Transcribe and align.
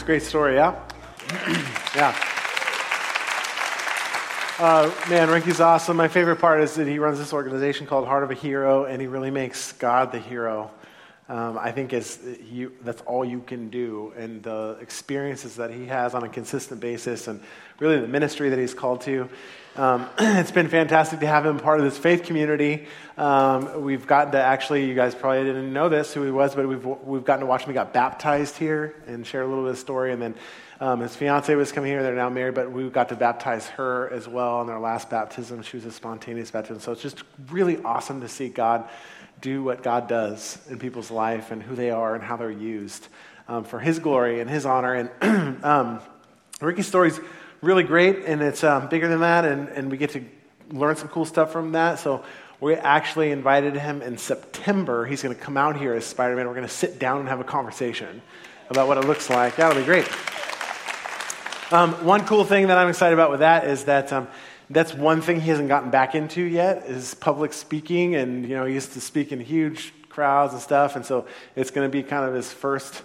It's 0.00 0.04
a 0.04 0.06
great 0.06 0.22
story, 0.22 0.54
yeah? 0.54 0.80
yeah. 1.94 2.16
Uh, 4.58 4.90
man, 5.10 5.28
Ricky's 5.28 5.60
awesome. 5.60 5.94
My 5.98 6.08
favorite 6.08 6.36
part 6.36 6.62
is 6.62 6.74
that 6.76 6.88
he 6.88 6.98
runs 6.98 7.18
this 7.18 7.34
organization 7.34 7.86
called 7.86 8.06
Heart 8.06 8.24
of 8.24 8.30
a 8.30 8.34
Hero, 8.34 8.86
and 8.86 8.98
he 8.98 9.08
really 9.08 9.30
makes 9.30 9.72
God 9.72 10.10
the 10.10 10.18
hero. 10.18 10.70
Um, 11.30 11.58
I 11.58 11.70
think 11.70 11.92
is 11.92 12.18
you, 12.50 12.72
that's 12.82 13.02
all 13.02 13.24
you 13.24 13.38
can 13.46 13.70
do, 13.70 14.12
and 14.16 14.42
the 14.42 14.76
experiences 14.80 15.54
that 15.56 15.70
he 15.70 15.86
has 15.86 16.12
on 16.12 16.24
a 16.24 16.28
consistent 16.28 16.80
basis, 16.80 17.28
and 17.28 17.40
really 17.78 18.00
the 18.00 18.08
ministry 18.08 18.48
that 18.48 18.58
he's 18.58 18.74
called 18.74 19.02
to. 19.02 19.28
Um, 19.76 20.08
it's 20.18 20.50
been 20.50 20.66
fantastic 20.66 21.20
to 21.20 21.28
have 21.28 21.46
him 21.46 21.60
part 21.60 21.78
of 21.78 21.84
this 21.84 21.96
faith 21.96 22.24
community. 22.24 22.88
Um, 23.16 23.82
we've 23.82 24.08
gotten 24.08 24.32
to 24.32 24.42
actually, 24.42 24.86
you 24.86 24.96
guys 24.96 25.14
probably 25.14 25.44
didn't 25.44 25.72
know 25.72 25.88
this 25.88 26.12
who 26.12 26.24
he 26.24 26.32
was, 26.32 26.56
but 26.56 26.66
we've 26.66 26.84
we've 26.84 27.24
gotten 27.24 27.42
to 27.42 27.46
watch 27.46 27.62
him. 27.62 27.68
He 27.68 27.74
got 27.74 27.92
baptized 27.92 28.56
here 28.56 28.96
and 29.06 29.24
share 29.24 29.42
a 29.42 29.46
little 29.46 29.62
bit 29.62 29.74
of 29.74 29.78
story, 29.78 30.12
and 30.12 30.20
then 30.20 30.34
um, 30.80 30.98
his 30.98 31.14
fiance 31.14 31.54
was 31.54 31.70
coming 31.70 31.92
here. 31.92 32.02
They're 32.02 32.16
now 32.16 32.28
married, 32.28 32.54
but 32.56 32.72
we 32.72 32.90
got 32.90 33.10
to 33.10 33.14
baptize 33.14 33.68
her 33.68 34.10
as 34.12 34.26
well 34.26 34.62
in 34.62 34.66
their 34.66 34.80
last 34.80 35.08
baptism. 35.08 35.62
She 35.62 35.76
was 35.76 35.86
a 35.86 35.92
spontaneous 35.92 36.50
baptism, 36.50 36.80
so 36.80 36.90
it's 36.90 37.02
just 37.02 37.22
really 37.52 37.80
awesome 37.84 38.20
to 38.22 38.28
see 38.28 38.48
God 38.48 38.88
do 39.40 39.62
what 39.62 39.82
God 39.82 40.08
does 40.08 40.58
in 40.68 40.78
people's 40.78 41.10
life 41.10 41.50
and 41.50 41.62
who 41.62 41.74
they 41.74 41.90
are 41.90 42.14
and 42.14 42.22
how 42.22 42.36
they're 42.36 42.50
used 42.50 43.06
um, 43.48 43.64
for 43.64 43.78
His 43.78 43.98
glory 43.98 44.40
and 44.40 44.48
His 44.48 44.66
honor. 44.66 44.94
And 44.94 45.64
um, 45.64 46.00
Ricky's 46.60 46.86
story's 46.86 47.18
really 47.62 47.82
great, 47.82 48.24
and 48.24 48.42
it's 48.42 48.64
um, 48.64 48.88
bigger 48.88 49.08
than 49.08 49.20
that, 49.20 49.44
and, 49.44 49.68
and 49.68 49.90
we 49.90 49.96
get 49.96 50.10
to 50.10 50.24
learn 50.70 50.96
some 50.96 51.08
cool 51.08 51.24
stuff 51.24 51.52
from 51.52 51.72
that. 51.72 51.98
So 51.98 52.24
we 52.60 52.74
actually 52.74 53.30
invited 53.30 53.74
him 53.74 54.02
in 54.02 54.18
September. 54.18 55.06
He's 55.06 55.22
going 55.22 55.34
to 55.34 55.40
come 55.40 55.56
out 55.56 55.76
here 55.76 55.94
as 55.94 56.04
Spider 56.04 56.36
Man. 56.36 56.46
We're 56.46 56.54
going 56.54 56.66
to 56.66 56.72
sit 56.72 56.98
down 56.98 57.20
and 57.20 57.28
have 57.28 57.40
a 57.40 57.44
conversation 57.44 58.22
about 58.68 58.86
what 58.86 58.98
it 58.98 59.06
looks 59.06 59.30
like. 59.30 59.56
That'll 59.56 59.78
be 59.78 59.84
great. 59.84 60.06
Um, 61.72 62.04
one 62.04 62.26
cool 62.26 62.44
thing 62.44 62.66
that 62.66 62.78
I'm 62.78 62.88
excited 62.88 63.14
about 63.14 63.30
with 63.30 63.40
that 63.40 63.64
is 63.64 63.84
that 63.84 64.12
um, 64.12 64.28
that's 64.70 64.94
one 64.94 65.20
thing 65.20 65.40
he 65.40 65.50
hasn't 65.50 65.68
gotten 65.68 65.90
back 65.90 66.14
into 66.14 66.42
yet 66.42 66.86
is 66.86 67.14
public 67.14 67.52
speaking. 67.52 68.14
And, 68.14 68.48
you 68.48 68.54
know, 68.54 68.64
he 68.64 68.74
used 68.74 68.92
to 68.92 69.00
speak 69.00 69.32
in 69.32 69.40
huge 69.40 69.92
crowds 70.08 70.52
and 70.52 70.62
stuff. 70.62 70.94
And 70.94 71.04
so 71.04 71.26
it's 71.56 71.72
going 71.72 71.88
to 71.88 71.92
be 71.92 72.04
kind 72.04 72.24
of 72.24 72.34
his 72.34 72.52
first 72.52 73.02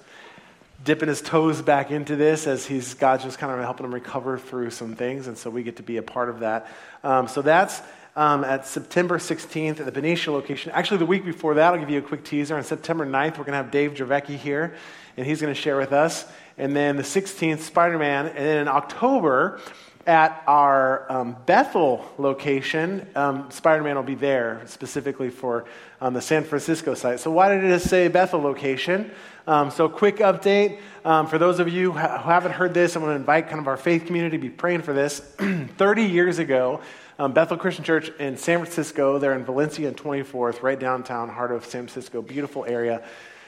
dipping 0.84 1.10
his 1.10 1.22
toes 1.22 1.64
back 1.64 1.90
into 1.90 2.16
this 2.16 2.46
as 2.46 2.68
he's 2.68 2.94
God's 2.94 3.24
just 3.24 3.40
kind 3.40 3.52
of 3.52 3.60
helping 3.60 3.86
him 3.86 3.94
recover 3.94 4.38
through 4.38 4.70
some 4.70 4.96
things. 4.96 5.26
And 5.26 5.36
so 5.36 5.50
we 5.50 5.64
get 5.64 5.78
to 5.78 5.84
be 5.84 5.98
a 5.98 6.04
part 6.04 6.30
of 6.30 6.42
that. 6.42 6.68
Um, 7.04 7.28
so 7.28 7.42
that's 7.42 7.82
um, 8.16 8.44
at 8.44 8.68
September 8.68 9.18
16th 9.18 9.80
at 9.80 9.86
the 9.86 9.92
Benicia 9.92 10.32
location. 10.32 10.72
Actually, 10.72 10.98
the 10.98 11.08
week 11.08 11.26
before 11.26 11.56
that, 11.56 11.74
I'll 11.74 11.80
give 11.80 11.90
you 11.90 12.00
a 12.00 12.04
quick 12.04 12.24
teaser. 12.24 12.56
On 12.56 12.64
September 12.64 13.06
9th, 13.06 13.32
we're 13.32 13.46
going 13.46 13.52
to 13.52 13.58
have 13.58 13.72
Dave 13.72 13.94
Dravecky 13.94 14.38
here, 14.38 14.76
and 15.18 15.26
he's 15.26 15.42
going 15.42 15.54
to 15.54 15.60
share 15.60 15.78
with 15.78 15.92
us. 15.92 16.26
And 16.58 16.76
then 16.76 16.96
the 16.96 17.04
16th, 17.04 17.60
Spider 17.60 17.98
Man. 17.98 18.28
And 18.28 18.38
then 18.38 18.58
in 18.60 18.68
October, 18.68 19.60
at 20.06 20.44
our 20.46 21.12
um, 21.12 21.36
Bethel 21.46 22.06
location, 22.18 23.08
um, 23.16 23.50
Spider 23.50 23.84
Man 23.84 23.96
will 23.96 24.04
be 24.04 24.16
there 24.16 24.62
specifically 24.66 25.30
for 25.30 25.66
um, 26.00 26.14
the 26.14 26.22
San 26.22 26.44
Francisco 26.44 26.94
site. 26.94 27.20
So, 27.20 27.32
why 27.32 27.50
did 27.50 27.64
it 27.64 27.82
say 27.82 28.08
Bethel 28.08 28.42
location? 28.42 29.12
Um, 29.48 29.72
so, 29.72 29.90
quick 29.90 30.18
update 30.18 30.80
um, 31.04 31.28
for 31.28 31.38
those 31.38 31.60
of 31.60 31.70
you 31.70 31.92
who 31.92 31.98
haven't 31.98 32.52
heard 32.52 32.74
this, 32.74 32.96
I'm 32.96 33.02
going 33.02 33.14
to 33.14 33.20
invite 33.20 33.48
kind 33.48 33.60
of 33.60 33.68
our 33.68 33.78
faith 33.78 34.06
community 34.06 34.38
to 34.38 34.42
be 34.42 34.50
praying 34.50 34.84
for 34.84 34.94
this. 34.94 35.20
30 35.78 36.04
years 36.04 36.40
ago, 36.40 36.82
um, 37.18 37.34
Bethel 37.34 37.58
Christian 37.58 37.84
Church 37.84 38.10
in 38.20 38.38
San 38.38 38.60
Francisco, 38.60 39.18
they're 39.18 39.34
in 39.34 39.46
Valencia 39.46 39.88
and 39.88 39.98
24th, 39.98 40.62
right 40.62 40.80
downtown, 40.80 41.30
heart 41.30 41.52
of 41.52 41.64
San 41.66 41.88
Francisco, 41.88 42.22
beautiful 42.22 42.66
area 42.66 43.04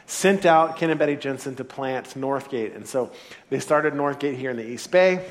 sent 0.07 0.45
out 0.45 0.77
Ken 0.77 0.89
and 0.89 0.97
Betty 0.97 1.17
Jensen 1.17 1.55
to 1.57 1.65
plant 1.65 2.05
Northgate. 2.17 2.75
And 2.75 2.87
so 2.87 3.11
they 3.49 3.59
started 3.59 3.93
Northgate 3.93 4.37
here 4.37 4.49
in 4.49 4.57
the 4.57 4.65
East 4.65 4.89
Bay. 4.89 5.29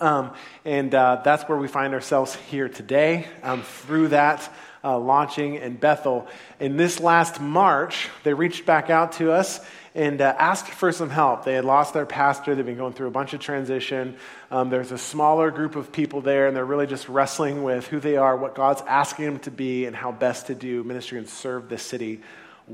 Um, 0.00 0.32
and 0.64 0.94
uh, 0.94 1.22
that's 1.24 1.44
where 1.48 1.58
we 1.58 1.68
find 1.68 1.94
ourselves 1.94 2.34
here 2.34 2.68
today 2.68 3.26
um, 3.42 3.62
through 3.62 4.08
that 4.08 4.52
uh, 4.82 4.98
launching 4.98 5.56
in 5.56 5.76
Bethel. 5.76 6.26
In 6.58 6.76
this 6.76 7.00
last 7.00 7.40
March, 7.40 8.08
they 8.22 8.34
reached 8.34 8.66
back 8.66 8.90
out 8.90 9.12
to 9.12 9.32
us 9.32 9.60
and 9.94 10.20
uh, 10.20 10.34
asked 10.38 10.68
for 10.68 10.92
some 10.92 11.10
help. 11.10 11.44
They 11.44 11.54
had 11.54 11.64
lost 11.64 11.94
their 11.94 12.06
pastor, 12.06 12.54
they've 12.54 12.64
been 12.64 12.76
going 12.76 12.92
through 12.92 13.08
a 13.08 13.12
bunch 13.12 13.34
of 13.34 13.40
transition. 13.40 14.16
Um, 14.50 14.70
there's 14.70 14.92
a 14.92 14.98
smaller 14.98 15.50
group 15.50 15.74
of 15.74 15.90
people 15.90 16.20
there, 16.20 16.46
and 16.46 16.56
they're 16.56 16.64
really 16.64 16.86
just 16.86 17.08
wrestling 17.08 17.62
with 17.62 17.88
who 17.88 17.98
they 17.98 18.16
are, 18.16 18.36
what 18.36 18.54
God's 18.54 18.82
asking 18.82 19.24
them 19.24 19.38
to 19.40 19.50
be, 19.50 19.86
and 19.86 19.96
how 19.96 20.12
best 20.12 20.46
to 20.46 20.54
do 20.54 20.84
ministry 20.84 21.18
and 21.18 21.28
serve 21.28 21.68
this 21.68 21.82
city 21.82 22.20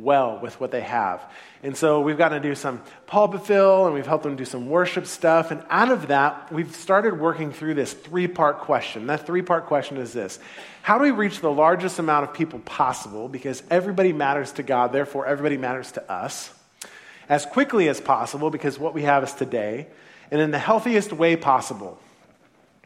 well 0.03 0.39
with 0.41 0.61
what 0.61 0.71
they 0.71 0.81
have. 0.81 1.23
And 1.63 1.77
so 1.77 2.01
we've 2.01 2.19
gotten 2.19 2.41
to 2.41 2.49
do 2.49 2.55
some 2.55 2.83
pulpit 3.07 3.47
fill 3.47 3.87
and 3.87 3.95
we've 3.95 4.07
helped 4.07 4.25
them 4.25 4.37
do 4.37 4.45
some 4.45 4.69
worship 4.69 5.07
stuff. 5.07 5.51
And 5.51 5.63
out 5.69 5.91
of 5.91 6.09
that, 6.09 6.53
we've 6.53 6.75
started 6.75 7.19
working 7.19 7.53
through 7.53 7.75
this 7.75 7.93
three 7.93 8.29
part 8.29 8.61
question. 8.61 9.07
That 9.07 9.27
three 9.27 9.43
part 9.43 9.67
question 9.67 9.97
is 9.97 10.13
this 10.13 10.39
How 10.83 10.99
do 10.99 11.05
we 11.05 11.11
reach 11.11 11.41
the 11.41 11.51
largest 11.51 11.99
amount 11.99 12.29
of 12.29 12.35
people 12.35 12.59
possible? 12.61 13.29
Because 13.29 13.63
everybody 13.71 14.13
matters 14.13 14.53
to 14.53 14.63
God, 14.63 14.93
therefore, 14.93 15.27
everybody 15.27 15.57
matters 15.57 15.93
to 15.93 16.13
us. 16.13 16.53
As 17.29 17.45
quickly 17.45 17.89
as 17.89 18.01
possible, 18.01 18.51
because 18.51 18.79
what 18.79 18.95
we 18.95 19.03
have 19.03 19.25
is 19.25 19.33
today, 19.33 19.89
and 20.31 20.41
in 20.41 20.53
the 20.53 20.59
healthiest 20.61 21.13
way 21.13 21.35
possible. 21.35 21.99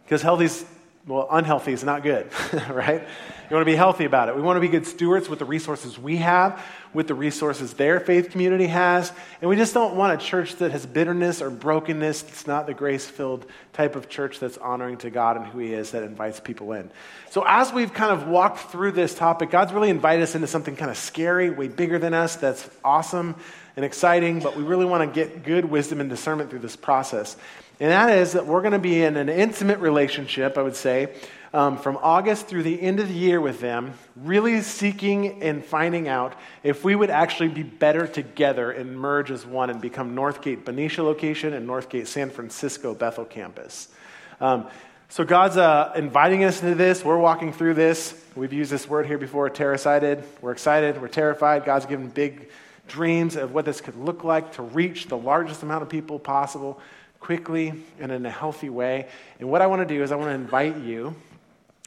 Because 0.05 0.23
healthy's 0.23 0.65
well, 1.11 1.27
unhealthy 1.31 1.73
is 1.73 1.83
not 1.83 2.03
good, 2.03 2.31
right? 2.71 3.03
You 3.03 3.57
want 3.57 3.67
to 3.67 3.71
be 3.73 3.75
healthy 3.75 4.05
about 4.05 4.29
it. 4.29 4.37
We 4.37 4.43
want 4.43 4.59
to 4.59 4.61
be 4.61 4.69
good 4.69 4.87
stewards 4.87 5.29
with 5.29 5.41
the 5.41 5.45
resources 5.45 5.99
we 5.99 6.19
have, 6.19 6.65
with 6.95 7.09
the 7.09 7.15
resources 7.15 7.75
their 7.75 7.99
faith 7.99 8.31
community 8.31 8.69
has. 8.69 9.11
And 9.41 9.51
we 9.51 9.57
just 9.57 9.75
don't 9.75 9.97
want 9.97 10.23
a 10.23 10.25
church 10.25 10.55
that 10.57 10.71
has 10.71 10.87
bitterness 10.87 11.43
or 11.43 11.51
brokenness. 11.51 12.23
It's 12.23 12.47
not 12.47 12.69
the 12.69 12.75
grace 12.75 13.05
filled 13.05 13.45
type 13.73 13.97
of 13.97 14.09
church 14.09 14.39
that's 14.39 14.57
honoring 14.57 14.99
to 14.99 15.11
God 15.11 15.37
and 15.37 15.47
who 15.47 15.59
He 15.59 15.75
is 15.75 15.91
that 15.91 16.05
invites 16.05 16.39
people 16.39 16.73
in. 16.75 16.93
So, 17.31 17.43
as 17.45 17.73
we've 17.73 17.93
kind 17.93 18.13
of 18.13 18.29
walked 18.29 18.71
through 18.71 18.93
this 18.93 19.13
topic, 19.13 19.51
God's 19.51 19.73
really 19.73 19.91
invited 19.91 20.23
us 20.23 20.37
into 20.37 20.47
something 20.47 20.77
kind 20.77 20.93
of 20.93 20.97
scary, 20.97 21.51
way 21.51 21.67
bigger 21.67 21.99
than 21.99 22.15
us, 22.15 22.37
that's 22.37 22.71
awesome 22.85 23.35
and 23.75 23.85
exciting, 23.85 24.41
but 24.41 24.57
we 24.57 24.63
really 24.63 24.85
want 24.85 25.09
to 25.09 25.13
get 25.13 25.43
good 25.43 25.65
wisdom 25.65 26.01
and 26.01 26.09
discernment 26.09 26.51
through 26.51 26.59
this 26.61 26.77
process. 26.77 27.37
And 27.81 27.91
that 27.91 28.11
is 28.11 28.33
that 28.33 28.47
we're 28.47 28.61
going 28.61 28.73
to 28.73 28.79
be 28.79 29.03
in 29.03 29.17
an 29.17 29.31
intimate 29.31 29.79
relationship, 29.79 30.59
I 30.59 30.63
would 30.63 30.77
say, 30.77 31.15
um, 31.55 31.79
from 31.79 31.99
August 32.03 32.47
through 32.47 32.63
the 32.63 32.81
end 32.81 33.01
of 33.01 33.09
the 33.09 33.15
year 33.15 33.41
with 33.41 33.61
them, 33.61 33.95
really 34.17 34.61
seeking 34.61 35.43
and 35.43 35.65
finding 35.65 36.07
out 36.07 36.35
if 36.63 36.85
we 36.85 36.95
would 36.95 37.09
actually 37.09 37.49
be 37.49 37.63
better 37.63 38.07
together 38.07 38.71
and 38.71 38.99
merge 38.99 39.31
as 39.31 39.47
one 39.47 39.71
and 39.71 39.81
become 39.81 40.15
Northgate 40.15 40.67
Benicia 40.67 41.03
location 41.03 41.55
and 41.55 41.67
Northgate 41.67 42.07
San 42.07 42.29
Francisco 42.29 42.95
Bethel 42.95 43.25
campus. 43.25 43.89
Um, 44.43 44.67
so 45.09 45.25
God's 45.25 45.57
uh, 45.57 45.93
inviting 45.97 46.45
us 46.45 46.63
into 46.63 46.75
this. 46.75 47.03
We're 47.03 47.19
walking 47.19 47.51
through 47.53 47.75
this. 47.75 48.15
We've 48.37 48.53
used 48.53 48.71
this 48.71 48.87
word 48.87 49.07
here 49.07 49.19
before, 49.19 49.49
terracided. 49.49 50.23
We're 50.43 50.53
excited. 50.53 51.01
We're 51.01 51.09
terrified. 51.09 51.65
God's 51.65 51.87
given 51.87 52.11
big 52.11 52.51
dreams 52.87 53.37
of 53.37 53.55
what 53.55 53.65
this 53.65 53.81
could 53.81 53.97
look 53.97 54.23
like 54.23 54.53
to 54.53 54.63
reach 54.63 55.07
the 55.07 55.17
largest 55.17 55.63
amount 55.63 55.83
of 55.83 55.89
people 55.89 56.19
possible 56.19 56.79
quickly 57.21 57.75
and 58.01 58.11
in 58.11 58.27
a 58.27 58.31
healthy 58.31 58.71
way. 58.71 59.09
And 59.39 59.49
what 59.49 59.63
I 59.63 59.67
want 59.67 59.87
to 59.87 59.95
do 59.95 60.03
is 60.03 60.11
I 60.11 60.17
want 60.17 60.31
to 60.31 60.35
invite 60.35 60.79
you. 60.79 61.15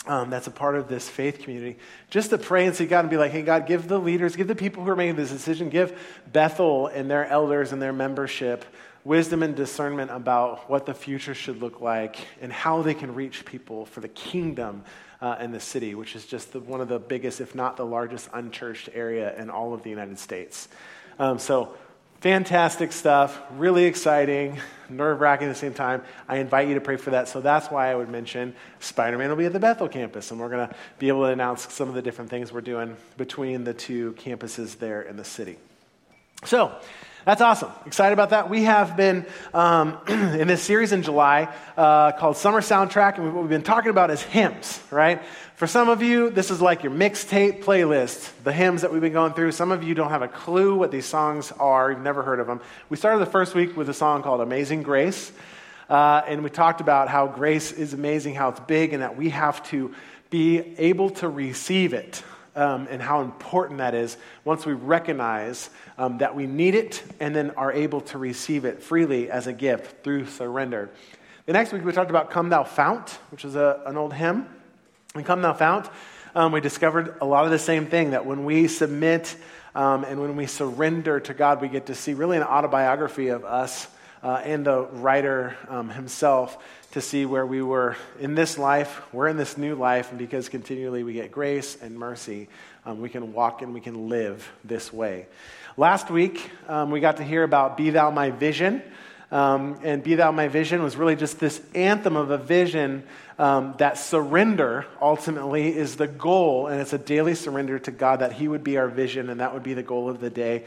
Um, 0.05 0.29
that's 0.29 0.47
a 0.47 0.51
part 0.51 0.75
of 0.75 0.89
this 0.89 1.07
faith 1.07 1.39
community, 1.39 1.79
just 2.09 2.29
to 2.31 2.37
pray 2.37 2.65
and 2.65 2.75
see 2.75 2.85
God 2.85 3.01
and 3.01 3.09
be 3.09 3.15
like, 3.15 3.31
hey, 3.31 3.41
God, 3.41 3.67
give 3.67 3.87
the 3.87 3.97
leaders, 3.97 4.35
give 4.35 4.49
the 4.49 4.55
people 4.55 4.83
who 4.83 4.89
are 4.89 4.97
making 4.97 5.15
this 5.15 5.31
decision, 5.31 5.69
give 5.69 5.97
Bethel 6.31 6.87
and 6.87 7.09
their 7.09 7.25
elders 7.25 7.71
and 7.71 7.81
their 7.81 7.93
membership 7.93 8.65
wisdom 9.05 9.43
and 9.43 9.55
discernment 9.55 10.11
about 10.11 10.69
what 10.69 10.85
the 10.85 10.93
future 10.93 11.33
should 11.33 11.61
look 11.61 11.81
like 11.81 12.15
and 12.41 12.51
how 12.51 12.81
they 12.81 12.93
can 12.93 13.13
reach 13.13 13.45
people 13.45 13.85
for 13.85 13.99
the 13.99 14.07
kingdom 14.07 14.83
uh, 15.21 15.37
in 15.39 15.51
the 15.51 15.59
city, 15.59 15.95
which 15.95 16.15
is 16.15 16.25
just 16.25 16.53
the, 16.53 16.59
one 16.59 16.81
of 16.81 16.87
the 16.87 16.99
biggest, 16.99 17.41
if 17.41 17.55
not 17.55 17.77
the 17.77 17.85
largest, 17.85 18.29
unchurched 18.33 18.89
area 18.93 19.35
in 19.37 19.49
all 19.49 19.73
of 19.73 19.83
the 19.83 19.89
United 19.89 20.19
States. 20.19 20.67
Um, 21.19 21.39
so, 21.39 21.75
fantastic 22.23 22.93
stuff, 22.93 23.37
really 23.57 23.83
exciting, 23.83 24.57
nerve 24.87 25.19
wracking 25.19 25.47
at 25.47 25.49
the 25.49 25.59
same 25.59 25.73
time. 25.73 26.01
I 26.25 26.37
invite 26.37 26.69
you 26.69 26.75
to 26.75 26.79
pray 26.79 26.95
for 26.95 27.09
that. 27.09 27.27
So 27.27 27.41
that's 27.41 27.67
why 27.67 27.91
I 27.91 27.95
would 27.95 28.07
mention 28.07 28.55
Spider 28.79 29.17
Man 29.17 29.29
will 29.29 29.35
be 29.35 29.43
at 29.45 29.51
the 29.51 29.59
Bethel 29.59 29.89
campus, 29.89 30.31
and 30.31 30.39
we're 30.39 30.47
going 30.47 30.69
to 30.69 30.73
be 30.99 31.09
able 31.09 31.23
to 31.23 31.33
announce 31.33 31.73
some 31.73 31.89
of 31.89 31.95
the 31.95 32.01
different 32.01 32.29
things 32.31 32.53
we're 32.53 32.61
doing 32.61 32.95
between 33.17 33.65
the 33.65 33.73
two 33.73 34.13
campuses 34.13 34.79
there 34.79 35.01
in 35.01 35.17
the 35.17 35.25
city. 35.25 35.57
So, 36.45 36.73
that's 37.25 37.41
awesome. 37.41 37.71
Excited 37.85 38.13
about 38.13 38.31
that. 38.31 38.49
We 38.49 38.63
have 38.63 38.97
been 38.97 39.25
um, 39.53 39.97
in 40.07 40.47
this 40.47 40.61
series 40.61 40.91
in 40.93 41.03
July 41.03 41.53
uh, 41.75 42.13
called 42.13 42.37
Summer 42.37 42.61
Soundtrack, 42.61 43.17
and 43.17 43.33
what 43.33 43.41
we've 43.41 43.49
been 43.49 43.63
talking 43.63 43.89
about 43.91 44.11
is 44.11 44.21
hymns, 44.21 44.81
right? 44.91 45.21
For 45.63 45.67
some 45.67 45.87
of 45.87 46.03
you, 46.03 46.29
this 46.29 46.51
is 46.51 46.59
like 46.59 46.83
your 46.83 46.91
mixtape 46.91 47.63
playlist, 47.63 48.33
the 48.43 48.51
hymns 48.51 48.81
that 48.81 48.91
we've 48.91 48.99
been 48.99 49.13
going 49.13 49.31
through. 49.31 49.53
Some 49.53 49.71
of 49.71 49.81
you 49.81 49.95
don't 49.95 50.09
have 50.09 50.21
a 50.21 50.27
clue 50.27 50.75
what 50.75 50.91
these 50.91 51.05
songs 51.05 51.53
are, 51.53 51.89
you've 51.89 52.01
never 52.01 52.21
heard 52.21 52.41
of 52.41 52.47
them. 52.47 52.59
We 52.89 52.97
started 52.97 53.19
the 53.19 53.31
first 53.31 53.55
week 53.55 53.77
with 53.77 53.87
a 53.87 53.93
song 53.93 54.23
called 54.23 54.41
Amazing 54.41 54.83
Grace, 54.83 55.31
uh, 55.89 56.21
and 56.27 56.43
we 56.43 56.49
talked 56.49 56.81
about 56.81 57.07
how 57.07 57.27
grace 57.27 57.71
is 57.71 57.93
amazing, 57.93 58.35
how 58.35 58.49
it's 58.49 58.59
big, 58.59 58.91
and 58.91 59.01
that 59.03 59.15
we 59.15 59.29
have 59.29 59.63
to 59.69 59.95
be 60.29 60.59
able 60.77 61.11
to 61.11 61.29
receive 61.29 61.93
it 61.93 62.21
um, 62.57 62.85
and 62.91 63.01
how 63.01 63.21
important 63.21 63.77
that 63.77 63.95
is 63.95 64.17
once 64.43 64.65
we 64.65 64.73
recognize 64.73 65.69
um, 65.97 66.17
that 66.17 66.35
we 66.35 66.45
need 66.45 66.75
it 66.75 67.01
and 67.21 67.33
then 67.33 67.51
are 67.51 67.71
able 67.71 68.01
to 68.01 68.17
receive 68.17 68.65
it 68.65 68.83
freely 68.83 69.31
as 69.31 69.47
a 69.47 69.53
gift 69.53 70.03
through 70.03 70.25
surrender. 70.25 70.89
The 71.45 71.53
next 71.53 71.71
week 71.71 71.85
we 71.85 71.93
talked 71.93 72.09
about 72.09 72.31
Come 72.31 72.49
Thou 72.49 72.65
Fount, 72.65 73.11
which 73.31 73.45
is 73.45 73.55
a, 73.55 73.81
an 73.85 73.95
old 73.95 74.11
hymn. 74.11 74.45
And 75.15 75.23
Come 75.23 75.43
Thou 75.43 75.53
Fount, 75.53 75.87
um, 76.33 76.51
we 76.53 76.59
discovered 76.59 77.17
a 77.21 77.25
lot 77.25 77.45
of 77.45 77.51
the 77.51 77.59
same 77.59 77.85
thing 77.85 78.09
that 78.11 78.25
when 78.25 78.45
we 78.45 78.67
submit 78.67 79.35
um, 79.75 80.03
and 80.05 80.19
when 80.19 80.35
we 80.35 80.47
surrender 80.47 81.19
to 81.19 81.35
God, 81.35 81.61
we 81.61 81.67
get 81.67 81.85
to 81.85 81.93
see 81.93 82.15
really 82.15 82.35
an 82.35 82.41
autobiography 82.41 83.27
of 83.27 83.45
us 83.45 83.87
uh, 84.23 84.41
and 84.43 84.65
the 84.65 84.87
writer 84.91 85.55
um, 85.69 85.91
himself 85.91 86.57
to 86.93 86.99
see 86.99 87.27
where 87.27 87.45
we 87.45 87.61
were 87.61 87.95
in 88.19 88.33
this 88.33 88.57
life, 88.57 89.03
we're 89.13 89.27
in 89.27 89.37
this 89.37 89.55
new 89.55 89.75
life, 89.75 90.09
and 90.09 90.17
because 90.17 90.49
continually 90.49 91.03
we 91.03 91.13
get 91.13 91.31
grace 91.31 91.77
and 91.79 91.95
mercy, 91.95 92.49
um, 92.83 92.99
we 92.99 93.07
can 93.07 93.33
walk 93.33 93.61
and 93.61 93.71
we 93.71 93.81
can 93.81 94.09
live 94.09 94.51
this 94.63 94.91
way. 94.91 95.27
Last 95.77 96.09
week, 96.09 96.49
um, 96.67 96.89
we 96.89 97.01
got 97.01 97.17
to 97.17 97.23
hear 97.23 97.43
about 97.43 97.77
Be 97.77 97.91
Thou 97.91 98.09
My 98.09 98.31
Vision. 98.31 98.81
Um, 99.33 99.79
and 99.81 100.03
Be 100.03 100.13
Thou 100.13 100.31
My 100.31 100.47
Vision 100.47 100.83
was 100.83 100.95
really 100.95 101.15
just 101.15 101.39
this 101.39 101.59
anthem 101.73 102.15
of 102.15 102.29
a 102.29 102.37
vision 102.37 103.03
um, 103.39 103.73
that 103.79 103.97
surrender 103.97 104.85
ultimately 105.01 105.75
is 105.75 105.95
the 105.95 106.05
goal, 106.05 106.67
and 106.67 106.79
it's 106.79 106.93
a 106.93 106.99
daily 106.99 107.33
surrender 107.33 107.79
to 107.79 107.89
God 107.89 108.19
that 108.19 108.33
He 108.33 108.47
would 108.47 108.63
be 108.63 108.77
our 108.77 108.87
vision, 108.87 109.31
and 109.31 109.39
that 109.39 109.51
would 109.51 109.63
be 109.63 109.73
the 109.73 109.81
goal 109.81 110.07
of 110.07 110.19
the 110.19 110.29
day. 110.29 110.65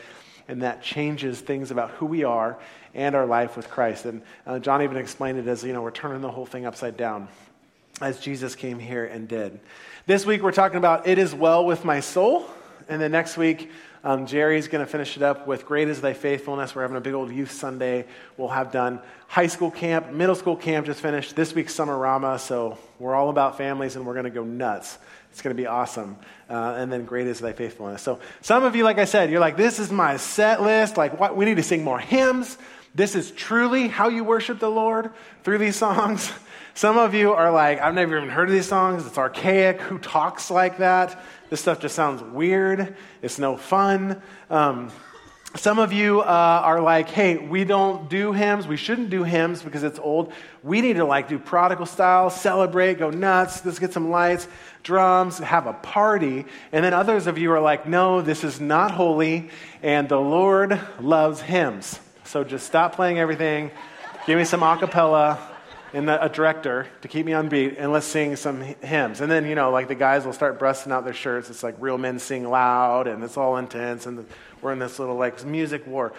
And 0.48 0.62
that 0.62 0.82
changes 0.82 1.40
things 1.40 1.70
about 1.70 1.92
who 1.92 2.06
we 2.06 2.24
are 2.24 2.58
and 2.92 3.14
our 3.14 3.24
life 3.24 3.56
with 3.56 3.70
Christ. 3.70 4.04
And 4.04 4.22
uh, 4.44 4.58
John 4.58 4.82
even 4.82 4.96
explained 4.96 5.38
it 5.38 5.46
as, 5.46 5.62
you 5.62 5.72
know, 5.72 5.82
we're 5.82 5.92
turning 5.92 6.20
the 6.20 6.30
whole 6.32 6.46
thing 6.46 6.66
upside 6.66 6.96
down 6.96 7.28
as 8.00 8.18
Jesus 8.18 8.56
came 8.56 8.80
here 8.80 9.04
and 9.04 9.28
did. 9.28 9.60
This 10.06 10.26
week 10.26 10.42
we're 10.42 10.50
talking 10.50 10.78
about 10.78 11.06
It 11.06 11.18
Is 11.18 11.32
Well 11.32 11.64
With 11.64 11.84
My 11.84 12.00
Soul. 12.00 12.48
And 12.88 13.00
then 13.00 13.10
next 13.10 13.36
week, 13.36 13.70
um, 14.06 14.24
Jerry's 14.24 14.68
going 14.68 14.86
to 14.86 14.90
finish 14.90 15.16
it 15.16 15.22
up 15.24 15.48
with 15.48 15.66
Great 15.66 15.88
is 15.88 16.00
Thy 16.00 16.12
Faithfulness. 16.12 16.76
We're 16.76 16.82
having 16.82 16.96
a 16.96 17.00
big 17.00 17.14
old 17.14 17.32
youth 17.32 17.50
Sunday. 17.50 18.04
We'll 18.36 18.46
have 18.46 18.70
done 18.70 19.00
high 19.26 19.48
school 19.48 19.72
camp, 19.72 20.12
middle 20.12 20.36
school 20.36 20.54
camp 20.54 20.86
just 20.86 21.00
finished. 21.00 21.34
This 21.34 21.52
week's 21.52 21.74
Summer 21.74 21.98
Rama. 21.98 22.38
So 22.38 22.78
we're 23.00 23.16
all 23.16 23.30
about 23.30 23.58
families 23.58 23.96
and 23.96 24.06
we're 24.06 24.12
going 24.12 24.26
to 24.26 24.30
go 24.30 24.44
nuts. 24.44 24.96
It's 25.32 25.42
going 25.42 25.56
to 25.56 25.60
be 25.60 25.66
awesome. 25.66 26.18
Uh, 26.48 26.76
and 26.78 26.92
then 26.92 27.04
great 27.04 27.26
is 27.26 27.40
thy 27.40 27.52
faithfulness. 27.52 28.00
So 28.00 28.20
some 28.42 28.62
of 28.62 28.76
you, 28.76 28.84
like 28.84 28.98
I 28.98 29.06
said, 29.06 29.28
you're 29.28 29.40
like, 29.40 29.56
this 29.56 29.80
is 29.80 29.90
my 29.90 30.18
set 30.18 30.62
list. 30.62 30.96
Like, 30.96 31.18
what? 31.18 31.36
we 31.36 31.44
need 31.44 31.56
to 31.56 31.64
sing 31.64 31.82
more 31.82 31.98
hymns. 31.98 32.56
This 32.94 33.16
is 33.16 33.32
truly 33.32 33.88
how 33.88 34.08
you 34.08 34.22
worship 34.22 34.60
the 34.60 34.70
Lord 34.70 35.10
through 35.42 35.58
these 35.58 35.74
songs. 35.84 36.32
Some 36.76 36.98
of 36.98 37.14
you 37.14 37.32
are 37.32 37.50
like, 37.50 37.80
I've 37.80 37.94
never 37.94 38.18
even 38.18 38.28
heard 38.28 38.50
of 38.50 38.54
these 38.54 38.68
songs. 38.68 39.06
It's 39.06 39.16
archaic. 39.16 39.80
Who 39.80 39.96
talks 39.98 40.50
like 40.50 40.76
that? 40.76 41.18
This 41.48 41.62
stuff 41.62 41.80
just 41.80 41.94
sounds 41.94 42.22
weird. 42.22 42.94
It's 43.22 43.38
no 43.38 43.56
fun. 43.56 44.20
Um, 44.50 44.92
some 45.54 45.78
of 45.78 45.94
you 45.94 46.20
uh, 46.20 46.60
are 46.62 46.82
like, 46.82 47.08
hey, 47.08 47.38
we 47.38 47.64
don't 47.64 48.10
do 48.10 48.34
hymns. 48.34 48.66
We 48.66 48.76
shouldn't 48.76 49.08
do 49.08 49.24
hymns 49.24 49.62
because 49.62 49.84
it's 49.84 49.98
old. 49.98 50.34
We 50.62 50.82
need 50.82 50.96
to 50.96 51.06
like 51.06 51.28
do 51.28 51.38
prodigal 51.38 51.86
style, 51.86 52.28
celebrate, 52.28 52.98
go 52.98 53.08
nuts. 53.08 53.64
Let's 53.64 53.78
get 53.78 53.94
some 53.94 54.10
lights, 54.10 54.46
drums, 54.82 55.38
have 55.38 55.66
a 55.66 55.72
party. 55.72 56.44
And 56.72 56.84
then 56.84 56.92
others 56.92 57.26
of 57.26 57.38
you 57.38 57.52
are 57.52 57.60
like, 57.60 57.86
no, 57.86 58.20
this 58.20 58.44
is 58.44 58.60
not 58.60 58.90
holy, 58.90 59.48
and 59.82 60.10
the 60.10 60.20
Lord 60.20 60.78
loves 61.00 61.40
hymns. 61.40 61.98
So 62.24 62.44
just 62.44 62.66
stop 62.66 62.96
playing 62.96 63.18
everything. 63.18 63.70
Give 64.26 64.36
me 64.36 64.44
some 64.44 64.62
a 64.62 65.55
and 65.96 66.10
a 66.10 66.28
director 66.28 66.86
to 67.00 67.08
keep 67.08 67.24
me 67.24 67.32
on 67.32 67.48
beat, 67.48 67.76
and 67.78 67.90
let's 67.90 68.04
sing 68.04 68.36
some 68.36 68.60
hymns. 68.60 69.22
And 69.22 69.32
then, 69.32 69.46
you 69.46 69.54
know, 69.54 69.70
like 69.70 69.88
the 69.88 69.94
guys 69.94 70.26
will 70.26 70.34
start 70.34 70.58
busting 70.58 70.92
out 70.92 71.04
their 71.04 71.14
shirts. 71.14 71.48
It's 71.48 71.62
like 71.62 71.74
real 71.78 71.96
men 71.96 72.18
sing 72.18 72.46
loud, 72.46 73.06
and 73.06 73.24
it's 73.24 73.38
all 73.38 73.56
intense, 73.56 74.04
and 74.04 74.26
we're 74.60 74.72
in 74.72 74.78
this 74.78 74.98
little 74.98 75.16
like 75.16 75.42
music 75.46 75.86
war. 75.86 76.12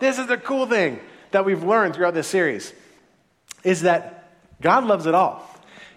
This 0.00 0.18
is 0.18 0.28
the 0.28 0.38
cool 0.38 0.64
thing 0.66 0.98
that 1.32 1.44
we've 1.44 1.62
learned 1.62 1.94
throughout 1.94 2.14
this 2.14 2.26
series 2.26 2.72
is 3.64 3.82
that 3.82 4.32
God 4.62 4.84
loves 4.84 5.04
it 5.04 5.14
all. 5.14 5.46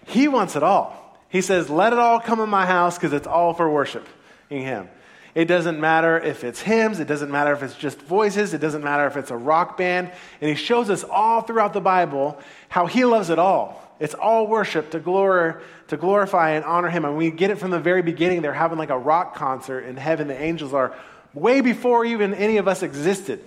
He 0.04 0.28
wants 0.28 0.54
it 0.54 0.62
all. 0.62 1.18
He 1.30 1.40
says, 1.40 1.70
Let 1.70 1.94
it 1.94 1.98
all 1.98 2.20
come 2.20 2.38
in 2.38 2.50
my 2.50 2.66
house 2.66 2.98
because 2.98 3.14
it's 3.14 3.26
all 3.26 3.54
for 3.54 3.70
worshiping 3.70 4.10
Him. 4.50 4.90
It 5.34 5.46
doesn't 5.46 5.80
matter 5.80 6.18
if 6.18 6.44
it's 6.44 6.60
hymns, 6.60 7.00
it 7.00 7.08
doesn't 7.08 7.30
matter 7.30 7.52
if 7.52 7.62
it's 7.62 7.74
just 7.74 8.00
voices, 8.02 8.52
it 8.52 8.58
doesn't 8.58 8.84
matter 8.84 9.06
if 9.06 9.16
it's 9.16 9.30
a 9.30 9.36
rock 9.36 9.78
band. 9.78 10.10
And 10.40 10.50
he 10.50 10.54
shows 10.54 10.90
us 10.90 11.04
all 11.04 11.40
throughout 11.40 11.72
the 11.72 11.80
Bible 11.80 12.38
how 12.68 12.86
he 12.86 13.04
loves 13.04 13.30
it 13.30 13.38
all. 13.38 13.80
It's 13.98 14.14
all 14.14 14.46
worship 14.46 14.90
to, 14.90 15.00
glor- 15.00 15.62
to 15.88 15.96
glorify 15.96 16.50
and 16.50 16.64
honor 16.64 16.90
him. 16.90 17.04
And 17.04 17.16
we 17.16 17.30
get 17.30 17.50
it 17.50 17.58
from 17.58 17.70
the 17.70 17.78
very 17.78 18.02
beginning. 18.02 18.42
They're 18.42 18.52
having 18.52 18.76
like 18.76 18.90
a 18.90 18.98
rock 18.98 19.34
concert 19.34 19.82
in 19.82 19.96
heaven. 19.96 20.28
The 20.28 20.40
angels 20.40 20.74
are 20.74 20.94
way 21.32 21.60
before 21.60 22.04
even 22.04 22.34
any 22.34 22.58
of 22.58 22.68
us 22.68 22.82
existed. 22.82 23.42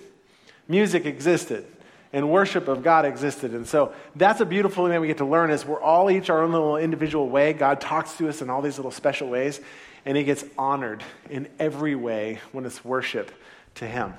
Music 0.67 1.05
existed 1.05 1.67
and 2.13 2.31
worship 2.31 2.67
of 2.67 2.81
God 2.81 3.05
existed. 3.05 3.53
And 3.53 3.67
so 3.67 3.93
that's 4.15 4.39
a 4.39 4.45
beautiful 4.45 4.85
thing 4.85 4.93
that 4.93 5.01
we 5.01 5.07
get 5.07 5.17
to 5.17 5.25
learn 5.25 5.51
is 5.51 5.65
we're 5.65 5.81
all 5.81 6.09
each 6.09 6.29
our 6.29 6.41
own 6.41 6.53
little 6.53 6.77
individual 6.77 7.27
way. 7.27 7.51
God 7.51 7.81
talks 7.81 8.17
to 8.17 8.29
us 8.29 8.41
in 8.41 8.49
all 8.49 8.61
these 8.61 8.77
little 8.77 8.91
special 8.91 9.27
ways 9.27 9.59
and 10.05 10.15
he 10.15 10.23
gets 10.23 10.45
honored 10.57 11.03
in 11.29 11.47
every 11.59 11.95
way 11.95 12.39
when 12.51 12.65
it's 12.65 12.85
worship 12.85 13.31
to 13.75 13.87
him. 13.87 14.13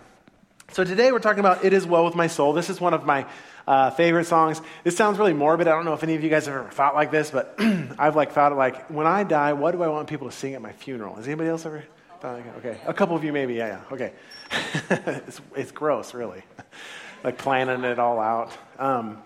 So 0.73 0.83
today 0.85 1.13
we're 1.13 1.21
talking 1.21 1.41
about 1.41 1.65
It 1.65 1.73
Is 1.73 1.87
Well 1.87 2.05
With 2.05 2.17
My 2.17 2.27
Soul. 2.27 2.53
This 2.53 2.69
is 2.69 2.81
one 2.81 2.93
of 2.93 3.07
my 3.07 3.27
uh, 3.67 3.91
favorite 3.91 4.25
songs. 4.25 4.61
This 4.83 4.97
sounds 4.97 5.19
really 5.19 5.33
morbid. 5.33 5.69
I 5.69 5.73
don't 5.73 5.85
know 5.85 5.93
if 5.93 6.03
any 6.03 6.15
of 6.15 6.25
you 6.25 6.31
guys 6.31 6.47
have 6.47 6.55
ever 6.55 6.69
thought 6.71 6.95
like 6.95 7.11
this, 7.11 7.31
but 7.31 7.55
I've 7.99 8.17
like 8.17 8.33
thought 8.33 8.55
like, 8.57 8.91
when 8.91 9.07
I 9.07 9.23
die, 9.23 9.53
what 9.53 9.73
do 9.73 9.83
I 9.83 9.89
want 9.89 10.09
people 10.09 10.29
to 10.29 10.37
sing 10.37 10.55
at 10.55 10.63
my 10.63 10.73
funeral? 10.73 11.15
Has 11.15 11.27
anybody 11.27 11.49
else 11.49 11.65
ever 11.67 11.85
thought 12.21 12.35
like? 12.35 12.57
Okay. 12.59 12.79
A 12.87 12.93
couple 12.93 13.15
of 13.15 13.23
you 13.23 13.33
maybe, 13.33 13.55
yeah, 13.55 13.79
yeah. 13.79 13.95
Okay. 13.95 14.13
it's, 14.91 15.41
it's 15.55 15.71
gross, 15.71 16.15
really. 16.15 16.43
like 17.25 17.39
planning 17.39 17.85
it 17.85 17.99
all 17.99 18.19
out. 18.19 18.57
Um, 18.79 19.23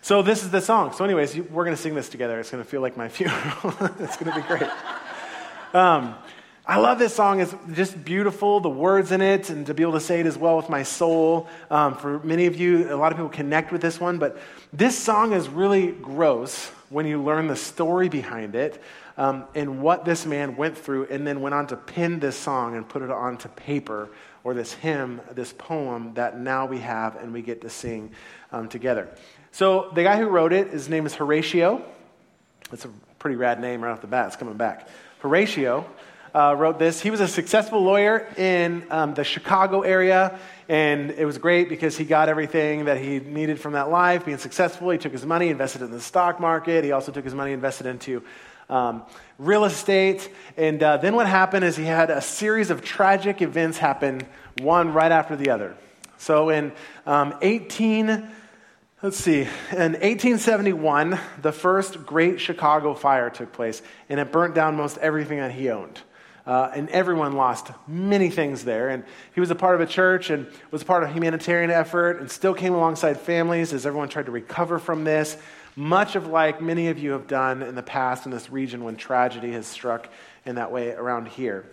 so 0.00 0.22
this 0.22 0.42
is 0.44 0.50
the 0.50 0.60
song. 0.60 0.92
So 0.92 1.04
anyways, 1.04 1.34
you, 1.36 1.44
we're 1.44 1.64
going 1.64 1.76
to 1.76 1.82
sing 1.82 1.94
this 1.94 2.08
together. 2.08 2.38
It's 2.38 2.50
going 2.50 2.62
to 2.62 2.68
feel 2.68 2.82
like 2.82 2.96
my 2.96 3.08
funeral. 3.10 3.74
it's 3.98 4.16
going 4.16 4.32
to 4.32 4.34
be 4.34 4.46
great. 4.46 4.70
Um, 5.74 6.14
I 6.64 6.78
love 6.78 7.00
this 7.00 7.12
song. 7.12 7.40
It's 7.40 7.52
just 7.72 8.04
beautiful, 8.04 8.60
the 8.60 8.70
words 8.70 9.10
in 9.10 9.20
it, 9.20 9.50
and 9.50 9.66
to 9.66 9.74
be 9.74 9.82
able 9.82 9.94
to 9.94 10.00
say 10.00 10.20
it 10.20 10.26
as 10.26 10.38
well 10.38 10.56
with 10.56 10.68
my 10.68 10.84
soul. 10.84 11.48
Um, 11.68 11.96
for 11.96 12.20
many 12.20 12.46
of 12.46 12.54
you, 12.54 12.94
a 12.94 12.96
lot 12.96 13.10
of 13.10 13.18
people 13.18 13.28
connect 13.28 13.72
with 13.72 13.82
this 13.82 13.98
one, 13.98 14.18
but 14.18 14.38
this 14.72 14.96
song 14.96 15.32
is 15.32 15.48
really 15.48 15.90
gross 15.90 16.68
when 16.90 17.06
you 17.06 17.20
learn 17.20 17.48
the 17.48 17.56
story 17.56 18.08
behind 18.08 18.54
it 18.54 18.80
um, 19.16 19.46
and 19.56 19.82
what 19.82 20.04
this 20.04 20.24
man 20.24 20.54
went 20.54 20.78
through, 20.78 21.08
and 21.10 21.26
then 21.26 21.40
went 21.40 21.56
on 21.56 21.66
to 21.66 21.76
pen 21.76 22.20
this 22.20 22.36
song 22.36 22.76
and 22.76 22.88
put 22.88 23.02
it 23.02 23.10
onto 23.10 23.48
paper 23.48 24.08
or 24.44 24.54
this 24.54 24.72
hymn, 24.74 25.20
this 25.32 25.52
poem 25.52 26.14
that 26.14 26.38
now 26.38 26.66
we 26.66 26.78
have 26.78 27.16
and 27.16 27.32
we 27.32 27.42
get 27.42 27.62
to 27.62 27.68
sing 27.68 28.12
um, 28.52 28.68
together. 28.68 29.08
So, 29.50 29.90
the 29.92 30.04
guy 30.04 30.18
who 30.18 30.26
wrote 30.26 30.52
it, 30.52 30.68
his 30.68 30.88
name 30.88 31.04
is 31.04 31.16
Horatio. 31.16 31.84
That's 32.70 32.84
a 32.84 32.90
pretty 33.18 33.34
rad 33.36 33.60
name 33.60 33.82
right 33.82 33.90
off 33.90 34.02
the 34.02 34.06
bat. 34.06 34.28
It's 34.28 34.36
coming 34.36 34.56
back. 34.56 34.88
Horatio 35.24 35.86
uh, 36.34 36.54
wrote 36.54 36.78
this. 36.78 37.00
He 37.00 37.10
was 37.10 37.20
a 37.20 37.26
successful 37.26 37.82
lawyer 37.82 38.28
in 38.36 38.86
um, 38.90 39.14
the 39.14 39.24
Chicago 39.24 39.80
area, 39.80 40.38
and 40.68 41.12
it 41.12 41.24
was 41.24 41.38
great 41.38 41.70
because 41.70 41.96
he 41.96 42.04
got 42.04 42.28
everything 42.28 42.84
that 42.84 42.98
he 42.98 43.20
needed 43.20 43.58
from 43.58 43.72
that 43.72 43.88
life, 43.88 44.26
being 44.26 44.36
successful. 44.36 44.90
He 44.90 44.98
took 44.98 45.12
his 45.12 45.24
money, 45.24 45.48
invested 45.48 45.80
in 45.80 45.90
the 45.90 46.00
stock 46.00 46.40
market. 46.40 46.84
He 46.84 46.92
also 46.92 47.10
took 47.10 47.24
his 47.24 47.34
money, 47.34 47.52
invested 47.52 47.86
into 47.86 48.22
um, 48.68 49.02
real 49.38 49.64
estate. 49.64 50.30
And 50.58 50.82
uh, 50.82 50.98
then 50.98 51.16
what 51.16 51.26
happened 51.26 51.64
is 51.64 51.74
he 51.74 51.84
had 51.84 52.10
a 52.10 52.20
series 52.20 52.68
of 52.68 52.84
tragic 52.84 53.40
events 53.40 53.78
happen, 53.78 54.20
one 54.60 54.92
right 54.92 55.10
after 55.10 55.36
the 55.36 55.48
other. 55.48 55.74
So 56.18 56.50
in 56.50 56.72
um, 57.06 57.34
18 57.40 58.28
Let's 59.02 59.18
see. 59.18 59.42
In 59.72 59.92
1871, 59.92 61.18
the 61.42 61.52
first 61.52 62.06
Great 62.06 62.40
Chicago 62.40 62.94
Fire 62.94 63.28
took 63.28 63.52
place, 63.52 63.82
and 64.08 64.18
it 64.18 64.32
burnt 64.32 64.54
down 64.54 64.76
most 64.76 64.96
everything 64.98 65.38
that 65.38 65.52
he 65.52 65.68
owned. 65.68 66.00
Uh, 66.46 66.70
and 66.74 66.88
everyone 66.90 67.32
lost 67.32 67.70
many 67.86 68.30
things 68.30 68.64
there. 68.64 68.90
And 68.90 69.04
he 69.34 69.40
was 69.40 69.50
a 69.50 69.54
part 69.54 69.74
of 69.74 69.80
a 69.80 69.86
church 69.86 70.30
and 70.30 70.46
was 70.70 70.82
a 70.82 70.84
part 70.84 71.02
of 71.02 71.10
a 71.10 71.12
humanitarian 71.12 71.70
effort 71.70 72.20
and 72.20 72.30
still 72.30 72.54
came 72.54 72.74
alongside 72.74 73.18
families 73.18 73.72
as 73.72 73.84
everyone 73.84 74.08
tried 74.08 74.26
to 74.26 74.32
recover 74.32 74.78
from 74.78 75.04
this. 75.04 75.36
Much 75.76 76.16
of 76.16 76.26
like 76.26 76.62
many 76.62 76.88
of 76.88 76.98
you 76.98 77.12
have 77.12 77.26
done 77.26 77.62
in 77.62 77.74
the 77.74 77.82
past 77.82 78.26
in 78.26 78.30
this 78.30 78.50
region 78.50 78.84
when 78.84 78.96
tragedy 78.96 79.52
has 79.52 79.66
struck 79.66 80.08
in 80.44 80.54
that 80.54 80.70
way 80.70 80.92
around 80.92 81.28
here. 81.28 81.66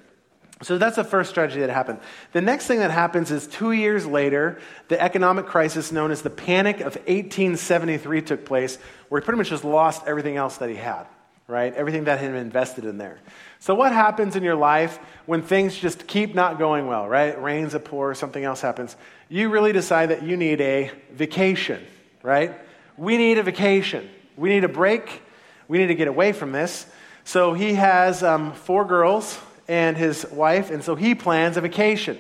So 0.64 0.78
that's 0.78 0.96
the 0.96 1.04
first 1.04 1.34
tragedy 1.34 1.62
that 1.62 1.72
happened. 1.72 2.00
The 2.34 2.42
next 2.42 2.68
thing 2.68 2.80
that 2.80 2.92
happens 2.92 3.32
is 3.32 3.48
two 3.48 3.72
years 3.72 4.06
later, 4.06 4.60
the 4.90 5.02
economic 5.02 5.48
crisis 5.48 5.92
known 5.92 6.12
as 6.12 6.22
the 6.22 6.30
Panic 6.30 6.78
of 6.82 6.96
1873 6.96 8.22
took 8.22 8.46
place, 8.46 8.78
where 9.10 9.20
he 9.20 9.26
pretty 9.26 9.40
much 9.40 9.50
just 9.50 9.64
lost 9.64 10.04
everything 10.06 10.38
else 10.38 10.58
that 10.58 10.70
he 10.70 10.76
had, 10.76 11.06
right? 11.48 11.74
Everything 11.74 12.04
that 12.04 12.20
had 12.20 12.32
been 12.32 12.42
invested 12.42 12.86
in 12.86 13.00
there. 13.00 13.20
So, 13.60 13.74
what 13.74 13.92
happens 13.92 14.36
in 14.36 14.44
your 14.44 14.56
life 14.56 15.00
when 15.26 15.42
things 15.42 15.76
just 15.76 16.06
keep 16.06 16.36
not 16.36 16.60
going 16.60 16.86
well, 16.86 17.10
right? 17.10 17.42
Rains, 17.42 17.74
it 17.74 17.84
pours, 17.84 18.20
something 18.20 18.44
else 18.44 18.62
happens. 18.62 18.96
You 19.30 19.50
really 19.50 19.72
decide 19.72 20.10
that 20.10 20.22
you 20.22 20.38
need 20.38 20.62
a 20.62 20.92
vacation, 21.12 21.84
right? 22.22 22.54
We 22.98 23.18
need 23.18 23.40
a 23.40 23.44
vacation. 23.44 24.08
We 24.38 24.50
need 24.50 24.64
a 24.64 24.70
break. 24.70 25.24
We 25.68 25.80
need 25.80 25.88
to 25.88 25.96
get 25.96 26.08
away 26.08 26.34
from 26.34 26.52
this. 26.52 26.86
So, 27.24 27.54
he 27.54 27.74
has 27.74 28.22
um, 28.22 28.54
four 28.54 28.86
girls 28.86 29.40
and 29.72 29.96
his 29.96 30.26
wife, 30.30 30.70
and 30.70 30.84
so 30.84 30.96
he 30.96 31.16
plans 31.16 31.56
a 31.56 31.62
vacation. 31.62 32.18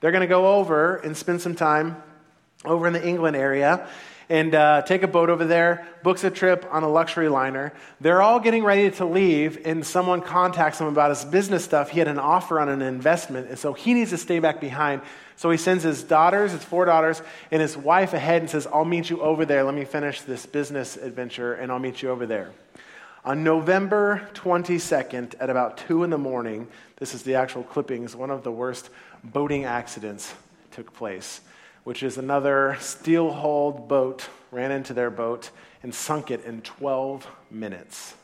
They're 0.00 0.10
going 0.10 0.22
to 0.22 0.26
go 0.26 0.56
over 0.56 0.96
and 0.96 1.16
spend 1.16 1.40
some 1.40 1.54
time 1.54 2.02
over 2.64 2.88
in 2.88 2.92
the 2.92 3.08
England 3.08 3.36
area 3.36 3.88
and 4.28 4.52
uh, 4.52 4.82
take 4.82 5.04
a 5.04 5.06
boat 5.06 5.30
over 5.30 5.44
there, 5.44 5.86
books 6.02 6.24
a 6.24 6.30
trip 6.30 6.66
on 6.72 6.82
a 6.82 6.88
luxury 6.88 7.28
liner. 7.28 7.72
They're 8.00 8.20
all 8.20 8.40
getting 8.40 8.64
ready 8.64 8.90
to 8.90 9.04
leave, 9.04 9.64
and 9.64 9.86
someone 9.86 10.22
contacts 10.22 10.80
him 10.80 10.88
about 10.88 11.10
his 11.10 11.24
business 11.24 11.64
stuff. 11.64 11.88
He 11.88 12.00
had 12.00 12.08
an 12.08 12.18
offer 12.18 12.58
on 12.58 12.68
an 12.68 12.82
investment, 12.82 13.48
and 13.48 13.56
so 13.56 13.74
he 13.74 13.94
needs 13.94 14.10
to 14.10 14.18
stay 14.18 14.40
back 14.40 14.60
behind. 14.60 15.02
So 15.36 15.50
he 15.50 15.56
sends 15.56 15.84
his 15.84 16.02
daughters, 16.02 16.50
his 16.50 16.64
four 16.64 16.84
daughters, 16.84 17.22
and 17.52 17.62
his 17.62 17.76
wife 17.76 18.12
ahead 18.12 18.42
and 18.42 18.50
says, 18.50 18.66
I'll 18.66 18.84
meet 18.84 19.08
you 19.08 19.20
over 19.20 19.44
there. 19.44 19.62
Let 19.62 19.74
me 19.74 19.84
finish 19.84 20.22
this 20.22 20.46
business 20.46 20.96
adventure, 20.96 21.54
and 21.54 21.70
I'll 21.70 21.78
meet 21.78 22.02
you 22.02 22.10
over 22.10 22.26
there. 22.26 22.50
On 23.24 23.44
November 23.44 24.28
22nd, 24.34 25.34
at 25.40 25.50
about 25.50 25.78
2 25.78 26.04
in 26.04 26.10
the 26.10 26.18
morning, 26.18 26.68
this 26.96 27.14
is 27.14 27.22
the 27.22 27.34
actual 27.34 27.62
clippings, 27.62 28.14
one 28.14 28.30
of 28.30 28.42
the 28.42 28.52
worst 28.52 28.90
boating 29.22 29.64
accidents 29.64 30.34
took 30.70 30.92
place 30.94 31.40
which 31.88 32.02
is 32.02 32.18
another 32.18 32.76
steel 32.80 33.32
hulled 33.32 33.88
boat, 33.88 34.28
ran 34.50 34.70
into 34.70 34.92
their 34.92 35.10
boat 35.10 35.50
and 35.82 35.94
sunk 35.94 36.30
it 36.30 36.44
in 36.44 36.60
12 36.60 37.26
minutes. 37.50 38.14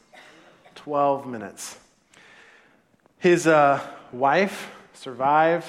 12 0.75 1.27
minutes. 1.27 1.79
His 3.17 3.47
uh, 3.47 3.81
wife 4.13 4.71
survived, 4.93 5.67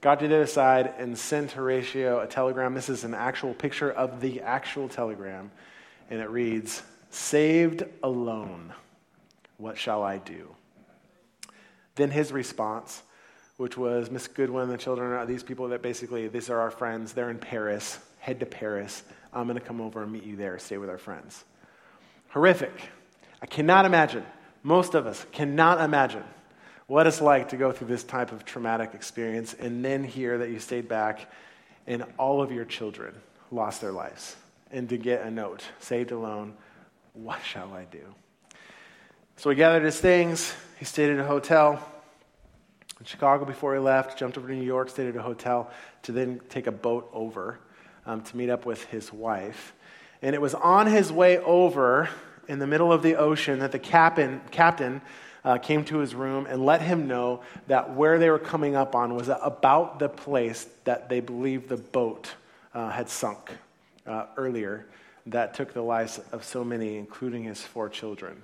got 0.00 0.20
to 0.20 0.28
the 0.28 0.36
other 0.36 0.46
side, 0.46 0.94
and 0.96 1.18
sent 1.18 1.50
Horatio 1.50 2.20
a 2.20 2.26
telegram. 2.26 2.72
This 2.72 2.88
is 2.88 3.04
an 3.04 3.12
actual 3.12 3.52
picture 3.52 3.92
of 3.92 4.22
the 4.22 4.40
actual 4.40 4.88
telegram, 4.88 5.50
and 6.08 6.22
it 6.22 6.30
reads 6.30 6.82
Saved 7.14 7.84
alone, 8.02 8.72
what 9.56 9.78
shall 9.78 10.02
I 10.02 10.18
do? 10.18 10.54
Then 11.94 12.10
his 12.10 12.32
response 12.32 13.04
which 13.56 13.78
was 13.78 14.10
Miss 14.10 14.26
Goodwin 14.26 14.68
the 14.68 14.76
children 14.76 15.12
are 15.12 15.24
these 15.24 15.44
people 15.44 15.68
that 15.68 15.80
basically, 15.80 16.26
these 16.26 16.50
are 16.50 16.58
our 16.58 16.72
friends. 16.72 17.12
They're 17.12 17.30
in 17.30 17.38
Paris. 17.38 18.00
Head 18.18 18.40
to 18.40 18.46
Paris. 18.46 19.04
I'm 19.32 19.46
going 19.46 19.56
to 19.56 19.64
come 19.64 19.80
over 19.80 20.02
and 20.02 20.10
meet 20.10 20.24
you 20.24 20.34
there, 20.34 20.58
stay 20.58 20.76
with 20.76 20.90
our 20.90 20.98
friends. 20.98 21.44
Horrific. 22.30 22.72
I 23.40 23.46
cannot 23.46 23.84
imagine, 23.84 24.24
most 24.64 24.94
of 24.94 25.06
us 25.06 25.24
cannot 25.30 25.80
imagine 25.80 26.24
what 26.88 27.06
it's 27.06 27.20
like 27.20 27.50
to 27.50 27.56
go 27.56 27.70
through 27.70 27.86
this 27.86 28.02
type 28.02 28.32
of 28.32 28.44
traumatic 28.44 28.92
experience 28.92 29.54
and 29.54 29.84
then 29.84 30.02
hear 30.02 30.38
that 30.38 30.50
you 30.50 30.58
stayed 30.58 30.88
back 30.88 31.30
and 31.86 32.04
all 32.18 32.42
of 32.42 32.50
your 32.50 32.64
children 32.64 33.14
lost 33.52 33.80
their 33.80 33.92
lives. 33.92 34.34
And 34.72 34.88
to 34.88 34.96
get 34.96 35.22
a 35.22 35.30
note, 35.30 35.62
saved 35.78 36.10
alone, 36.10 36.54
what 37.14 37.40
shall 37.42 37.72
I 37.72 37.84
do? 37.84 38.04
So 39.36 39.50
he 39.50 39.56
gathered 39.56 39.84
his 39.84 39.98
things, 39.98 40.54
he 40.78 40.84
stayed 40.84 41.10
at 41.10 41.18
a 41.18 41.24
hotel 41.24 41.82
in 43.00 43.06
Chicago 43.06 43.44
before 43.44 43.74
he 43.74 43.80
left, 43.80 44.18
jumped 44.18 44.36
over 44.36 44.48
to 44.48 44.54
New 44.54 44.62
York, 44.62 44.90
stayed 44.90 45.08
at 45.08 45.16
a 45.16 45.22
hotel 45.22 45.70
to 46.02 46.12
then 46.12 46.40
take 46.48 46.66
a 46.66 46.72
boat 46.72 47.08
over 47.12 47.58
um, 48.06 48.22
to 48.22 48.36
meet 48.36 48.50
up 48.50 48.66
with 48.66 48.84
his 48.84 49.12
wife. 49.12 49.72
And 50.22 50.34
it 50.34 50.40
was 50.40 50.54
on 50.54 50.86
his 50.86 51.10
way 51.10 51.38
over 51.38 52.08
in 52.48 52.58
the 52.58 52.66
middle 52.66 52.92
of 52.92 53.02
the 53.02 53.16
ocean 53.16 53.60
that 53.60 53.72
the 53.72 53.78
captain, 53.78 54.40
captain 54.50 55.00
uh, 55.44 55.58
came 55.58 55.84
to 55.84 55.98
his 55.98 56.14
room 56.14 56.46
and 56.46 56.64
let 56.64 56.80
him 56.80 57.06
know 57.06 57.42
that 57.66 57.94
where 57.94 58.18
they 58.18 58.30
were 58.30 58.38
coming 58.38 58.76
up 58.76 58.94
on 58.94 59.14
was 59.14 59.28
about 59.28 59.98
the 59.98 60.08
place 60.08 60.66
that 60.84 61.08
they 61.08 61.20
believed 61.20 61.68
the 61.68 61.76
boat 61.76 62.32
uh, 62.72 62.90
had 62.90 63.08
sunk 63.08 63.50
uh, 64.06 64.26
earlier 64.36 64.86
that 65.26 65.54
took 65.54 65.72
the 65.72 65.82
lives 65.82 66.20
of 66.32 66.44
so 66.44 66.64
many, 66.64 66.96
including 66.96 67.44
his 67.44 67.62
four 67.62 67.88
children. 67.88 68.42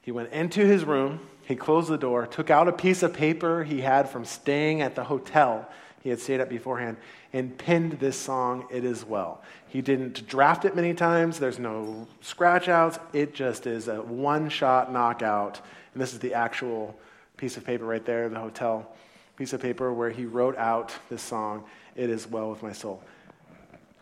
He 0.00 0.12
went 0.12 0.32
into 0.32 0.66
his 0.66 0.84
room 0.84 1.20
he 1.44 1.56
closed 1.56 1.88
the 1.88 1.98
door, 1.98 2.26
took 2.26 2.50
out 2.50 2.68
a 2.68 2.72
piece 2.72 3.02
of 3.02 3.12
paper 3.12 3.64
he 3.64 3.80
had 3.80 4.08
from 4.08 4.24
staying 4.24 4.80
at 4.80 4.94
the 4.94 5.04
hotel 5.04 5.68
he 6.02 6.10
had 6.10 6.18
stayed 6.18 6.40
at 6.40 6.48
beforehand, 6.48 6.96
and 7.32 7.56
pinned 7.56 7.92
this 8.00 8.18
song, 8.18 8.66
It 8.72 8.84
Is 8.84 9.04
Well. 9.04 9.40
He 9.68 9.80
didn't 9.80 10.26
draft 10.26 10.64
it 10.64 10.74
many 10.74 10.94
times, 10.94 11.38
there's 11.38 11.60
no 11.60 12.08
scratch 12.20 12.68
outs. 12.68 12.98
It 13.12 13.34
just 13.34 13.68
is 13.68 13.86
a 13.86 14.02
one 14.02 14.48
shot 14.48 14.92
knockout. 14.92 15.60
And 15.94 16.02
this 16.02 16.12
is 16.12 16.18
the 16.18 16.34
actual 16.34 16.98
piece 17.36 17.56
of 17.56 17.64
paper 17.64 17.84
right 17.84 18.04
there, 18.04 18.28
the 18.28 18.40
hotel 18.40 18.90
piece 19.36 19.52
of 19.52 19.62
paper 19.62 19.92
where 19.92 20.10
he 20.10 20.24
wrote 20.24 20.56
out 20.56 20.92
this 21.08 21.22
song, 21.22 21.64
It 21.94 22.10
Is 22.10 22.26
Well 22.26 22.50
with 22.50 22.62
My 22.62 22.72
Soul. 22.72 23.02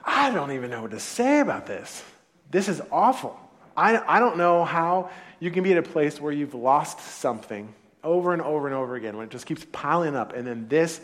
I 0.05 0.31
don't 0.31 0.53
even 0.53 0.71
know 0.71 0.83
what 0.83 0.93
to 0.93 1.01
say 1.01 1.41
about 1.41 1.67
this. 1.67 2.03
This 2.51 2.69
is 2.69 2.81
awful. 2.91 3.39
I, 3.77 3.99
I 4.17 4.21
don't 4.21 4.37
know 4.37 4.65
how 4.65 5.11
you 5.39 5.51
can 5.51 5.63
be 5.63 5.73
at 5.73 5.79
a 5.79 5.83
place 5.83 6.21
where 6.21 6.33
you've 6.33 6.55
lost 6.55 7.01
something 7.01 7.73
over 8.03 8.33
and 8.33 8.43
over 8.43 8.67
and 8.67 8.75
over 8.75 8.97
again 8.97 9.17
when 9.17 9.27
it 9.27 9.31
just 9.31 9.47
keeps 9.47 9.65
piling 9.73 10.17
up. 10.17 10.35
And 10.35 10.47
then 10.47 10.69
this 10.69 11.01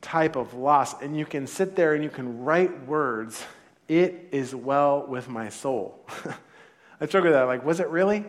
type 0.00 0.36
of 0.36 0.54
loss, 0.54 1.00
and 1.02 1.16
you 1.16 1.24
can 1.24 1.46
sit 1.46 1.76
there 1.76 1.94
and 1.94 2.04
you 2.04 2.10
can 2.10 2.44
write 2.44 2.86
words, 2.86 3.42
it 3.88 4.28
is 4.32 4.54
well 4.54 5.06
with 5.06 5.28
my 5.28 5.48
soul. 5.48 5.98
I 7.00 7.06
struggle 7.06 7.30
with 7.30 7.38
that. 7.38 7.44
Like, 7.44 7.64
was 7.64 7.80
it 7.80 7.88
really? 7.88 8.24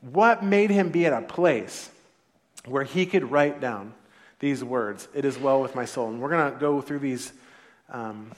What 0.00 0.44
made 0.44 0.70
him 0.70 0.90
be 0.90 1.06
at 1.06 1.12
a 1.12 1.22
place 1.22 1.90
where 2.64 2.84
he 2.84 3.06
could 3.06 3.30
write 3.30 3.60
down 3.60 3.94
these 4.38 4.64
words, 4.64 5.06
it 5.14 5.24
is 5.24 5.38
well 5.38 5.60
with 5.60 5.74
my 5.74 5.84
soul? 5.84 6.08
And 6.08 6.20
we're 6.20 6.30
going 6.30 6.52
to 6.52 6.58
go 6.58 6.80
through 6.80 6.98
these, 7.00 7.32
um, 7.90 8.32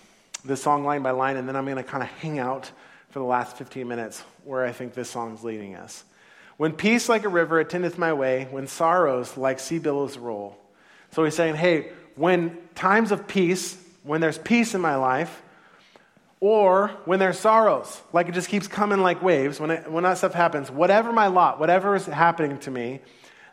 this 0.45 0.63
song 0.63 0.85
line 0.85 1.03
by 1.03 1.11
line, 1.11 1.37
and 1.37 1.49
then 1.49 1.57
I'm 1.57 1.65
going 1.65 1.77
to 1.77 1.83
kind 1.83 2.03
of 2.03 2.09
hang 2.11 2.39
out 2.39 2.71
for 3.11 3.19
the 3.19 3.25
last 3.25 3.57
15 3.57 3.87
minutes 3.87 4.23
where 4.45 4.65
I 4.65 4.73
think 4.73 4.95
this 4.95 5.09
song's 5.11 5.45
leading 5.45 5.75
us. 5.77 6.05
When 6.57 6.73
peace 6.73 7.09
like 7.09 7.25
a 7.25 7.29
river 7.29 7.59
attendeth 7.59 7.99
my 7.99 8.13
way, 8.13 8.47
when 8.51 8.67
sorrows 8.67 9.37
like 9.37 9.59
sea 9.59 9.79
billows 9.79 10.19
roll. 10.19 10.59
So 11.13 11.25
he's 11.25 11.35
saying, 11.35 11.57
hey, 11.57 11.91
when 12.17 12.59
times 12.75 13.13
of 13.13 13.27
peace, 13.27 13.77
when 14.03 14.21
there's 14.21 14.39
peace 14.39 14.75
in 14.75 14.81
my 14.81 14.97
life, 14.97 15.43
or 16.41 16.89
when 17.07 17.19
there's 17.19 17.39
sorrows, 17.39 18.01
like 18.13 18.29
it 18.29 18.33
just 18.33 18.49
keeps 18.49 18.69
coming 18.69 19.01
like 19.01 19.23
waves, 19.23 19.59
when, 19.59 19.71
it, 19.71 19.91
when 19.91 20.05
that 20.05 20.19
stuff 20.19 20.35
happens, 20.35 20.71
whatever 20.71 21.13
my 21.13 21.29
lot, 21.29 21.59
whatever 21.59 21.97
is 21.97 22.07
happening 22.07 22.59
to 22.59 22.71
me, 22.71 23.01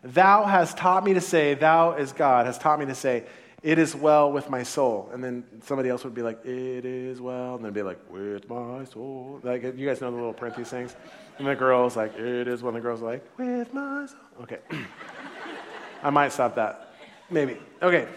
thou 0.04 0.44
has 0.44 0.74
taught 0.74 1.04
me 1.04 1.14
to 1.14 1.22
say, 1.22 1.54
thou 1.54 1.94
is 1.94 2.12
God, 2.12 2.46
has 2.46 2.58
taught 2.58 2.80
me 2.80 2.86
to 2.88 2.96
say, 2.96 3.24
it 3.64 3.78
is 3.78 3.96
well 3.96 4.32
with 4.32 4.50
my 4.50 4.64
soul. 4.64 5.10
And 5.14 5.24
then 5.24 5.44
somebody 5.64 5.90
else 5.90 6.04
would 6.04 6.16
be 6.16 6.24
like, 6.24 6.44
it 6.46 6.84
is 6.84 7.22
well. 7.22 7.56
And 7.56 7.64
then 7.64 7.74
be 7.74 7.84
like, 7.84 8.00
with 8.10 8.50
my 8.50 8.86
soul. 8.86 9.40
Like, 9.44 9.62
you 9.64 9.88
guys 9.88 10.02
know 10.02 10.10
the 10.10 10.18
little 10.18 10.34
parentheses 10.34 10.72
things? 10.72 10.96
And 11.38 11.48
the 11.48 11.56
girl's 11.56 11.96
like, 11.96 12.18
it 12.18 12.48
is 12.48 12.64
when 12.64 12.74
the 12.74 12.80
girl's 12.82 13.02
like, 13.02 13.24
with 13.38 13.72
my 13.74 14.08
soul. 14.08 14.18
Okay. 14.44 14.60
I 16.04 16.10
might 16.10 16.32
stop 16.32 16.56
that. 16.56 16.96
Maybe. 17.30 17.58
Okay. 17.82 18.08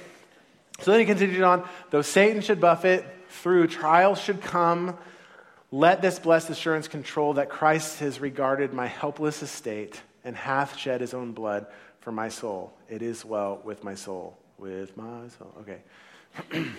So 0.80 0.90
then 0.90 1.00
he 1.00 1.06
continued 1.06 1.42
on, 1.42 1.68
though 1.90 2.02
Satan 2.02 2.40
should 2.40 2.60
buffet, 2.60 3.04
through 3.28 3.66
trials 3.66 4.20
should 4.20 4.40
come, 4.40 4.96
let 5.70 6.00
this 6.00 6.18
blessed 6.18 6.50
assurance 6.50 6.88
control 6.88 7.34
that 7.34 7.50
Christ 7.50 7.98
has 7.98 8.18
regarded 8.18 8.72
my 8.72 8.86
helpless 8.86 9.42
estate 9.42 10.00
and 10.24 10.34
hath 10.34 10.78
shed 10.78 11.02
his 11.02 11.12
own 11.12 11.32
blood 11.32 11.66
for 12.00 12.12
my 12.12 12.28
soul. 12.28 12.72
It 12.88 13.02
is 13.02 13.24
well 13.24 13.60
with 13.62 13.84
my 13.84 13.94
soul 13.94 14.38
with 14.64 14.96
my 14.96 15.28
soul. 15.38 15.52
Okay. 15.60 15.78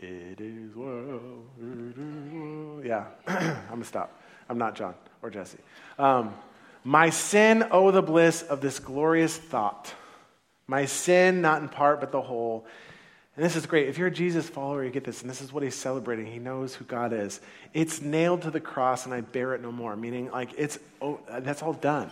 it 0.00 0.40
is 0.40 0.74
well. 0.74 1.20
Yeah, 2.82 3.04
I'm 3.26 3.68
going 3.68 3.80
to 3.82 3.86
stop. 3.86 4.22
I'm 4.48 4.56
not 4.56 4.74
John 4.74 4.94
or 5.20 5.28
Jesse. 5.28 5.58
Um, 5.98 6.34
my 6.82 7.10
sin, 7.10 7.66
oh, 7.70 7.90
the 7.90 8.00
bliss 8.00 8.42
of 8.42 8.62
this 8.62 8.78
glorious 8.78 9.36
thought. 9.36 9.92
My 10.66 10.86
sin, 10.86 11.42
not 11.42 11.60
in 11.60 11.68
part, 11.68 12.00
but 12.00 12.10
the 12.10 12.22
whole. 12.22 12.64
And 13.36 13.44
this 13.44 13.54
is 13.54 13.66
great. 13.66 13.88
If 13.88 13.98
you're 13.98 14.08
a 14.08 14.10
Jesus 14.10 14.48
follower, 14.48 14.82
you 14.82 14.90
get 14.90 15.04
this, 15.04 15.20
and 15.20 15.28
this 15.28 15.42
is 15.42 15.52
what 15.52 15.62
he's 15.62 15.74
celebrating. 15.74 16.24
He 16.24 16.38
knows 16.38 16.74
who 16.74 16.86
God 16.86 17.12
is. 17.12 17.38
It's 17.74 18.00
nailed 18.00 18.42
to 18.42 18.50
the 18.50 18.60
cross, 18.60 19.04
and 19.04 19.12
I 19.12 19.20
bear 19.20 19.54
it 19.54 19.60
no 19.60 19.70
more. 19.70 19.94
Meaning, 19.94 20.30
like, 20.30 20.52
it's 20.56 20.78
oh, 21.02 21.20
that's 21.28 21.62
all 21.62 21.74
done. 21.74 22.10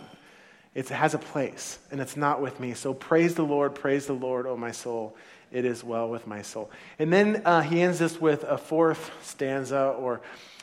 It 0.75 0.89
has 0.89 1.13
a 1.13 1.17
place, 1.17 1.79
and 1.91 1.99
it's 1.99 2.15
not 2.15 2.41
with 2.41 2.59
me. 2.59 2.73
So 2.73 2.93
praise 2.93 3.35
the 3.35 3.43
Lord, 3.43 3.75
praise 3.75 4.05
the 4.05 4.13
Lord, 4.13 4.45
O 4.45 4.55
my 4.55 4.71
soul. 4.71 5.15
It 5.51 5.65
is 5.65 5.83
well 5.83 6.09
with 6.09 6.27
my 6.27 6.43
soul. 6.43 6.69
And 6.99 7.11
then 7.11 7.41
uh, 7.43 7.61
he 7.61 7.81
ends 7.81 7.97
this 7.97 8.21
with 8.21 8.43
a 8.43 8.57
fourth 8.57 9.11
stanza 9.23 9.95
or 9.97 10.21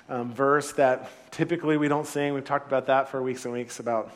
um, 0.09 0.33
verse 0.33 0.73
that 0.75 1.11
typically 1.33 1.77
we 1.77 1.89
don't 1.89 2.07
sing. 2.07 2.35
We've 2.35 2.45
talked 2.45 2.69
about 2.69 2.87
that 2.87 3.09
for 3.09 3.21
weeks 3.21 3.45
and 3.45 3.53
weeks 3.53 3.81
about 3.81 4.13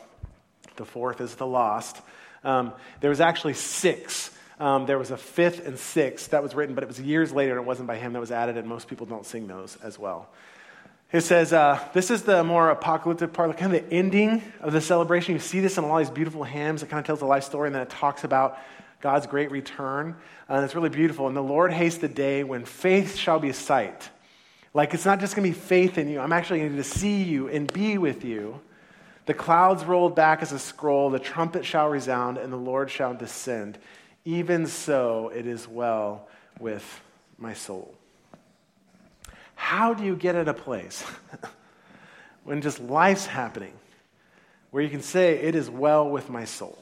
the 0.77 0.85
fourth 0.85 1.19
is 1.19 1.35
the 1.35 1.45
lost. 1.45 1.97
Um, 2.43 2.71
there 3.01 3.09
was 3.09 3.19
actually 3.19 3.55
six. 3.55 4.31
Um, 4.59 4.85
there 4.85 4.97
was 4.97 5.11
a 5.11 5.17
fifth 5.17 5.67
and 5.67 5.77
sixth 5.77 6.31
that 6.31 6.41
was 6.41 6.55
written, 6.55 6.73
but 6.75 6.83
it 6.83 6.87
was 6.87 7.01
years 7.01 7.33
later 7.33 7.51
and 7.51 7.61
it 7.61 7.67
wasn't 7.67 7.87
by 7.87 7.97
him 7.97 8.13
that 8.13 8.19
was 8.19 8.31
added, 8.31 8.57
and 8.57 8.67
most 8.67 8.87
people 8.87 9.05
don't 9.05 9.25
sing 9.25 9.47
those 9.47 9.77
as 9.83 9.99
well. 9.99 10.29
It 11.11 11.21
says, 11.21 11.51
uh, 11.51 11.79
this 11.91 12.09
is 12.09 12.23
the 12.23 12.41
more 12.43 12.69
apocalyptic 12.69 13.33
part, 13.33 13.57
kind 13.57 13.75
of 13.75 13.83
the 13.83 13.93
ending 13.93 14.41
of 14.61 14.71
the 14.71 14.79
celebration. 14.79 15.33
You 15.33 15.39
see 15.39 15.59
this 15.59 15.77
in 15.77 15.83
all 15.83 15.97
these 15.97 16.09
beautiful 16.09 16.45
hymns. 16.45 16.83
It 16.83 16.89
kind 16.89 16.99
of 17.01 17.05
tells 17.05 17.19
the 17.19 17.25
life 17.25 17.43
story, 17.43 17.67
and 17.67 17.75
then 17.75 17.81
it 17.81 17.89
talks 17.89 18.23
about 18.23 18.57
God's 19.01 19.27
great 19.27 19.51
return. 19.51 20.15
Uh, 20.49 20.53
and 20.53 20.63
it's 20.63 20.73
really 20.73 20.89
beautiful. 20.89 21.27
And 21.27 21.35
the 21.35 21.43
Lord 21.43 21.73
hastes 21.73 21.99
the 21.99 22.07
day 22.07 22.45
when 22.45 22.63
faith 22.63 23.17
shall 23.17 23.39
be 23.39 23.51
sight. 23.51 24.09
Like 24.73 24.93
it's 24.93 25.05
not 25.05 25.19
just 25.19 25.35
going 25.35 25.51
to 25.51 25.57
be 25.57 25.61
faith 25.61 25.97
in 25.97 26.07
you, 26.07 26.21
I'm 26.21 26.31
actually 26.31 26.59
going 26.59 26.77
to 26.77 26.83
see 26.83 27.23
you 27.23 27.49
and 27.49 27.71
be 27.73 27.97
with 27.97 28.23
you. 28.23 28.61
The 29.25 29.33
clouds 29.33 29.83
rolled 29.83 30.15
back 30.15 30.41
as 30.41 30.53
a 30.53 30.59
scroll, 30.59 31.09
the 31.09 31.19
trumpet 31.19 31.65
shall 31.65 31.89
resound, 31.89 32.37
and 32.37 32.51
the 32.53 32.57
Lord 32.57 32.89
shall 32.89 33.13
descend. 33.13 33.77
Even 34.23 34.65
so, 34.65 35.29
it 35.35 35.45
is 35.45 35.67
well 35.67 36.27
with 36.59 37.01
my 37.37 37.53
soul. 37.53 37.93
How 39.61 39.93
do 39.93 40.03
you 40.03 40.15
get 40.15 40.35
at 40.35 40.49
a 40.49 40.53
place 40.55 41.05
when 42.43 42.61
just 42.61 42.81
life's 42.81 43.27
happening 43.27 43.71
where 44.71 44.83
you 44.83 44.89
can 44.89 45.03
say, 45.03 45.35
It 45.35 45.55
is 45.55 45.69
well 45.69 46.09
with 46.09 46.29
my 46.29 46.43
soul? 46.43 46.77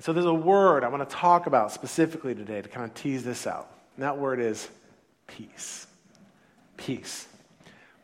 so 0.00 0.12
there's 0.12 0.26
a 0.26 0.34
word 0.34 0.84
I 0.84 0.88
want 0.88 1.08
to 1.08 1.14
talk 1.14 1.46
about 1.46 1.70
specifically 1.70 2.34
today 2.34 2.60
to 2.60 2.68
kind 2.68 2.84
of 2.84 2.94
tease 2.94 3.22
this 3.22 3.46
out. 3.46 3.70
And 3.94 4.02
that 4.04 4.18
word 4.18 4.40
is 4.40 4.68
peace. 5.26 5.86
Peace. 6.76 7.28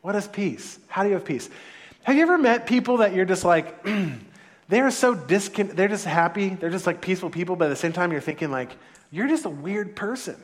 What 0.01 0.15
is 0.15 0.27
peace? 0.27 0.79
How 0.87 1.01
do 1.03 1.09
you 1.09 1.15
have 1.15 1.25
peace? 1.25 1.49
Have 2.03 2.15
you 2.15 2.21
ever 2.21 2.37
met 2.37 2.67
people 2.67 2.97
that 2.97 3.13
you're 3.13 3.25
just 3.25 3.43
like, 3.43 3.85
they're 4.69 4.91
so 4.91 5.15
discon- 5.15 5.75
they're 5.75 5.87
just 5.87 6.05
happy, 6.05 6.49
they're 6.49 6.69
just 6.69 6.87
like 6.87 7.01
peaceful 7.01 7.31
people, 7.31 7.55
but 7.55 7.65
at 7.65 7.69
the 7.69 7.75
same 7.75 7.91
time 7.91 8.11
you're 8.11 8.21
thinking 8.21 8.51
like, 8.51 8.77
you're 9.11 9.27
just 9.27 9.45
a 9.45 9.49
weird 9.49 9.95
person. 9.95 10.37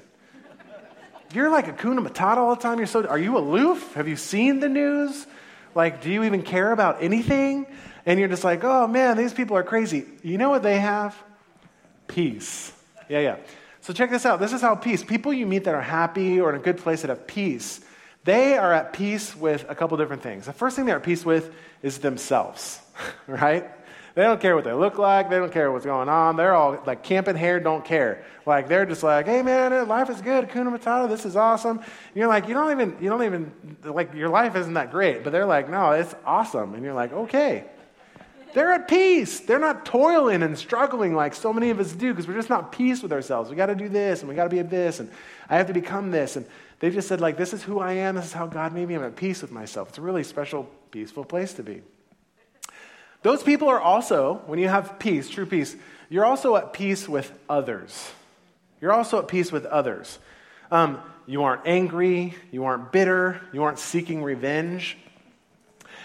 You're 1.33 1.49
like 1.49 1.67
a 1.67 1.73
kuna 1.73 2.01
matata 2.01 2.37
all 2.37 2.55
the 2.55 2.61
time. 2.61 2.77
You're 2.77 2.87
so, 2.87 3.05
are 3.05 3.19
you 3.19 3.37
aloof? 3.37 3.93
Have 3.93 4.07
you 4.07 4.15
seen 4.15 4.59
the 4.59 4.69
news? 4.69 5.27
Like, 5.75 6.01
do 6.01 6.09
you 6.09 6.23
even 6.23 6.41
care 6.41 6.71
about 6.71 7.03
anything? 7.03 7.67
And 8.05 8.19
you're 8.19 8.29
just 8.29 8.43
like, 8.43 8.63
oh 8.63 8.87
man, 8.87 9.17
these 9.17 9.33
people 9.33 9.55
are 9.55 9.63
crazy. 9.63 10.05
You 10.23 10.37
know 10.37 10.49
what 10.49 10.63
they 10.63 10.79
have? 10.79 11.15
Peace. 12.07 12.73
Yeah, 13.07 13.19
yeah. 13.19 13.35
So 13.81 13.93
check 13.93 14.09
this 14.09 14.25
out. 14.25 14.39
This 14.39 14.53
is 14.53 14.61
how 14.61 14.75
peace, 14.75 15.03
people 15.03 15.31
you 15.31 15.45
meet 15.45 15.65
that 15.65 15.75
are 15.75 15.81
happy 15.81 16.39
or 16.39 16.49
in 16.49 16.55
a 16.55 16.63
good 16.63 16.77
place 16.77 17.01
that 17.01 17.09
have 17.09 17.27
peace, 17.27 17.81
they 18.23 18.57
are 18.57 18.73
at 18.73 18.93
peace 18.93 19.35
with 19.35 19.65
a 19.69 19.75
couple 19.75 19.97
different 19.97 20.21
things. 20.21 20.45
The 20.45 20.53
first 20.53 20.75
thing 20.75 20.85
they're 20.85 20.97
at 20.97 21.03
peace 21.03 21.25
with 21.25 21.53
is 21.81 21.99
themselves, 21.99 22.79
right? 23.27 23.69
They 24.19 24.25
don't 24.25 24.41
care 24.41 24.53
what 24.53 24.65
they 24.65 24.73
look 24.73 24.97
like. 24.97 25.29
They 25.29 25.37
don't 25.37 25.49
care 25.49 25.71
what's 25.71 25.85
going 25.85 26.09
on. 26.09 26.35
They're 26.35 26.53
all 26.53 26.83
like 26.85 27.03
camping 27.03 27.37
hair, 27.37 27.57
don't 27.57 27.85
care. 27.85 28.25
Like 28.45 28.67
they're 28.67 28.85
just 28.85 29.01
like, 29.01 29.27
hey 29.27 29.41
man, 29.41 29.71
uh, 29.71 29.85
life 29.85 30.09
is 30.09 30.19
good. 30.19 30.51
Kuna 30.51 30.77
Matata, 30.77 31.07
this 31.07 31.25
is 31.25 31.37
awesome. 31.37 31.77
And 31.77 32.15
you're 32.15 32.27
like, 32.27 32.45
you 32.49 32.53
don't 32.53 32.69
even, 32.69 32.97
you 32.99 33.09
don't 33.09 33.23
even, 33.23 33.49
like 33.81 34.13
your 34.13 34.27
life 34.27 34.57
isn't 34.57 34.73
that 34.73 34.91
great. 34.91 35.23
But 35.23 35.31
they're 35.31 35.45
like, 35.45 35.69
no, 35.69 35.91
it's 35.91 36.13
awesome. 36.25 36.73
And 36.73 36.83
you're 36.83 36.93
like, 36.93 37.13
okay. 37.13 37.63
They're 38.53 38.73
at 38.73 38.89
peace. 38.89 39.39
They're 39.39 39.57
not 39.57 39.85
toiling 39.85 40.43
and 40.43 40.57
struggling 40.57 41.15
like 41.15 41.33
so 41.33 41.53
many 41.53 41.69
of 41.69 41.79
us 41.79 41.93
do 41.93 42.11
because 42.11 42.27
we're 42.27 42.33
just 42.33 42.49
not 42.49 42.73
peace 42.73 43.01
with 43.01 43.13
ourselves. 43.13 43.49
We 43.49 43.55
got 43.55 43.67
to 43.67 43.75
do 43.75 43.87
this 43.87 44.19
and 44.19 44.27
we 44.27 44.35
got 44.35 44.43
to 44.43 44.49
be 44.49 44.61
this 44.61 44.99
and 44.99 45.09
I 45.47 45.55
have 45.55 45.67
to 45.67 45.73
become 45.73 46.11
this. 46.11 46.35
And 46.35 46.45
they 46.81 46.89
just 46.89 47.07
said, 47.07 47.21
like, 47.21 47.37
this 47.37 47.53
is 47.53 47.63
who 47.63 47.79
I 47.79 47.93
am. 47.93 48.15
This 48.15 48.25
is 48.25 48.33
how 48.33 48.47
God 48.47 48.73
made 48.73 48.89
me. 48.89 48.95
I'm 48.95 49.03
at 49.05 49.15
peace 49.15 49.41
with 49.41 49.53
myself. 49.53 49.87
It's 49.87 49.97
a 49.97 50.01
really 50.01 50.25
special, 50.25 50.69
peaceful 50.91 51.23
place 51.23 51.53
to 51.53 51.63
be. 51.63 51.83
Those 53.21 53.43
people 53.43 53.67
are 53.67 53.79
also, 53.79 54.41
when 54.45 54.59
you 54.59 54.69
have 54.69 54.97
peace, 54.99 55.29
true 55.29 55.45
peace, 55.45 55.75
you're 56.09 56.25
also 56.25 56.55
at 56.55 56.73
peace 56.73 57.07
with 57.07 57.31
others. 57.49 58.11
You're 58.81 58.93
also 58.93 59.19
at 59.19 59.27
peace 59.27 59.51
with 59.51 59.65
others. 59.65 60.19
Um, 60.71 61.01
you 61.25 61.43
aren't 61.43 61.67
angry. 61.67 62.35
You 62.51 62.65
aren't 62.65 62.91
bitter. 62.91 63.41
You 63.53 63.63
aren't 63.63 63.79
seeking 63.79 64.23
revenge. 64.23 64.97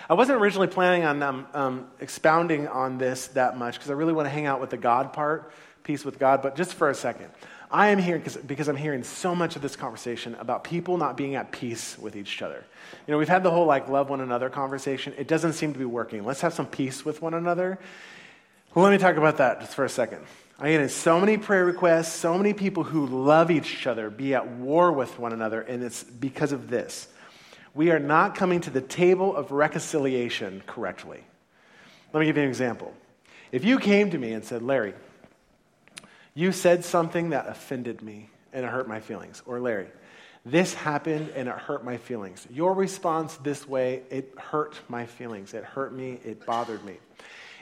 I 0.09 0.15
wasn't 0.15 0.41
originally 0.41 0.67
planning 0.67 1.05
on 1.05 1.23
um, 1.23 1.47
um, 1.55 1.87
expounding 2.01 2.69
on 2.69 2.99
this 2.99 3.29
that 3.29 3.57
much 3.57 3.75
because 3.75 3.91
I 3.91 3.95
really 3.95 4.13
want 4.13 4.27
to 4.27 4.31
hang 4.31 4.45
out 4.45 4.61
with 4.61 4.71
the 4.71 4.77
God 4.77 5.15
part, 5.15 5.51
peace 5.83 6.05
with 6.05 6.19
God, 6.19 6.43
but 6.43 6.57
just 6.57 6.75
for 6.75 6.91
a 6.91 6.95
second. 6.95 7.31
I 7.75 7.89
am 7.89 7.99
here 7.99 8.23
because, 8.47 8.69
I'm 8.69 8.77
hearing 8.77 9.03
so 9.03 9.35
much 9.35 9.57
of 9.57 9.63
this 9.63 9.75
conversation 9.75 10.37
about 10.37 10.63
people 10.63 10.97
not 10.97 11.17
being 11.17 11.35
at 11.35 11.51
peace 11.51 11.99
with 11.99 12.15
each 12.15 12.41
other. 12.41 12.63
You 13.05 13.13
know, 13.13 13.19
we've 13.19 13.29
had 13.29 13.43
the 13.43 13.51
whole 13.51 13.67
like 13.67 13.89
love 13.89 14.11
one 14.11 14.21
another 14.21 14.49
conversation. 14.49 15.13
It 15.19 15.27
doesn't 15.27 15.55
seem 15.55 15.73
to 15.73 15.79
be 15.81 15.85
working. 15.85 16.25
Let's 16.25 16.41
have 16.43 16.55
some 16.55 16.67
peace 16.67 17.05
with 17.05 17.21
one 17.21 17.35
another. 17.35 17.81
Well, 18.75 18.85
let 18.85 18.93
me 18.93 18.99
talk 18.99 19.17
about 19.17 19.39
that 19.39 19.59
just 19.59 19.75
for 19.75 19.85
a 19.85 19.89
second. 19.89 20.21
I 20.61 20.71
get 20.71 20.89
so 20.93 21.19
many 21.19 21.37
prayer 21.37 21.65
requests, 21.65 22.13
so 22.13 22.39
many 22.39 22.53
people 22.53 22.85
who 22.85 23.07
love 23.07 23.51
each 23.51 23.89
other 23.89 24.09
be 24.09 24.37
at 24.37 24.47
war 24.47 24.93
with 24.93 25.19
one 25.19 25.33
another, 25.33 25.61
and 25.61 25.83
it's 25.83 26.05
because 26.05 26.53
of 26.53 26.71
this 26.71 27.09
we 27.75 27.91
are 27.91 27.99
not 27.99 28.37
coming 28.37 28.61
to 28.61 28.71
the 28.71 28.81
table 28.81 29.35
of 29.35 29.51
reconciliation 29.51 30.63
correctly. 30.65 31.25
Let 32.13 32.21
me 32.21 32.27
give 32.27 32.37
you 32.37 32.45
an 32.45 32.49
example. 32.49 32.95
If 33.51 33.65
you 33.65 33.81
came 33.81 34.13
to 34.13 34.19
me 34.19 34.33
and 34.33 34.45
said, 34.45 34.63
Larry, 34.63 34.95
you 36.35 36.53
said 36.53 36.85
something 36.85 37.31
that 37.31 37.49
offended 37.49 38.03
me 38.03 38.31
and 38.53 38.65
it 38.65 38.69
hurt 38.69 38.89
my 38.89 39.01
feelings, 39.01 39.43
or 39.47 39.61
Larry, 39.61 39.89
this 40.45 40.75
happened 40.75 41.31
and 41.35 41.49
it 41.49 41.55
hurt 41.55 41.85
my 41.85 41.97
feelings. 41.97 42.47
Your 42.51 42.75
response 42.75 43.37
this 43.39 43.67
way, 43.67 44.03
it 44.11 44.35
hurt 44.39 44.79
my 44.89 45.07
feelings. 45.07 45.55
It 45.55 45.65
hurt 45.65 45.95
me. 45.95 46.21
It 46.25 46.45
bothered 46.45 46.85
me. 46.85 46.99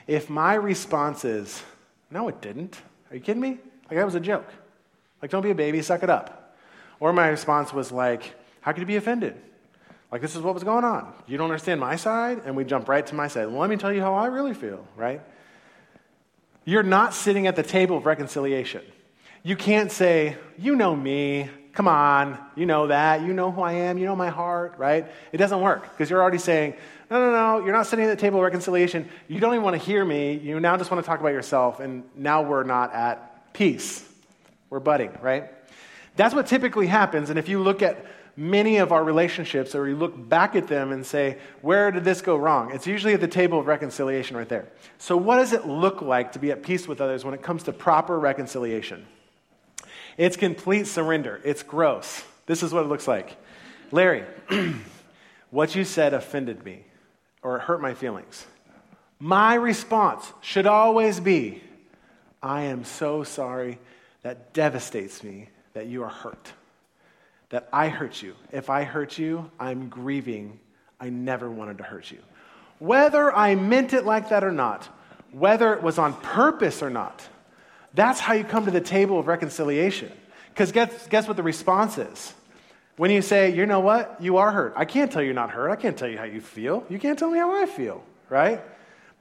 If 0.05 0.29
my 0.29 0.55
response 0.55 1.23
is, 1.23 1.63
no, 2.11 2.27
it 2.27 2.41
didn't. 2.41 2.77
Are 3.09 3.15
you 3.15 3.21
kidding 3.21 3.41
me? 3.41 3.57
Like, 3.89 3.97
that 3.97 4.05
was 4.05 4.15
a 4.15 4.19
joke. 4.19 4.47
Like, 5.21 5.31
don't 5.31 5.43
be 5.43 5.51
a 5.51 5.55
baby, 5.55 5.81
suck 5.81 6.03
it 6.03 6.09
up. 6.09 6.57
Or 6.99 7.13
my 7.13 7.29
response 7.29 7.71
was 7.71 7.91
like, 7.91 8.33
how 8.59 8.73
could 8.73 8.81
you 8.81 8.85
be 8.85 8.97
offended? 8.97 9.35
Like, 10.11 10.21
this 10.21 10.35
is 10.35 10.41
what 10.41 10.53
was 10.53 10.63
going 10.63 10.83
on. 10.83 11.13
You 11.25 11.37
don't 11.37 11.49
understand 11.49 11.79
my 11.79 11.95
side? 11.95 12.41
And 12.45 12.55
we 12.55 12.65
jump 12.65 12.89
right 12.89 13.05
to 13.07 13.15
my 13.15 13.27
side. 13.29 13.47
Well, 13.47 13.59
let 13.59 13.69
me 13.69 13.77
tell 13.77 13.93
you 13.93 14.01
how 14.01 14.13
I 14.13 14.27
really 14.27 14.53
feel, 14.53 14.85
right? 14.95 15.21
You're 16.65 16.83
not 16.83 17.13
sitting 17.13 17.47
at 17.47 17.55
the 17.55 17.63
table 17.63 17.97
of 17.97 18.05
reconciliation. 18.05 18.81
You 19.43 19.55
can't 19.55 19.91
say, 19.91 20.37
You 20.57 20.75
know 20.75 20.95
me. 20.95 21.49
Come 21.73 21.87
on. 21.87 22.37
You 22.55 22.65
know 22.65 22.87
that. 22.87 23.21
You 23.21 23.33
know 23.33 23.51
who 23.51 23.61
I 23.61 23.73
am. 23.73 23.97
You 23.97 24.05
know 24.05 24.15
my 24.15 24.29
heart, 24.29 24.75
right? 24.77 25.11
It 25.31 25.37
doesn't 25.37 25.59
work 25.59 25.89
because 25.91 26.09
you're 26.09 26.21
already 26.21 26.37
saying, 26.37 26.75
No, 27.09 27.19
no, 27.19 27.31
no. 27.31 27.65
You're 27.65 27.73
not 27.73 27.87
sitting 27.87 28.05
at 28.05 28.09
the 28.09 28.21
table 28.21 28.39
of 28.39 28.43
reconciliation. 28.43 29.09
You 29.27 29.39
don't 29.39 29.53
even 29.53 29.63
want 29.63 29.79
to 29.79 29.85
hear 29.85 30.05
me. 30.05 30.35
You 30.37 30.59
now 30.59 30.77
just 30.77 30.89
want 30.89 31.03
to 31.03 31.07
talk 31.07 31.19
about 31.19 31.33
yourself. 31.33 31.79
And 31.79 32.03
now 32.15 32.43
we're 32.43 32.63
not 32.63 32.93
at 32.93 33.53
peace. 33.53 34.07
We're 34.69 34.79
budding, 34.79 35.17
right? 35.21 35.51
That's 36.15 36.33
what 36.33 36.47
typically 36.47 36.87
happens. 36.87 37.29
And 37.29 37.37
if 37.39 37.49
you 37.49 37.61
look 37.61 37.81
at 37.81 38.05
many 38.35 38.77
of 38.77 38.91
our 38.91 39.03
relationships, 39.03 39.75
or 39.75 39.83
we 39.83 39.93
look 39.93 40.29
back 40.29 40.55
at 40.55 40.67
them 40.67 40.91
and 40.91 41.05
say, 41.05 41.37
where 41.61 41.91
did 41.91 42.03
this 42.03 42.21
go 42.21 42.35
wrong? 42.35 42.71
It's 42.71 42.87
usually 42.87 43.13
at 43.13 43.21
the 43.21 43.27
table 43.27 43.59
of 43.59 43.67
reconciliation 43.67 44.35
right 44.35 44.49
there. 44.49 44.67
So, 44.97 45.15
what 45.17 45.37
does 45.37 45.53
it 45.53 45.67
look 45.67 46.01
like 46.01 46.31
to 46.33 46.39
be 46.39 46.51
at 46.51 46.63
peace 46.63 46.87
with 46.87 47.01
others 47.01 47.23
when 47.23 47.33
it 47.33 47.41
comes 47.41 47.63
to 47.63 47.73
proper 47.73 48.19
reconciliation? 48.19 49.05
It's 50.17 50.37
complete 50.37 50.87
surrender. 50.87 51.41
It's 51.43 51.63
gross. 51.63 52.23
This 52.45 52.63
is 52.63 52.73
what 52.73 52.83
it 52.83 52.87
looks 52.87 53.07
like. 53.07 53.37
Larry, 53.91 54.25
what 55.49 55.75
you 55.75 55.83
said 55.83 56.13
offended 56.13 56.63
me 56.65 56.85
or 57.41 57.59
hurt 57.59 57.81
my 57.81 57.93
feelings. 57.93 58.45
My 59.19 59.55
response 59.55 60.31
should 60.41 60.67
always 60.67 61.19
be, 61.19 61.63
I 62.41 62.63
am 62.63 62.83
so 62.83 63.23
sorry. 63.23 63.79
That 64.23 64.53
devastates 64.53 65.21
me 65.21 65.49
that 65.73 65.87
you 65.87 66.03
are 66.03 66.09
hurt 66.09 66.53
that 67.53 67.69
I 67.71 67.87
hurt 67.87 68.19
you. 68.23 68.33
If 68.51 68.71
I 68.71 68.83
hurt 68.83 69.19
you, 69.19 69.51
I'm 69.59 69.87
grieving. 69.87 70.59
I 70.99 71.11
never 71.11 71.51
wanted 71.51 71.77
to 71.77 71.83
hurt 71.83 72.09
you. 72.09 72.17
Whether 72.79 73.31
I 73.31 73.53
meant 73.53 73.93
it 73.93 74.05
like 74.05 74.29
that 74.29 74.43
or 74.43 74.51
not, 74.51 74.89
whether 75.31 75.75
it 75.75 75.83
was 75.83 75.99
on 75.99 76.15
purpose 76.15 76.81
or 76.81 76.89
not, 76.89 77.21
that's 77.93 78.19
how 78.19 78.33
you 78.33 78.43
come 78.43 78.65
to 78.65 78.71
the 78.71 78.81
table 78.81 79.19
of 79.19 79.27
reconciliation. 79.27 80.11
Because 80.49 80.71
guess, 80.71 81.07
guess 81.09 81.27
what 81.27 81.37
the 81.37 81.43
response 81.43 81.99
is? 81.99 82.33
When 82.97 83.11
you 83.11 83.21
say, 83.21 83.53
you 83.53 83.67
know 83.67 83.81
what, 83.81 84.17
you 84.19 84.37
are 84.37 84.51
hurt. 84.51 84.73
I 84.75 84.85
can't 84.85 85.11
tell 85.11 85.21
you 85.21 85.27
you're 85.27 85.35
not 85.35 85.51
hurt. 85.51 85.69
I 85.69 85.75
can't 85.75 85.95
tell 85.95 86.09
you 86.09 86.17
how 86.17 86.23
you 86.23 86.41
feel. 86.41 86.83
You 86.89 86.97
can't 86.97 87.19
tell 87.19 87.29
me 87.29 87.37
how 87.37 87.53
I 87.53 87.67
feel, 87.67 88.03
right? 88.29 88.63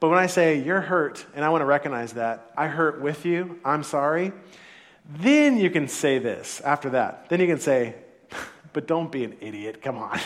But 0.01 0.09
when 0.09 0.18
I 0.18 0.27
say, 0.27 0.59
you're 0.59 0.81
hurt, 0.81 1.27
and 1.35 1.45
I 1.45 1.51
want 1.51 1.61
to 1.61 1.66
recognize 1.66 2.14
that, 2.14 2.51
I 2.57 2.68
hurt 2.68 3.03
with 3.03 3.27
you, 3.27 3.61
I'm 3.62 3.83
sorry, 3.83 4.33
then 5.07 5.59
you 5.59 5.68
can 5.68 5.87
say 5.87 6.18
this 6.18 6.62
after 6.62 6.88
that. 6.90 7.29
Then 7.29 7.38
you 7.38 7.47
can 7.47 7.61
say, 7.61 7.95
but 8.72 8.87
don't 8.87 9.11
be 9.11 9.24
an 9.24 9.37
idiot. 9.40 9.82
Come 9.82 9.98
on. 9.98 10.18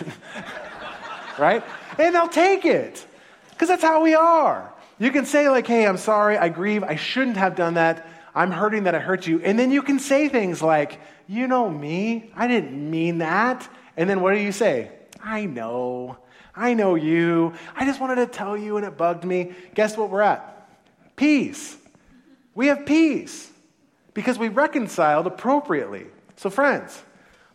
right? 1.39 1.65
And 1.99 2.15
they'll 2.15 2.29
take 2.29 2.65
it 2.65 3.07
because 3.51 3.69
that's 3.69 3.83
how 3.83 4.03
we 4.03 4.15
are. 4.15 4.73
You 4.99 5.11
can 5.11 5.27
say, 5.27 5.49
like, 5.49 5.67
hey, 5.67 5.87
I'm 5.87 5.99
sorry, 5.99 6.39
I 6.39 6.49
grieve, 6.49 6.83
I 6.83 6.97
shouldn't 6.97 7.37
have 7.37 7.55
done 7.55 7.75
that, 7.75 8.07
I'm 8.35 8.51
hurting 8.51 8.85
that 8.85 8.95
I 8.95 8.99
hurt 8.99 9.27
you. 9.27 9.41
And 9.43 9.59
then 9.59 9.71
you 9.71 9.83
can 9.83 9.99
say 9.99 10.29
things 10.29 10.63
like, 10.63 11.01
you 11.27 11.47
know 11.47 11.69
me, 11.69 12.31
I 12.35 12.47
didn't 12.49 12.91
mean 12.91 13.19
that. 13.19 13.69
And 13.97 14.09
then 14.09 14.21
what 14.21 14.35
do 14.35 14.41
you 14.41 14.53
say? 14.53 14.91
I 15.23 15.47
know. 15.47 16.19
I 16.55 16.75
know 16.75 16.95
you. 16.95 17.53
I 17.75 17.85
just 17.85 18.01
wanted 18.01 18.17
to 18.17 18.27
tell 18.27 18.57
you 18.57 18.77
and 18.77 18.87
it 18.87 18.97
bugged 18.97 19.25
me. 19.25 19.53
Guess 19.75 19.97
what 19.97 20.11
we're 20.11 20.23
at? 20.23 20.69
Peace. 21.17 21.77
We 22.55 22.69
have 22.69 22.87
peace 22.87 23.51
because 24.15 24.39
we 24.39 24.49
reconciled 24.49 25.27
appropriately. 25.27 26.07
So, 26.37 26.49
friends, 26.49 27.03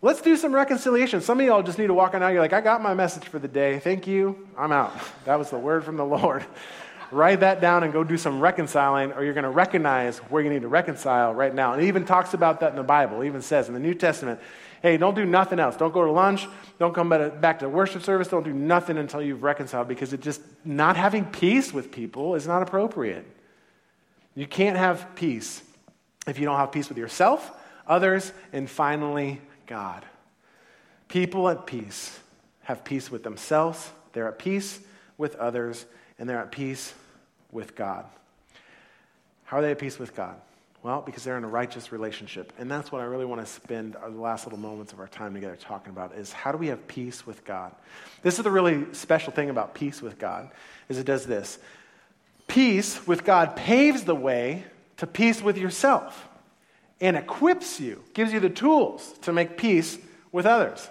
Let's 0.04 0.22
do 0.22 0.36
some 0.36 0.54
reconciliation. 0.54 1.22
Some 1.22 1.40
of 1.40 1.46
y'all 1.46 1.62
just 1.62 1.78
need 1.78 1.88
to 1.88 1.94
walk 1.94 2.16
on 2.16 2.24
out. 2.24 2.30
You're 2.30 2.42
like, 2.42 2.54
I 2.54 2.62
got 2.62 2.82
my 2.82 2.96
message 2.96 3.26
for 3.26 3.38
the 3.38 3.48
day. 3.48 3.78
Thank 3.80 4.08
you. 4.08 4.48
I'm 4.58 4.72
out. 4.72 4.94
That 5.26 5.38
was 5.38 5.52
the 5.52 5.60
word 5.60 5.84
from 5.84 5.98
the 5.98 6.06
Lord. 6.06 6.44
Write 7.12 7.42
that 7.42 7.62
down 7.62 7.84
and 7.84 7.94
go 7.94 8.04
do 8.04 8.18
some 8.18 8.40
reconciling, 8.40 9.12
or 9.12 9.24
you're 9.24 9.36
going 9.36 9.44
to 9.44 9.50
recognize 9.50 10.18
where 10.18 10.42
you 10.42 10.50
need 10.50 10.64
to 10.64 10.68
reconcile 10.68 11.34
right 11.34 11.54
now. 11.54 11.74
And 11.74 11.84
it 11.84 11.88
even 11.88 12.06
talks 12.06 12.34
about 12.34 12.62
that 12.62 12.72
in 12.72 12.78
the 12.78 12.84
Bible. 12.84 13.22
It 13.22 13.28
even 13.28 13.42
says 13.42 13.68
in 13.68 13.74
the 13.74 13.80
New 13.80 13.94
Testament, 13.94 14.40
Hey, 14.82 14.98
don't 14.98 15.14
do 15.14 15.26
nothing 15.26 15.60
else. 15.60 15.76
Don't 15.76 15.94
go 15.94 16.04
to 16.06 16.12
lunch. 16.12 16.48
Don't 16.80 16.96
come 16.96 17.10
back 17.10 17.60
to 17.60 17.70
worship 17.70 18.02
service. 18.02 18.28
Don't 18.28 18.44
do 18.44 18.54
nothing 18.54 18.98
until 18.98 19.22
you've 19.22 19.44
reconciled 19.44 19.88
because 19.88 20.12
it 20.14 20.22
just, 20.22 20.42
not 20.66 20.98
having 20.98 21.26
peace 21.26 21.72
with 21.72 21.92
people 21.92 22.34
is 22.34 22.48
not 22.48 22.64
appropriate. 22.64 23.26
You 24.34 24.48
can't 24.48 24.78
have 24.78 25.14
peace 25.14 25.62
if 26.26 26.40
you 26.40 26.46
don't 26.46 26.58
have 26.58 26.72
peace 26.72 26.90
with 26.90 26.98
yourself, 26.98 27.52
others, 27.86 28.34
and 28.54 28.68
finally, 28.68 29.40
God. 29.72 30.04
People 31.08 31.48
at 31.48 31.66
peace 31.66 32.20
have 32.64 32.84
peace 32.84 33.10
with 33.10 33.24
themselves, 33.24 33.90
they're 34.12 34.28
at 34.28 34.38
peace 34.38 34.82
with 35.18 35.34
others, 35.38 35.86
and 36.20 36.28
they're 36.28 36.42
at 36.42 36.52
peace 36.52 36.94
with 37.54 37.74
God. 37.74 38.04
How 39.46 39.60
are 39.60 39.62
they 39.62 39.72
at 39.72 39.80
peace 39.80 39.98
with 39.98 40.14
God? 40.14 40.36
Well, 40.84 41.02
because 41.02 41.24
they're 41.24 41.38
in 41.38 41.46
a 41.46 41.48
righteous 41.48 41.94
relationship. 41.94 42.52
And 42.58 42.70
that's 42.70 42.92
what 42.92 43.00
I 43.00 43.06
really 43.06 43.24
want 43.24 43.40
to 43.40 43.48
spend 43.48 43.94
the 43.94 44.10
last 44.10 44.46
little 44.46 44.60
moments 44.60 44.92
of 44.92 45.00
our 45.00 45.08
time 45.08 45.34
together 45.34 45.56
talking 45.56 45.92
about 45.92 46.16
is 46.16 46.34
how 46.34 46.52
do 46.52 46.58
we 46.58 46.68
have 46.68 46.86
peace 46.90 47.26
with 47.26 47.46
God? 47.46 47.74
This 48.24 48.40
is 48.40 48.44
the 48.44 48.52
really 48.52 48.94
special 48.94 49.32
thing 49.32 49.50
about 49.50 49.74
peace 49.74 50.02
with 50.02 50.20
God 50.20 50.52
is 50.90 50.98
it 50.98 51.06
does 51.06 51.26
this. 51.26 51.60
Peace 52.48 53.08
with 53.08 53.24
God 53.24 53.56
paves 53.56 54.04
the 54.04 54.16
way 54.16 54.66
to 54.98 55.08
peace 55.08 55.42
with 55.42 55.58
yourself 55.58 56.28
and 57.02 57.18
equips 57.18 57.80
you, 57.80 58.04
gives 58.14 58.32
you 58.32 58.40
the 58.40 58.50
tools 58.50 59.14
to 59.24 59.34
make 59.34 59.58
peace 59.58 59.98
with 60.32 60.46
others. 60.46 60.88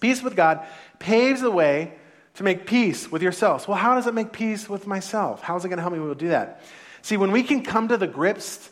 Peace 0.00 0.22
with 0.22 0.34
God 0.34 0.66
paves 0.98 1.40
the 1.40 1.50
way 1.50 1.94
to 2.34 2.42
make 2.42 2.66
peace 2.66 3.10
with 3.10 3.22
yourselves. 3.22 3.68
Well, 3.68 3.76
how 3.76 3.94
does 3.94 4.06
it 4.06 4.14
make 4.14 4.32
peace 4.32 4.68
with 4.68 4.86
myself? 4.86 5.42
How 5.42 5.56
is 5.56 5.64
it 5.64 5.68
going 5.68 5.76
to 5.76 5.82
help 5.82 5.94
me 5.94 6.00
to 6.00 6.14
do 6.14 6.28
that? 6.28 6.60
See, 7.02 7.16
when 7.16 7.30
we 7.30 7.42
can 7.42 7.62
come 7.62 7.88
to 7.88 7.96
the 7.96 8.06
grips 8.06 8.70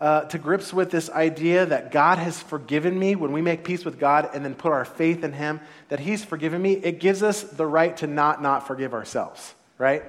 uh, 0.00 0.22
to 0.26 0.38
grips 0.38 0.72
with 0.72 0.90
this 0.92 1.10
idea 1.10 1.66
that 1.66 1.90
God 1.90 2.18
has 2.18 2.40
forgiven 2.40 2.96
me, 2.96 3.16
when 3.16 3.32
we 3.32 3.42
make 3.42 3.64
peace 3.64 3.84
with 3.84 3.98
God 3.98 4.30
and 4.32 4.44
then 4.44 4.54
put 4.54 4.72
our 4.72 4.84
faith 4.84 5.24
in 5.24 5.32
Him, 5.32 5.60
that 5.88 5.98
He's 5.98 6.24
forgiven 6.24 6.62
me, 6.62 6.74
it 6.74 7.00
gives 7.00 7.22
us 7.22 7.42
the 7.42 7.66
right 7.66 7.96
to 7.96 8.06
not 8.06 8.40
not 8.40 8.68
forgive 8.68 8.94
ourselves, 8.94 9.54
right? 9.76 10.04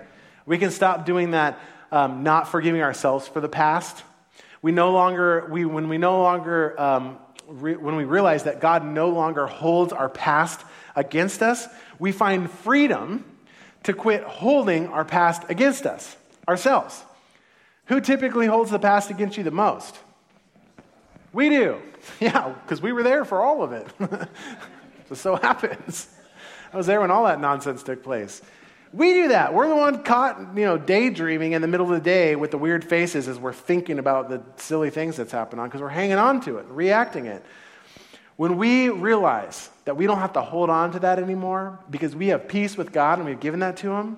We 0.46 0.60
can 0.60 0.70
stop 0.70 1.06
doing 1.06 1.32
that, 1.32 1.60
um, 1.92 2.22
not 2.22 2.50
forgiving 2.50 2.82
ourselves 2.82 3.28
for 3.28 3.42
the 3.42 3.50
past. 3.50 4.04
We 4.62 4.72
no 4.72 4.92
longer, 4.92 5.48
we, 5.50 5.66
when 5.66 5.88
we 5.88 5.98
no 5.98 6.22
longer, 6.22 6.80
um, 6.80 7.18
re, 7.48 7.76
when 7.76 7.96
we 7.96 8.04
realize 8.04 8.44
that 8.44 8.60
God 8.60 8.86
no 8.86 9.10
longer 9.10 9.48
holds 9.48 9.94
our 9.94 10.10
past 10.10 10.62
against 10.96 11.42
us, 11.42 11.68
we 11.98 12.12
find 12.12 12.50
freedom 12.50 13.26
to 13.84 13.94
quit 13.94 14.24
holding 14.24 14.88
our 14.88 15.06
past 15.06 15.44
against 15.50 15.86
us, 15.86 16.16
ourselves. 16.48 17.04
Who 17.86 18.02
typically 18.02 18.48
holds 18.48 18.72
the 18.72 18.80
past 18.80 19.10
against 19.10 19.38
you 19.38 19.44
the 19.44 19.52
most? 19.52 19.98
We 21.34 21.50
do. 21.50 21.82
Yeah, 22.22 22.54
because 22.64 22.82
we 22.82 22.94
were 22.94 23.04
there 23.04 23.26
for 23.26 23.42
all 23.42 23.62
of 23.62 23.74
it. 23.74 23.86
Just 25.10 25.22
so 25.22 25.36
happens. 25.42 26.08
I 26.74 26.78
was 26.78 26.88
there 26.88 27.02
when 27.02 27.12
all 27.12 27.26
that 27.26 27.42
nonsense 27.42 27.84
took 27.84 28.04
place. 28.04 28.42
We 28.92 29.14
do 29.14 29.28
that. 29.30 29.54
We're 29.54 29.68
the 29.68 29.76
one 29.76 30.04
caught, 30.04 30.40
you 30.56 30.66
know, 30.66 30.78
daydreaming 30.78 31.52
in 31.52 31.62
the 31.62 31.68
middle 31.68 31.86
of 31.86 31.92
the 31.92 32.04
day 32.04 32.36
with 32.36 32.52
the 32.52 32.58
weird 32.58 32.84
faces 32.84 33.28
as 33.28 33.38
we're 33.38 33.54
thinking 33.54 34.00
about 34.00 34.30
the 34.30 34.42
silly 34.56 34.90
things 34.90 35.18
that's 35.18 35.32
happened 35.32 35.62
on 35.62 35.68
because 35.68 35.82
we're 35.82 35.90
hanging 35.90 36.18
on 36.18 36.42
to 36.42 36.58
it, 36.58 36.66
reacting 36.70 37.28
it. 37.28 37.46
When 38.36 38.58
we 38.58 38.90
realize 38.90 39.70
that 39.86 39.96
we 39.96 40.08
don't 40.08 40.20
have 40.20 40.34
to 40.34 40.42
hold 40.42 40.70
on 40.70 40.94
to 40.94 41.00
that 41.00 41.20
anymore 41.20 41.78
because 41.90 42.16
we 42.16 42.30
have 42.30 42.48
peace 42.48 42.78
with 42.78 42.92
God 42.92 43.20
and 43.20 43.28
we've 43.28 43.40
given 43.40 43.60
that 43.60 43.78
to 43.78 43.92
Him, 43.92 44.18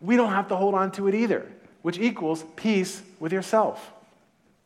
we 0.00 0.16
don't 0.16 0.30
have 0.30 0.48
to 0.48 0.56
hold 0.56 0.74
on 0.74 0.92
to 0.92 1.08
it 1.08 1.14
either 1.14 1.50
which 1.84 1.98
equals 1.98 2.42
peace 2.56 3.02
with 3.20 3.30
yourself. 3.30 3.92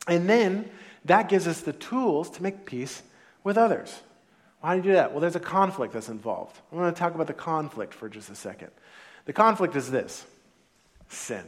And 0.07 0.29
then 0.29 0.69
that 1.03 1.27
gives 1.27 1.47
us 1.47 1.59
the 1.59 1.73
tools 1.73 2.29
to 2.29 2.41
make 2.41 2.65
peace 2.65 3.03
with 3.43 3.57
others. 3.57 3.93
Why 4.61 4.71
do 4.71 4.77
you 4.77 4.83
do 4.83 4.93
that? 4.93 5.11
Well, 5.11 5.19
there's 5.19 5.35
a 5.35 5.41
conflict 5.41 5.91
that's 5.91 6.07
involved. 6.07 6.57
I 6.71 6.77
want 6.77 6.95
to 6.95 6.97
talk 6.97 7.15
about 7.15 7.27
the 7.27 7.33
conflict 7.33 7.93
for 7.93 8.07
just 8.07 8.29
a 8.29 8.35
second. 8.35 8.71
The 9.29 9.33
conflict 9.33 9.75
is 9.75 9.91
this 9.91 10.25
sin. 11.09 11.45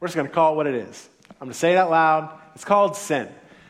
We're 0.00 0.08
just 0.08 0.16
going 0.16 0.26
to 0.26 0.34
call 0.34 0.54
it 0.54 0.56
what 0.56 0.66
it 0.66 0.74
is. 0.74 1.08
I'm 1.30 1.46
going 1.46 1.52
to 1.52 1.56
say 1.56 1.74
it 1.74 1.76
out 1.76 1.88
loud. 1.88 2.36
It's 2.56 2.64
called 2.64 2.96
sin. 2.96 3.28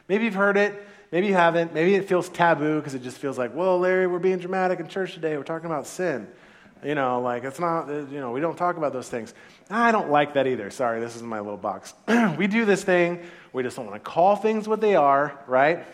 Maybe 0.08 0.24
you've 0.24 0.32
heard 0.32 0.56
it. 0.56 0.72
Maybe 1.12 1.26
you 1.26 1.34
haven't. 1.34 1.74
Maybe 1.74 1.96
it 1.96 2.08
feels 2.08 2.30
taboo 2.30 2.76
because 2.76 2.94
it 2.94 3.02
just 3.02 3.18
feels 3.18 3.36
like, 3.36 3.54
well, 3.54 3.78
Larry, 3.78 4.06
we're 4.06 4.20
being 4.20 4.38
dramatic 4.38 4.80
in 4.80 4.88
church 4.88 5.12
today. 5.12 5.36
We're 5.36 5.42
talking 5.42 5.66
about 5.66 5.86
sin. 5.86 6.26
You 6.82 6.94
know, 6.94 7.20
like 7.20 7.44
it's 7.44 7.60
not, 7.60 7.90
uh, 7.90 8.06
you 8.06 8.20
know, 8.20 8.30
we 8.30 8.40
don't 8.40 8.56
talk 8.56 8.78
about 8.78 8.94
those 8.94 9.10
things. 9.10 9.34
I 9.68 9.92
don't 9.92 10.10
like 10.10 10.32
that 10.32 10.46
either. 10.46 10.70
Sorry, 10.70 10.98
this 11.00 11.14
is 11.14 11.22
my 11.22 11.40
little 11.40 11.58
box. 11.58 11.92
we 12.38 12.46
do 12.46 12.64
this 12.64 12.84
thing, 12.84 13.20
we 13.52 13.62
just 13.62 13.76
don't 13.76 13.84
want 13.84 14.02
to 14.02 14.10
call 14.10 14.36
things 14.36 14.66
what 14.66 14.80
they 14.80 14.96
are, 14.96 15.38
right? 15.46 15.84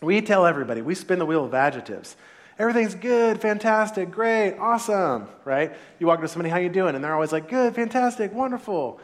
We 0.00 0.20
tell 0.20 0.46
everybody, 0.46 0.82
we 0.82 0.94
spin 0.94 1.18
the 1.18 1.26
wheel 1.26 1.44
of 1.44 1.52
adjectives. 1.52 2.14
Everything's 2.58 2.94
good, 2.94 3.40
fantastic, 3.40 4.10
great, 4.10 4.56
awesome, 4.58 5.28
right? 5.44 5.72
You 5.98 6.06
walk 6.06 6.18
up 6.18 6.22
to 6.22 6.28
somebody, 6.28 6.48
how 6.48 6.56
you 6.56 6.70
doing? 6.70 6.94
And 6.94 7.04
they're 7.04 7.14
always 7.14 7.32
like, 7.32 7.48
good, 7.48 7.74
fantastic, 7.74 8.32
wonderful. 8.32 8.98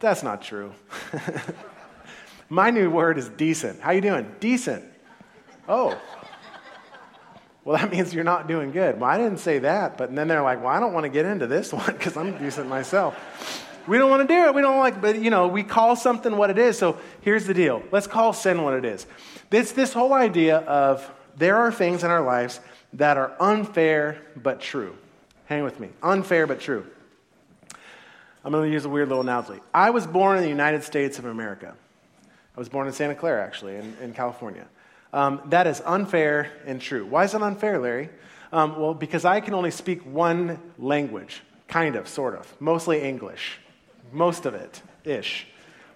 That's 0.00 0.22
not 0.22 0.40
true. 0.40 0.72
my 2.48 2.70
new 2.70 2.90
word 2.90 3.18
is 3.18 3.28
decent. 3.28 3.80
How 3.80 3.90
you 3.90 4.00
doing? 4.00 4.34
Decent. 4.40 4.84
Oh, 5.68 6.00
well, 7.64 7.78
that 7.78 7.90
means 7.90 8.12
you're 8.12 8.24
not 8.24 8.46
doing 8.46 8.72
good. 8.72 9.00
Well, 9.00 9.08
I 9.08 9.16
didn't 9.16 9.38
say 9.38 9.60
that. 9.60 9.96
But 9.96 10.14
then 10.14 10.28
they're 10.28 10.42
like, 10.42 10.60
well, 10.60 10.68
I 10.68 10.80
don't 10.80 10.92
want 10.92 11.04
to 11.04 11.08
get 11.08 11.24
into 11.24 11.46
this 11.46 11.72
one 11.72 11.86
because 11.86 12.16
I'm 12.16 12.36
decent 12.38 12.68
myself. 12.68 13.16
We 13.86 13.98
don't 13.98 14.10
want 14.10 14.26
to 14.26 14.34
do 14.34 14.44
it. 14.46 14.54
We 14.54 14.62
don't 14.62 14.78
like, 14.78 15.00
but 15.00 15.18
you 15.18 15.30
know, 15.30 15.46
we 15.46 15.62
call 15.62 15.94
something 15.96 16.36
what 16.36 16.50
it 16.50 16.58
is. 16.58 16.78
So 16.78 16.98
here's 17.20 17.46
the 17.46 17.54
deal. 17.54 17.82
Let's 17.90 18.06
call 18.06 18.32
sin 18.32 18.62
what 18.62 18.74
it 18.74 18.84
is. 18.84 19.06
It's 19.50 19.72
this 19.72 19.92
whole 19.92 20.14
idea 20.14 20.58
of 20.58 21.10
there 21.36 21.56
are 21.56 21.70
things 21.70 22.02
in 22.02 22.10
our 22.10 22.22
lives 22.22 22.60
that 22.94 23.16
are 23.16 23.32
unfair 23.40 24.20
but 24.36 24.60
true. 24.60 24.96
Hang 25.46 25.62
with 25.62 25.78
me. 25.78 25.90
Unfair 26.02 26.46
but 26.46 26.60
true. 26.60 26.86
I'm 28.44 28.52
going 28.52 28.68
to 28.68 28.72
use 28.72 28.84
a 28.84 28.88
weird 28.88 29.08
little 29.08 29.22
analogy. 29.22 29.60
I 29.72 29.90
was 29.90 30.06
born 30.06 30.36
in 30.36 30.42
the 30.42 30.48
United 30.48 30.84
States 30.84 31.18
of 31.18 31.24
America. 31.24 31.74
I 32.56 32.60
was 32.60 32.68
born 32.68 32.86
in 32.86 32.92
Santa 32.92 33.14
Clara, 33.14 33.42
actually, 33.42 33.76
in, 33.76 33.96
in 34.00 34.12
California. 34.14 34.66
Um, 35.12 35.40
that 35.46 35.66
is 35.66 35.82
unfair 35.84 36.52
and 36.66 36.80
true. 36.80 37.06
Why 37.06 37.24
is 37.24 37.34
it 37.34 37.42
unfair, 37.42 37.78
Larry? 37.78 38.10
Um, 38.52 38.78
well, 38.78 38.94
because 38.94 39.24
I 39.24 39.40
can 39.40 39.54
only 39.54 39.70
speak 39.70 40.02
one 40.04 40.60
language, 40.78 41.42
kind 41.68 41.96
of, 41.96 42.06
sort 42.06 42.34
of, 42.34 42.52
mostly 42.60 43.02
English, 43.02 43.58
most 44.12 44.46
of 44.46 44.54
it 44.54 44.82
ish. 45.04 45.46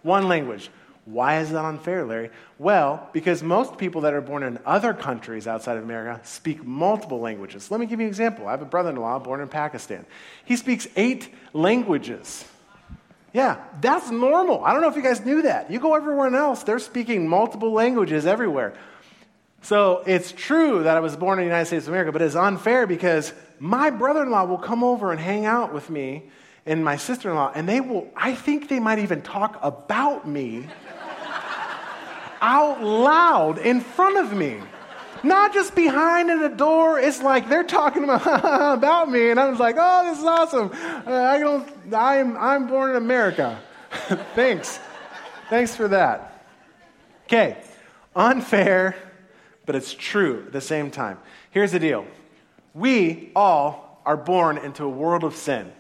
One 0.03 0.27
language. 0.29 0.71
Why 1.11 1.41
is 1.41 1.51
that 1.53 1.65
unfair, 1.65 2.05
Larry? 2.05 2.29
Well, 2.59 3.09
because 3.15 3.43
most 3.43 3.79
people 3.79 4.03
that 4.03 4.13
are 4.13 4.21
born 4.21 4.43
in 4.43 4.59
other 4.67 4.93
countries 4.93 5.47
outside 5.47 5.79
of 5.79 5.85
America 5.85 6.21
speak 6.23 6.63
multiple 6.63 7.19
languages. 7.19 7.71
Let 7.71 7.81
me 7.81 7.87
give 7.87 7.99
you 7.99 8.05
an 8.05 8.11
example. 8.11 8.47
I 8.47 8.51
have 8.51 8.61
a 8.61 8.67
brother 8.67 8.91
in 8.91 8.97
law 8.97 9.19
born 9.19 9.41
in 9.41 9.49
Pakistan. 9.49 10.05
He 10.45 10.57
speaks 10.57 10.87
eight 10.97 11.33
languages. 11.55 12.45
Yeah, 13.33 13.57
that's 13.81 14.11
normal. 14.11 14.63
I 14.63 14.73
don't 14.73 14.83
know 14.83 14.89
if 14.89 14.97
you 14.97 15.03
guys 15.03 15.25
knew 15.25 15.43
that. 15.43 15.71
You 15.71 15.81
go 15.81 15.95
everywhere 15.95 16.35
else, 16.35 16.63
they're 16.63 16.79
speaking 16.79 17.27
multiple 17.27 17.73
languages 17.73 18.27
everywhere. 18.27 18.75
So 19.63 20.03
it's 20.07 20.31
true 20.33 20.83
that 20.83 20.97
I 20.97 21.01
was 21.01 21.17
born 21.17 21.39
in 21.39 21.45
the 21.45 21.49
United 21.49 21.67
States 21.67 21.87
of 21.87 21.93
America, 21.95 22.13
but 22.13 22.21
it's 22.21 22.37
unfair 22.37 22.87
because 22.87 23.33
my 23.59 23.89
brother 23.89 24.25
in 24.25 24.31
law 24.31 24.45
will 24.45 24.59
come 24.59 24.85
over 24.85 25.11
and 25.11 25.19
hang 25.19 25.47
out 25.47 25.73
with 25.73 25.89
me 25.89 26.25
and 26.67 26.85
my 26.85 26.97
sister 26.97 27.31
in 27.31 27.37
law, 27.37 27.51
and 27.55 27.67
they 27.67 27.81
will, 27.81 28.11
I 28.15 28.35
think 28.35 28.69
they 28.69 28.79
might 28.79 28.99
even 28.99 29.23
talk 29.23 29.59
about 29.63 30.29
me 30.29 30.67
out 32.41 32.83
loud 32.83 33.59
in 33.59 33.81
front 33.81 34.19
of 34.19 34.33
me. 34.33 34.59
Not 35.23 35.53
just 35.53 35.75
behind 35.75 36.31
in 36.31 36.41
the 36.41 36.49
door. 36.49 37.01
It's 37.01 37.21
like 37.21 37.49
they're 37.49 37.65
talking 37.65 38.05
about, 38.05 39.09
me, 39.11 39.31
and 39.31 39.41
I 39.41 39.49
was 39.49 39.59
like, 39.59 39.75
"Oh, 39.77 40.09
this 40.09 40.19
is 40.19 40.25
awesome! 40.25 40.71
Uh, 41.07 41.13
I 41.13 41.39
don't. 41.39 41.69
I'm 41.93 42.37
I'm 42.37 42.69
born 42.69 42.91
in 42.91 42.97
America. 42.97 43.61
Thanks, 44.37 44.79
thanks 45.51 45.75
for 45.75 45.89
that." 45.89 46.45
Okay, 47.27 47.57
unfair 48.15 48.95
but 49.69 49.77
it's 49.77 49.93
true 49.93 50.45
at 50.47 50.53
the 50.53 50.63
same 50.63 50.91
time. 50.91 51.19
Here's 51.51 51.73
the 51.73 51.79
deal 51.79 52.07
we 52.73 53.31
all 53.37 54.01
are 54.07 54.17
born 54.17 54.57
into 54.57 54.83
a 54.83 54.89
world 54.89 55.23
of 55.23 55.37
sin. 55.37 55.71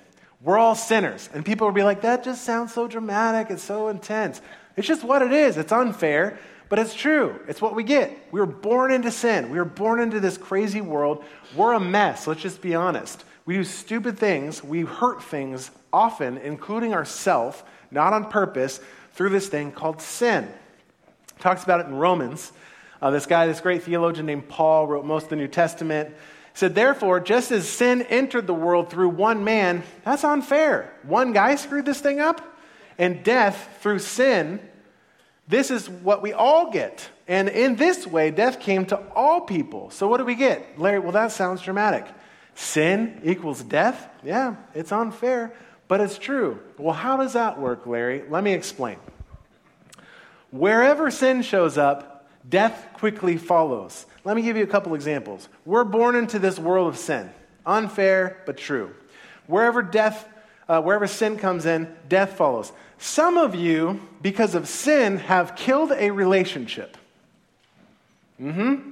We're 0.42 0.58
all 0.58 0.74
sinners. 0.74 1.30
And 1.32 1.42
people 1.42 1.66
will 1.66 1.74
be 1.74 1.82
like, 1.82 2.02
that 2.02 2.22
just 2.22 2.44
sounds 2.44 2.74
so 2.74 2.86
dramatic. 2.86 3.50
It's 3.50 3.62
so 3.62 3.88
intense. 3.88 4.42
It's 4.78 4.86
just 4.86 5.02
what 5.02 5.22
it 5.22 5.32
is. 5.32 5.56
It's 5.56 5.72
unfair, 5.72 6.38
but 6.68 6.78
it's 6.78 6.94
true. 6.94 7.40
It's 7.48 7.60
what 7.60 7.74
we 7.74 7.82
get. 7.82 8.16
We 8.30 8.40
were 8.40 8.46
born 8.46 8.92
into 8.92 9.10
sin. 9.10 9.50
We 9.50 9.58
were 9.58 9.64
born 9.64 10.00
into 10.00 10.20
this 10.20 10.38
crazy 10.38 10.80
world. 10.80 11.24
We're 11.56 11.72
a 11.72 11.80
mess. 11.80 12.26
Let's 12.26 12.40
just 12.40 12.62
be 12.62 12.74
honest. 12.74 13.24
We 13.44 13.54
do 13.54 13.64
stupid 13.64 14.18
things. 14.18 14.62
We 14.62 14.82
hurt 14.82 15.22
things 15.22 15.70
often, 15.92 16.38
including 16.38 16.94
ourselves, 16.94 17.62
not 17.90 18.12
on 18.12 18.30
purpose, 18.30 18.80
through 19.14 19.30
this 19.30 19.48
thing 19.48 19.72
called 19.72 20.00
sin. 20.00 20.48
talks 21.40 21.64
about 21.64 21.80
it 21.80 21.86
in 21.86 21.94
Romans. 21.94 22.52
Uh, 23.02 23.10
this 23.10 23.26
guy, 23.26 23.46
this 23.46 23.60
great 23.60 23.82
theologian 23.82 24.26
named 24.26 24.48
Paul, 24.48 24.86
wrote 24.86 25.04
most 25.04 25.24
of 25.24 25.30
the 25.30 25.36
New 25.36 25.48
Testament. 25.48 26.14
Said, 26.54 26.74
Therefore, 26.74 27.18
just 27.18 27.50
as 27.50 27.68
sin 27.68 28.02
entered 28.02 28.46
the 28.46 28.54
world 28.54 28.90
through 28.90 29.08
one 29.08 29.42
man, 29.44 29.82
that's 30.04 30.24
unfair. 30.24 30.92
One 31.02 31.32
guy 31.32 31.56
screwed 31.56 31.86
this 31.86 32.00
thing 32.00 32.20
up, 32.20 32.58
and 32.98 33.22
death 33.22 33.78
through 33.80 34.00
sin, 34.00 34.60
This 35.48 35.70
is 35.70 35.88
what 35.88 36.22
we 36.22 36.34
all 36.34 36.70
get. 36.70 37.08
And 37.26 37.48
in 37.48 37.76
this 37.76 38.06
way, 38.06 38.30
death 38.30 38.60
came 38.60 38.84
to 38.86 38.98
all 39.14 39.40
people. 39.40 39.90
So 39.90 40.06
what 40.06 40.18
do 40.18 40.24
we 40.24 40.34
get? 40.34 40.78
Larry, 40.78 40.98
well, 40.98 41.12
that 41.12 41.32
sounds 41.32 41.62
dramatic. 41.62 42.06
Sin 42.54 43.20
equals 43.24 43.62
death? 43.62 44.08
Yeah, 44.22 44.56
it's 44.74 44.92
unfair, 44.92 45.54
but 45.86 46.00
it's 46.00 46.18
true. 46.18 46.60
Well, 46.76 46.94
how 46.94 47.16
does 47.16 47.32
that 47.32 47.58
work, 47.58 47.86
Larry? 47.86 48.24
Let 48.28 48.44
me 48.44 48.52
explain. 48.52 48.98
Wherever 50.50 51.10
sin 51.10 51.42
shows 51.42 51.78
up, 51.78 52.28
death 52.48 52.88
quickly 52.94 53.36
follows. 53.36 54.06
Let 54.24 54.36
me 54.36 54.42
give 54.42 54.56
you 54.56 54.64
a 54.64 54.68
couple 54.68 54.94
examples. 54.94 55.48
We're 55.64 55.84
born 55.84 56.16
into 56.16 56.38
this 56.38 56.58
world 56.58 56.88
of 56.88 56.98
sin. 56.98 57.30
Unfair, 57.64 58.42
but 58.44 58.56
true. 58.56 58.94
Wherever 59.46 59.82
death, 59.82 60.28
uh, 60.68 60.80
wherever 60.80 61.06
sin 61.06 61.38
comes 61.38 61.66
in, 61.66 61.94
death 62.08 62.36
follows. 62.36 62.72
Some 62.98 63.38
of 63.38 63.54
you, 63.54 64.00
because 64.20 64.54
of 64.54 64.68
sin, 64.68 65.18
have 65.18 65.56
killed 65.56 65.92
a 65.92 66.10
relationship. 66.10 66.96
Mm-hmm. 68.40 68.90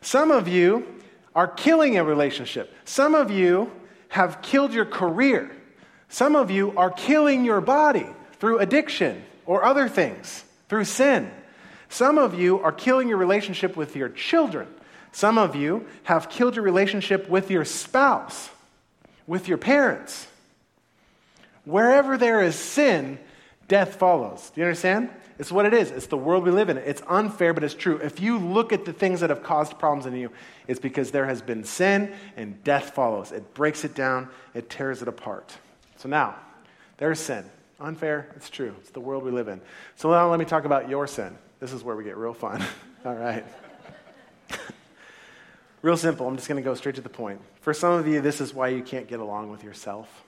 Some 0.00 0.30
of 0.30 0.48
you 0.48 0.86
are 1.34 1.48
killing 1.48 1.98
a 1.98 2.04
relationship. 2.04 2.72
Some 2.84 3.14
of 3.14 3.30
you 3.30 3.72
have 4.08 4.40
killed 4.42 4.72
your 4.72 4.84
career. 4.84 5.50
Some 6.08 6.36
of 6.36 6.50
you 6.50 6.72
are 6.76 6.90
killing 6.90 7.44
your 7.44 7.60
body 7.60 8.06
through 8.38 8.60
addiction 8.60 9.24
or 9.46 9.64
other 9.64 9.88
things, 9.88 10.44
through 10.68 10.84
sin. 10.84 11.30
Some 11.88 12.18
of 12.18 12.38
you 12.38 12.60
are 12.60 12.72
killing 12.72 13.08
your 13.08 13.18
relationship 13.18 13.76
with 13.76 13.96
your 13.96 14.08
children. 14.08 14.68
Some 15.12 15.38
of 15.38 15.56
you 15.56 15.86
have 16.04 16.28
killed 16.28 16.56
your 16.56 16.64
relationship 16.64 17.28
with 17.28 17.50
your 17.50 17.64
spouse, 17.64 18.50
with 19.26 19.48
your 19.48 19.58
parents. 19.58 20.26
Wherever 21.64 22.18
there 22.18 22.42
is 22.42 22.56
sin, 22.56 23.18
death 23.68 23.96
follows. 23.96 24.50
Do 24.54 24.60
you 24.60 24.66
understand? 24.66 25.10
It's 25.38 25.50
what 25.50 25.66
it 25.66 25.74
is. 25.74 25.90
It's 25.90 26.06
the 26.06 26.16
world 26.16 26.44
we 26.44 26.50
live 26.50 26.68
in. 26.68 26.78
It's 26.78 27.02
unfair, 27.08 27.52
but 27.52 27.64
it's 27.64 27.74
true. 27.74 27.96
If 27.96 28.20
you 28.20 28.38
look 28.38 28.72
at 28.72 28.84
the 28.84 28.92
things 28.92 29.20
that 29.20 29.30
have 29.30 29.42
caused 29.42 29.78
problems 29.78 30.06
in 30.06 30.14
you, 30.14 30.30
it's 30.68 30.78
because 30.78 31.10
there 31.10 31.26
has 31.26 31.42
been 31.42 31.64
sin 31.64 32.14
and 32.36 32.62
death 32.62 32.90
follows. 32.90 33.32
It 33.32 33.54
breaks 33.54 33.84
it 33.84 33.94
down, 33.94 34.28
it 34.54 34.70
tears 34.70 35.02
it 35.02 35.08
apart. 35.08 35.56
So 35.96 36.08
now, 36.08 36.36
there's 36.98 37.18
sin. 37.18 37.44
Unfair, 37.80 38.28
it's 38.36 38.48
true. 38.48 38.74
It's 38.80 38.90
the 38.90 39.00
world 39.00 39.24
we 39.24 39.32
live 39.32 39.48
in. 39.48 39.60
So 39.96 40.10
now 40.10 40.30
let 40.30 40.38
me 40.38 40.44
talk 40.44 40.64
about 40.64 40.88
your 40.88 41.06
sin. 41.08 41.36
This 41.58 41.72
is 41.72 41.82
where 41.82 41.96
we 41.96 42.04
get 42.04 42.16
real 42.16 42.34
fun. 42.34 42.64
All 43.04 43.14
right. 43.14 43.44
real 45.82 45.96
simple. 45.96 46.28
I'm 46.28 46.36
just 46.36 46.48
going 46.48 46.62
to 46.62 46.64
go 46.64 46.74
straight 46.74 46.94
to 46.94 47.00
the 47.00 47.08
point. 47.08 47.40
For 47.60 47.74
some 47.74 47.94
of 47.94 48.06
you, 48.06 48.20
this 48.20 48.40
is 48.40 48.54
why 48.54 48.68
you 48.68 48.82
can't 48.82 49.08
get 49.08 49.18
along 49.18 49.50
with 49.50 49.64
yourself 49.64 50.23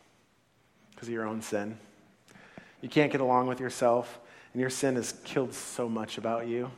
because 1.07 1.13
of 1.13 1.15
your 1.15 1.29
own 1.29 1.41
sin. 1.41 1.79
You 2.83 2.89
can't 2.89 3.13
get 3.13 3.21
along 3.21 3.47
with 3.47 3.61
yourself, 3.61 4.19
and 4.53 4.61
your 4.61 4.71
sin 4.71 4.97
has 4.97 5.13
killed 5.25 5.55
so 5.55 5.89
much 5.89 6.19
about 6.19 6.49
you. 6.49 6.71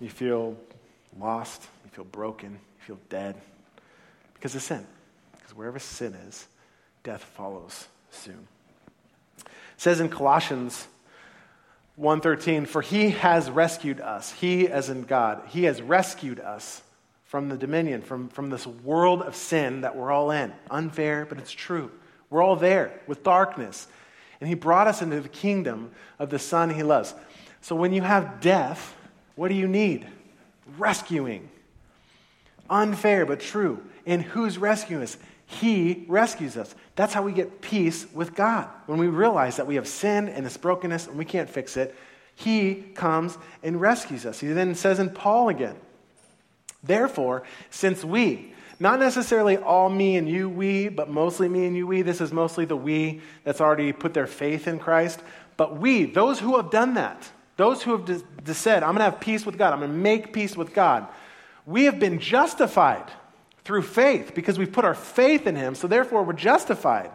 You 0.00 0.08
feel 0.08 0.56
lost, 1.18 1.66
you 1.84 1.90
feel 1.90 2.04
broken, 2.04 2.52
you 2.52 2.84
feel 2.86 2.98
dead 3.08 3.34
because 4.34 4.54
of 4.54 4.62
sin. 4.62 4.86
Because 5.32 5.56
wherever 5.56 5.80
sin 5.80 6.14
is, 6.28 6.46
death 7.02 7.24
follows 7.24 7.88
soon. 8.10 8.46
It 9.38 9.50
says 9.76 10.00
in 10.00 10.08
Colossians 10.08 10.86
1:13, 11.96 12.66
"For 12.66 12.80
he 12.80 13.10
has 13.10 13.50
rescued 13.50 14.00
us, 14.00 14.32
he 14.32 14.68
as 14.68 14.88
in 14.88 15.02
God, 15.02 15.42
he 15.48 15.64
has 15.64 15.82
rescued 15.82 16.38
us 16.38 16.82
from 17.24 17.48
the 17.48 17.56
dominion, 17.56 18.02
from, 18.02 18.28
from 18.28 18.50
this 18.50 18.66
world 18.66 19.22
of 19.22 19.34
sin 19.34 19.80
that 19.80 19.96
we're 19.96 20.12
all 20.12 20.30
in. 20.30 20.52
Unfair, 20.70 21.26
but 21.26 21.38
it's 21.38 21.52
true. 21.52 21.90
We're 22.30 22.42
all 22.42 22.56
there 22.56 23.00
with 23.06 23.22
darkness. 23.22 23.86
And 24.40 24.48
he 24.48 24.54
brought 24.54 24.86
us 24.86 25.02
into 25.02 25.20
the 25.20 25.28
kingdom 25.28 25.90
of 26.18 26.30
the 26.30 26.38
Son 26.38 26.70
he 26.70 26.82
loves. 26.82 27.14
So 27.60 27.76
when 27.76 27.92
you 27.92 28.00
have 28.02 28.40
death, 28.40 28.94
what 29.34 29.48
do 29.48 29.54
you 29.54 29.68
need? 29.68 30.06
Rescuing. 30.78 31.48
Unfair, 32.70 33.26
but 33.26 33.40
true. 33.40 33.82
And 34.06 34.22
who's 34.22 34.56
rescuing 34.56 35.02
us? 35.02 35.18
He 35.46 36.04
rescues 36.08 36.56
us. 36.56 36.74
That's 36.94 37.12
how 37.12 37.22
we 37.22 37.32
get 37.32 37.60
peace 37.60 38.06
with 38.14 38.34
God. 38.34 38.68
When 38.86 38.98
we 38.98 39.08
realize 39.08 39.56
that 39.56 39.66
we 39.66 39.74
have 39.74 39.88
sin 39.88 40.28
and 40.28 40.46
this 40.46 40.56
brokenness 40.56 41.08
and 41.08 41.18
we 41.18 41.24
can't 41.24 41.50
fix 41.50 41.76
it, 41.76 41.94
He 42.36 42.76
comes 42.94 43.36
and 43.62 43.80
rescues 43.80 44.24
us. 44.24 44.38
He 44.38 44.46
then 44.48 44.74
says 44.76 45.00
in 45.00 45.10
Paul 45.10 45.48
again, 45.48 45.76
Therefore, 46.82 47.42
since 47.68 48.04
we, 48.04 48.54
not 48.80 48.98
necessarily 48.98 49.58
all 49.58 49.90
me 49.90 50.16
and 50.16 50.26
you, 50.26 50.48
we, 50.48 50.88
but 50.88 51.10
mostly 51.10 51.48
me 51.48 51.66
and 51.66 51.76
you, 51.76 51.86
we. 51.86 52.00
This 52.00 52.22
is 52.22 52.32
mostly 52.32 52.64
the 52.64 52.76
we 52.76 53.20
that's 53.44 53.60
already 53.60 53.92
put 53.92 54.14
their 54.14 54.26
faith 54.26 54.66
in 54.66 54.78
Christ. 54.78 55.20
But 55.58 55.76
we, 55.76 56.06
those 56.06 56.40
who 56.40 56.56
have 56.56 56.70
done 56.70 56.94
that, 56.94 57.30
those 57.58 57.82
who 57.82 57.98
have 57.98 58.06
de- 58.06 58.54
said, 58.54 58.82
I'm 58.82 58.96
going 58.96 59.00
to 59.00 59.04
have 59.04 59.20
peace 59.20 59.44
with 59.44 59.58
God, 59.58 59.74
I'm 59.74 59.80
going 59.80 59.90
to 59.90 59.96
make 59.96 60.32
peace 60.32 60.56
with 60.56 60.72
God, 60.72 61.06
we 61.66 61.84
have 61.84 62.00
been 62.00 62.18
justified 62.18 63.04
through 63.64 63.82
faith 63.82 64.32
because 64.34 64.58
we've 64.58 64.72
put 64.72 64.86
our 64.86 64.94
faith 64.94 65.46
in 65.46 65.56
Him. 65.56 65.74
So 65.74 65.86
therefore, 65.86 66.22
we're 66.22 66.32
justified. 66.32 67.10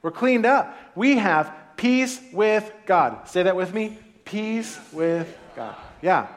We're 0.00 0.10
cleaned 0.10 0.46
up. 0.46 0.74
We 0.94 1.18
have 1.18 1.54
peace 1.76 2.18
with 2.32 2.72
God. 2.86 3.28
Say 3.28 3.42
that 3.42 3.56
with 3.56 3.74
me 3.74 3.98
peace 4.24 4.78
with 4.90 5.36
God. 5.54 5.76
Yeah. 6.00 6.28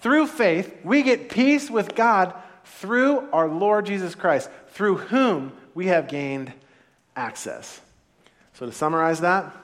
Through 0.00 0.26
faith, 0.26 0.76
we 0.84 1.02
get 1.02 1.30
peace 1.30 1.70
with 1.70 1.94
God 1.94 2.34
through 2.76 3.28
our 3.32 3.48
Lord 3.48 3.86
Jesus 3.86 4.14
Christ, 4.14 4.50
through 4.68 4.96
whom 4.96 5.52
we 5.74 5.86
have 5.86 6.08
gained 6.08 6.52
access. 7.16 7.80
So, 8.54 8.66
to 8.66 8.72
summarize 8.72 9.20
that, 9.20 9.54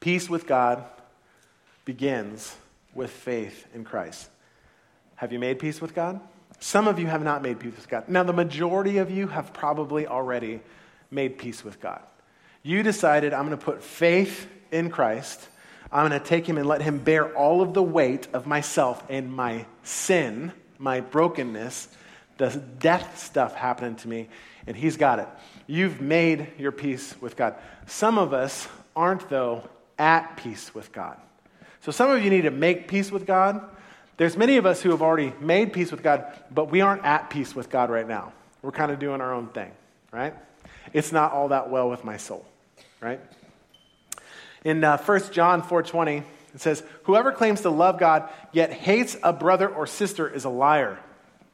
peace 0.00 0.28
with 0.28 0.46
God 0.46 0.84
begins 1.84 2.54
with 2.94 3.10
faith 3.10 3.66
in 3.74 3.84
Christ. 3.84 4.28
Have 5.16 5.32
you 5.32 5.38
made 5.38 5.58
peace 5.58 5.80
with 5.80 5.94
God? 5.94 6.20
Some 6.58 6.88
of 6.88 6.98
you 6.98 7.06
have 7.06 7.22
not 7.22 7.42
made 7.42 7.58
peace 7.58 7.76
with 7.76 7.88
God. 7.88 8.08
Now, 8.08 8.22
the 8.22 8.32
majority 8.32 8.98
of 8.98 9.10
you 9.10 9.28
have 9.28 9.52
probably 9.52 10.06
already 10.06 10.60
made 11.10 11.38
peace 11.38 11.64
with 11.64 11.80
God. 11.80 12.00
You 12.62 12.82
decided, 12.82 13.32
I'm 13.32 13.46
going 13.46 13.58
to 13.58 13.64
put 13.64 13.82
faith 13.82 14.48
in 14.70 14.90
Christ. 14.90 15.48
I'm 15.92 16.08
going 16.08 16.20
to 16.20 16.26
take 16.26 16.46
him 16.46 16.58
and 16.58 16.66
let 16.66 16.82
him 16.82 16.98
bear 16.98 17.34
all 17.34 17.62
of 17.62 17.74
the 17.74 17.82
weight 17.82 18.26
of 18.32 18.46
myself 18.46 19.02
and 19.08 19.32
my 19.32 19.66
sin 19.82 20.52
my 20.78 21.00
brokenness, 21.00 21.88
the 22.38 22.50
death 22.78 23.18
stuff 23.18 23.54
happening 23.54 23.96
to 23.96 24.08
me, 24.08 24.28
and 24.66 24.76
He's 24.76 24.96
got 24.96 25.18
it. 25.18 25.28
You've 25.66 26.00
made 26.00 26.48
your 26.58 26.72
peace 26.72 27.14
with 27.20 27.36
God. 27.36 27.54
Some 27.86 28.18
of 28.18 28.32
us 28.32 28.68
aren't, 28.94 29.28
though, 29.28 29.68
at 29.98 30.36
peace 30.36 30.74
with 30.74 30.92
God. 30.92 31.16
So 31.80 31.92
some 31.92 32.10
of 32.10 32.22
you 32.24 32.30
need 32.30 32.42
to 32.42 32.50
make 32.50 32.88
peace 32.88 33.10
with 33.10 33.26
God. 33.26 33.62
There's 34.16 34.36
many 34.36 34.56
of 34.56 34.66
us 34.66 34.82
who 34.82 34.90
have 34.90 35.02
already 35.02 35.32
made 35.40 35.72
peace 35.72 35.90
with 35.90 36.02
God, 36.02 36.24
but 36.50 36.70
we 36.70 36.80
aren't 36.80 37.04
at 37.04 37.30
peace 37.30 37.54
with 37.54 37.70
God 37.70 37.90
right 37.90 38.08
now. 38.08 38.32
We're 38.62 38.72
kind 38.72 38.90
of 38.90 38.98
doing 38.98 39.20
our 39.20 39.32
own 39.32 39.48
thing, 39.48 39.70
right? 40.10 40.34
It's 40.92 41.12
not 41.12 41.32
all 41.32 41.48
that 41.48 41.70
well 41.70 41.90
with 41.90 42.04
my 42.04 42.16
soul, 42.16 42.44
right? 43.00 43.20
In 44.64 44.82
uh, 44.82 44.98
1 44.98 45.32
John 45.32 45.62
4.20, 45.62 46.24
it 46.56 46.62
says, 46.62 46.82
Whoever 47.04 47.32
claims 47.32 47.60
to 47.60 47.70
love 47.70 47.98
God 47.98 48.30
yet 48.50 48.72
hates 48.72 49.16
a 49.22 49.32
brother 49.32 49.68
or 49.68 49.86
sister 49.86 50.26
is 50.26 50.46
a 50.46 50.48
liar. 50.48 50.98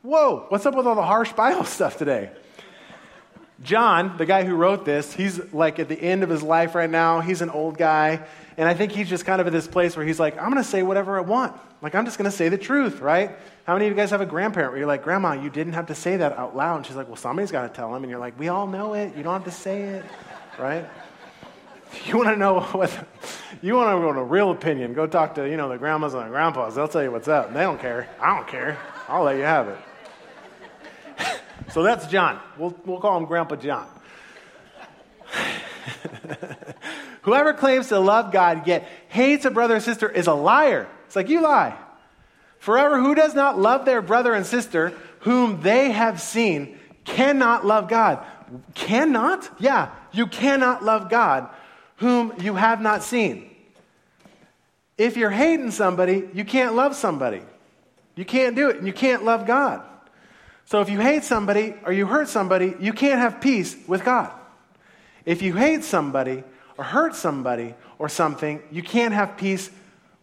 Whoa, 0.03 0.47
what's 0.49 0.65
up 0.65 0.77
with 0.77 0.87
all 0.87 0.95
the 0.95 1.03
harsh 1.03 1.33
Bible 1.33 1.65
stuff 1.77 1.99
today? 1.99 2.31
John, 3.65 4.17
the 4.17 4.27
guy 4.27 4.45
who 4.45 4.55
wrote 4.55 4.85
this, 4.85 5.13
he's 5.13 5.53
like 5.53 5.81
at 5.81 5.89
the 5.89 6.01
end 6.01 6.23
of 6.23 6.31
his 6.31 6.43
life 6.43 6.77
right 6.77 6.91
now. 6.91 7.21
He's 7.21 7.43
an 7.43 7.51
old 7.51 7.77
guy. 7.77 8.25
And 8.57 8.69
I 8.69 8.75
think 8.75 8.93
he's 8.93 9.09
just 9.09 9.25
kind 9.25 9.41
of 9.41 9.47
at 9.49 9.53
this 9.53 9.67
place 9.67 9.97
where 9.97 10.07
he's 10.07 10.21
like, 10.21 10.37
I'm 10.37 10.51
going 10.51 10.63
to 10.63 10.69
say 10.69 10.83
whatever 10.83 11.17
I 11.17 11.21
want. 11.21 11.57
Like, 11.81 11.97
I'm 11.97 12.05
just 12.05 12.17
going 12.17 12.31
to 12.31 12.37
say 12.37 12.49
the 12.49 12.59
truth, 12.59 13.01
right? 13.01 13.33
How 13.65 13.75
many 13.75 13.87
of 13.87 13.91
you 13.91 13.97
guys 13.97 14.11
have 14.11 14.21
a 14.21 14.27
grandparent 14.27 14.73
where 14.73 14.79
you're 14.79 14.89
like, 14.89 15.03
Grandma, 15.03 15.33
you 15.33 15.51
didn't 15.51 15.73
have 15.73 15.87
to 15.87 15.97
say 15.97 16.17
that 16.17 16.39
out 16.39 16.57
loud? 16.57 16.77
And 16.77 16.87
she's 16.87 16.97
like, 16.97 17.09
Well, 17.09 17.17
somebody's 17.17 17.51
got 17.51 17.63
to 17.63 17.69
tell 17.69 17.95
him. 17.95 18.05
And 18.05 18.11
you're 18.11 18.21
like, 18.21 18.39
We 18.39 18.49
all 18.49 18.69
know 18.69 18.95
it. 18.95 19.17
You 19.17 19.23
don't 19.23 19.33
have 19.33 19.45
to 19.45 19.51
say 19.51 19.83
it, 19.83 20.05
right? 20.59 20.87
You 22.07 22.17
want 22.17 22.31
to 22.31 22.37
know 22.37 22.61
what, 22.61 22.91
you 23.61 23.75
want 23.75 23.89
to 23.89 24.01
know 24.01 24.09
a 24.09 24.25
real 24.25 24.51
opinion, 24.51 24.95
go 24.95 25.07
talk 25.07 25.35
to, 25.35 25.49
you 25.49 25.57
know, 25.57 25.69
the 25.69 25.77
grandmas 25.77 26.15
and 26.15 26.25
the 26.25 26.29
grandpas. 26.29 26.75
They'll 26.75 26.89
tell 26.89 27.03
you 27.03 27.11
what's 27.13 27.29
up. 27.29 27.53
They 27.53 27.61
don't 27.61 27.81
care. 27.81 28.09
I 28.21 28.37
don't 28.37 28.49
care. 28.49 28.79
I'll 29.09 29.25
let 29.25 29.37
you 29.37 29.43
have 29.43 29.69
it. 29.69 29.79
so 31.73 31.83
that's 31.83 32.07
John. 32.07 32.41
We'll, 32.57 32.75
we'll 32.87 33.01
call 33.01 33.19
him 33.19 33.27
Grandpa 33.27 33.57
John. 33.57 33.87
Whoever 37.23 37.53
claims 37.53 37.89
to 37.89 37.99
love 37.99 38.33
God 38.33 38.67
yet 38.67 38.89
hates 39.09 39.45
a 39.45 39.51
brother 39.51 39.77
or 39.77 39.81
sister 39.81 40.09
is 40.09 40.27
a 40.27 40.35
liar. 40.35 40.89
It's 41.07 41.17
like, 41.17 41.29
you 41.29 41.41
lie. 41.41 41.77
Forever, 42.59 43.01
who 43.01 43.15
does 43.15 43.35
not 43.35 43.59
love 43.59 43.85
their 43.85 44.03
brother 44.03 44.33
and 44.35 44.47
sister 44.47 44.93
whom 45.21 45.61
they 45.63 45.91
have 45.91 46.21
seen 46.21 46.79
cannot 47.05 47.67
love 47.67 47.89
God. 47.89 48.25
Cannot? 48.75 49.49
Yeah, 49.61 49.91
you 50.13 50.27
cannot 50.27 50.85
love 50.85 51.11
God 51.11 51.49
whom 52.03 52.33
you 52.41 52.57
have 52.57 52.81
not 52.81 53.03
seen. 53.03 53.49
If 54.99 55.17
you're 55.17 55.31
hating 55.31 55.71
somebody, 55.71 56.29
you 56.35 56.45
can't 56.45 56.75
love 56.75 56.95
somebody. 56.97 57.43
You 58.17 58.25
can't 58.25 58.57
do 58.57 58.69
it, 58.69 58.77
and 58.77 58.87
you 58.87 58.93
can't 58.93 59.25
love 59.25 59.47
God. 59.47 59.83
So 60.67 60.81
if 60.81 60.91
you 60.91 60.99
hate 60.99 61.25
somebody 61.25 61.75
or 61.87 61.93
you 61.93 62.07
hurt 62.07 62.29
somebody, 62.29 62.75
you 62.81 62.93
can't 62.93 63.21
have 63.21 63.41
peace 63.41 63.77
with 63.87 64.05
God. 64.05 64.33
If 65.25 65.43
you 65.43 65.55
hate 65.55 65.85
somebody 65.85 66.43
or 66.77 66.85
hurt 66.85 67.15
somebody 67.15 67.75
or 67.99 68.09
something, 68.09 68.61
you 68.71 68.83
can't 68.83 69.15
have 69.15 69.37
peace 69.37 69.71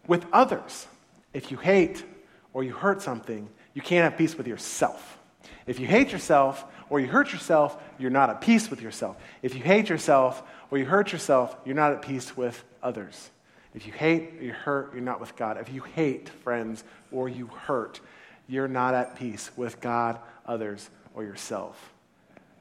with 0.06 0.26
others. 0.32 0.86
If 1.32 1.50
you 1.50 1.56
hate 1.56 2.04
or 2.52 2.62
you 2.62 2.72
hurt 2.72 3.00
something, 3.00 3.48
you 3.74 3.80
can't 3.80 4.04
have 4.04 4.18
peace 4.18 4.36
with 4.36 4.46
yourself. 4.46 5.18
If 5.66 5.80
you 5.80 5.86
hate 5.86 6.12
yourself 6.12 6.64
or 6.90 7.00
you 7.00 7.06
hurt 7.06 7.32
yourself, 7.32 7.76
you're 7.98 8.10
not 8.10 8.28
at 8.28 8.40
peace 8.40 8.68
with 8.70 8.82
yourself. 8.82 9.16
If 9.42 9.54
you 9.54 9.62
hate 9.62 9.88
yourself 9.88 10.42
or 10.70 10.78
you 10.78 10.84
hurt 10.84 11.12
yourself, 11.12 11.56
you're 11.64 11.74
not 11.74 11.92
at 11.92 12.02
peace 12.02 12.36
with 12.36 12.62
others. 12.82 13.30
If 13.74 13.86
you 13.86 13.92
hate 13.92 14.34
or 14.40 14.44
you 14.44 14.52
hurt, 14.52 14.92
you're 14.92 15.02
not 15.02 15.20
with 15.20 15.36
God. 15.36 15.58
If 15.58 15.72
you 15.72 15.82
hate, 15.82 16.28
friends, 16.28 16.82
or 17.12 17.28
you 17.28 17.46
hurt, 17.46 18.00
you're 18.48 18.68
not 18.68 18.94
at 18.94 19.16
peace 19.16 19.50
with 19.56 19.80
God, 19.80 20.18
others, 20.46 20.90
or 21.14 21.22
yourself. 21.22 21.92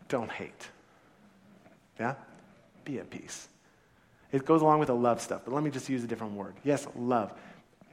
Don't 0.08 0.30
hate. 0.30 0.68
Yeah? 2.00 2.16
Be 2.86 3.00
at 3.00 3.10
peace. 3.10 3.48
It 4.32 4.46
goes 4.46 4.62
along 4.62 4.80
with 4.80 4.88
the 4.88 4.96
love 4.96 5.22
stuff, 5.22 5.42
but 5.46 5.54
let 5.54 5.64
me 5.64 5.72
just 5.72 5.90
use 5.90 6.04
a 6.04 6.08
different 6.08 6.34
word. 6.34 6.54
Yes, 6.64 6.88
love. 6.96 7.34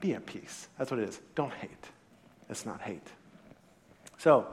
Be 0.01 0.15
at 0.15 0.27
peace. 0.27 0.69
That's 0.77 0.91
what 0.91 1.01
it 1.01 1.09
is. 1.09 1.19
Don't 1.35 1.53
hate. 1.53 1.71
It's 2.51 2.67
not 2.67 2.83
hate. 2.83 3.07
So, 4.19 4.47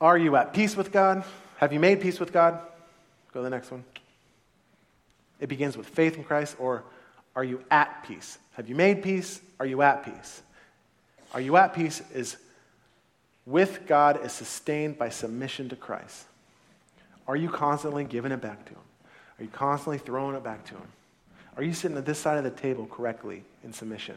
are 0.00 0.16
you 0.16 0.34
at 0.36 0.54
peace 0.54 0.76
with 0.76 0.90
God? 0.90 1.24
Have 1.58 1.72
you 1.72 1.80
made 1.80 2.00
peace 2.00 2.18
with 2.18 2.32
God? 2.32 2.60
Go 3.32 3.40
to 3.40 3.44
the 3.44 3.50
next 3.50 3.70
one. 3.70 3.84
It 5.40 5.48
begins 5.48 5.76
with 5.76 5.88
faith 5.88 6.16
in 6.16 6.24
Christ, 6.24 6.56
or 6.58 6.84
are 7.34 7.44
you 7.44 7.62
at 7.70 8.04
peace? 8.04 8.38
Have 8.52 8.68
you 8.68 8.74
made 8.74 9.02
peace? 9.02 9.40
Are 9.58 9.66
you 9.66 9.82
at 9.82 10.04
peace? 10.04 10.42
Are 11.34 11.40
you 11.40 11.56
at 11.56 11.74
peace 11.74 12.02
is 12.12 12.36
with 13.46 13.86
God 13.86 14.24
is 14.24 14.32
sustained 14.32 14.98
by 14.98 15.08
submission 15.08 15.68
to 15.70 15.76
Christ. 15.76 16.26
Are 17.26 17.36
you 17.36 17.48
constantly 17.48 18.04
giving 18.04 18.32
it 18.32 18.40
back 18.40 18.64
to 18.66 18.72
Him? 18.72 18.80
Are 19.38 19.42
you 19.42 19.50
constantly 19.50 19.98
throwing 19.98 20.36
it 20.36 20.44
back 20.44 20.64
to 20.66 20.74
Him? 20.74 20.88
Are 21.56 21.62
you 21.62 21.72
sitting 21.72 21.96
at 21.96 22.06
this 22.06 22.18
side 22.18 22.38
of 22.38 22.44
the 22.44 22.50
table 22.50 22.86
correctly 22.86 23.42
in 23.64 23.72
submission 23.72 24.16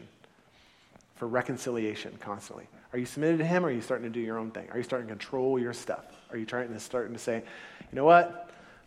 for 1.16 1.26
reconciliation 1.26 2.16
constantly? 2.20 2.66
Are 2.92 2.98
you 2.98 3.06
submitted 3.06 3.38
to 3.38 3.44
Him 3.44 3.64
or 3.64 3.68
are 3.68 3.72
you 3.72 3.80
starting 3.80 4.06
to 4.06 4.12
do 4.12 4.20
your 4.20 4.38
own 4.38 4.50
thing? 4.50 4.68
Are 4.70 4.78
you 4.78 4.84
starting 4.84 5.08
to 5.08 5.14
control 5.14 5.58
your 5.58 5.72
stuff? 5.72 6.04
Are 6.30 6.36
you 6.36 6.46
trying 6.46 6.72
to 6.72 6.80
starting 6.80 7.12
to 7.12 7.18
say, 7.18 7.36
you 7.80 7.96
know 7.96 8.04
what? 8.04 8.45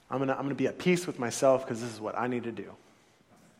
I'm 0.09 0.17
going 0.17 0.29
to 0.29 0.33
I'm 0.33 0.41
going 0.41 0.49
to 0.49 0.55
be 0.55 0.67
at 0.67 0.77
peace 0.77 1.05
with 1.05 1.19
myself 1.19 1.65
because 1.65 1.81
this 1.81 1.93
is 1.93 2.01
what 2.01 2.17
I 2.17 2.27
need 2.27 2.43
to 2.43 2.51
do. 2.51 2.71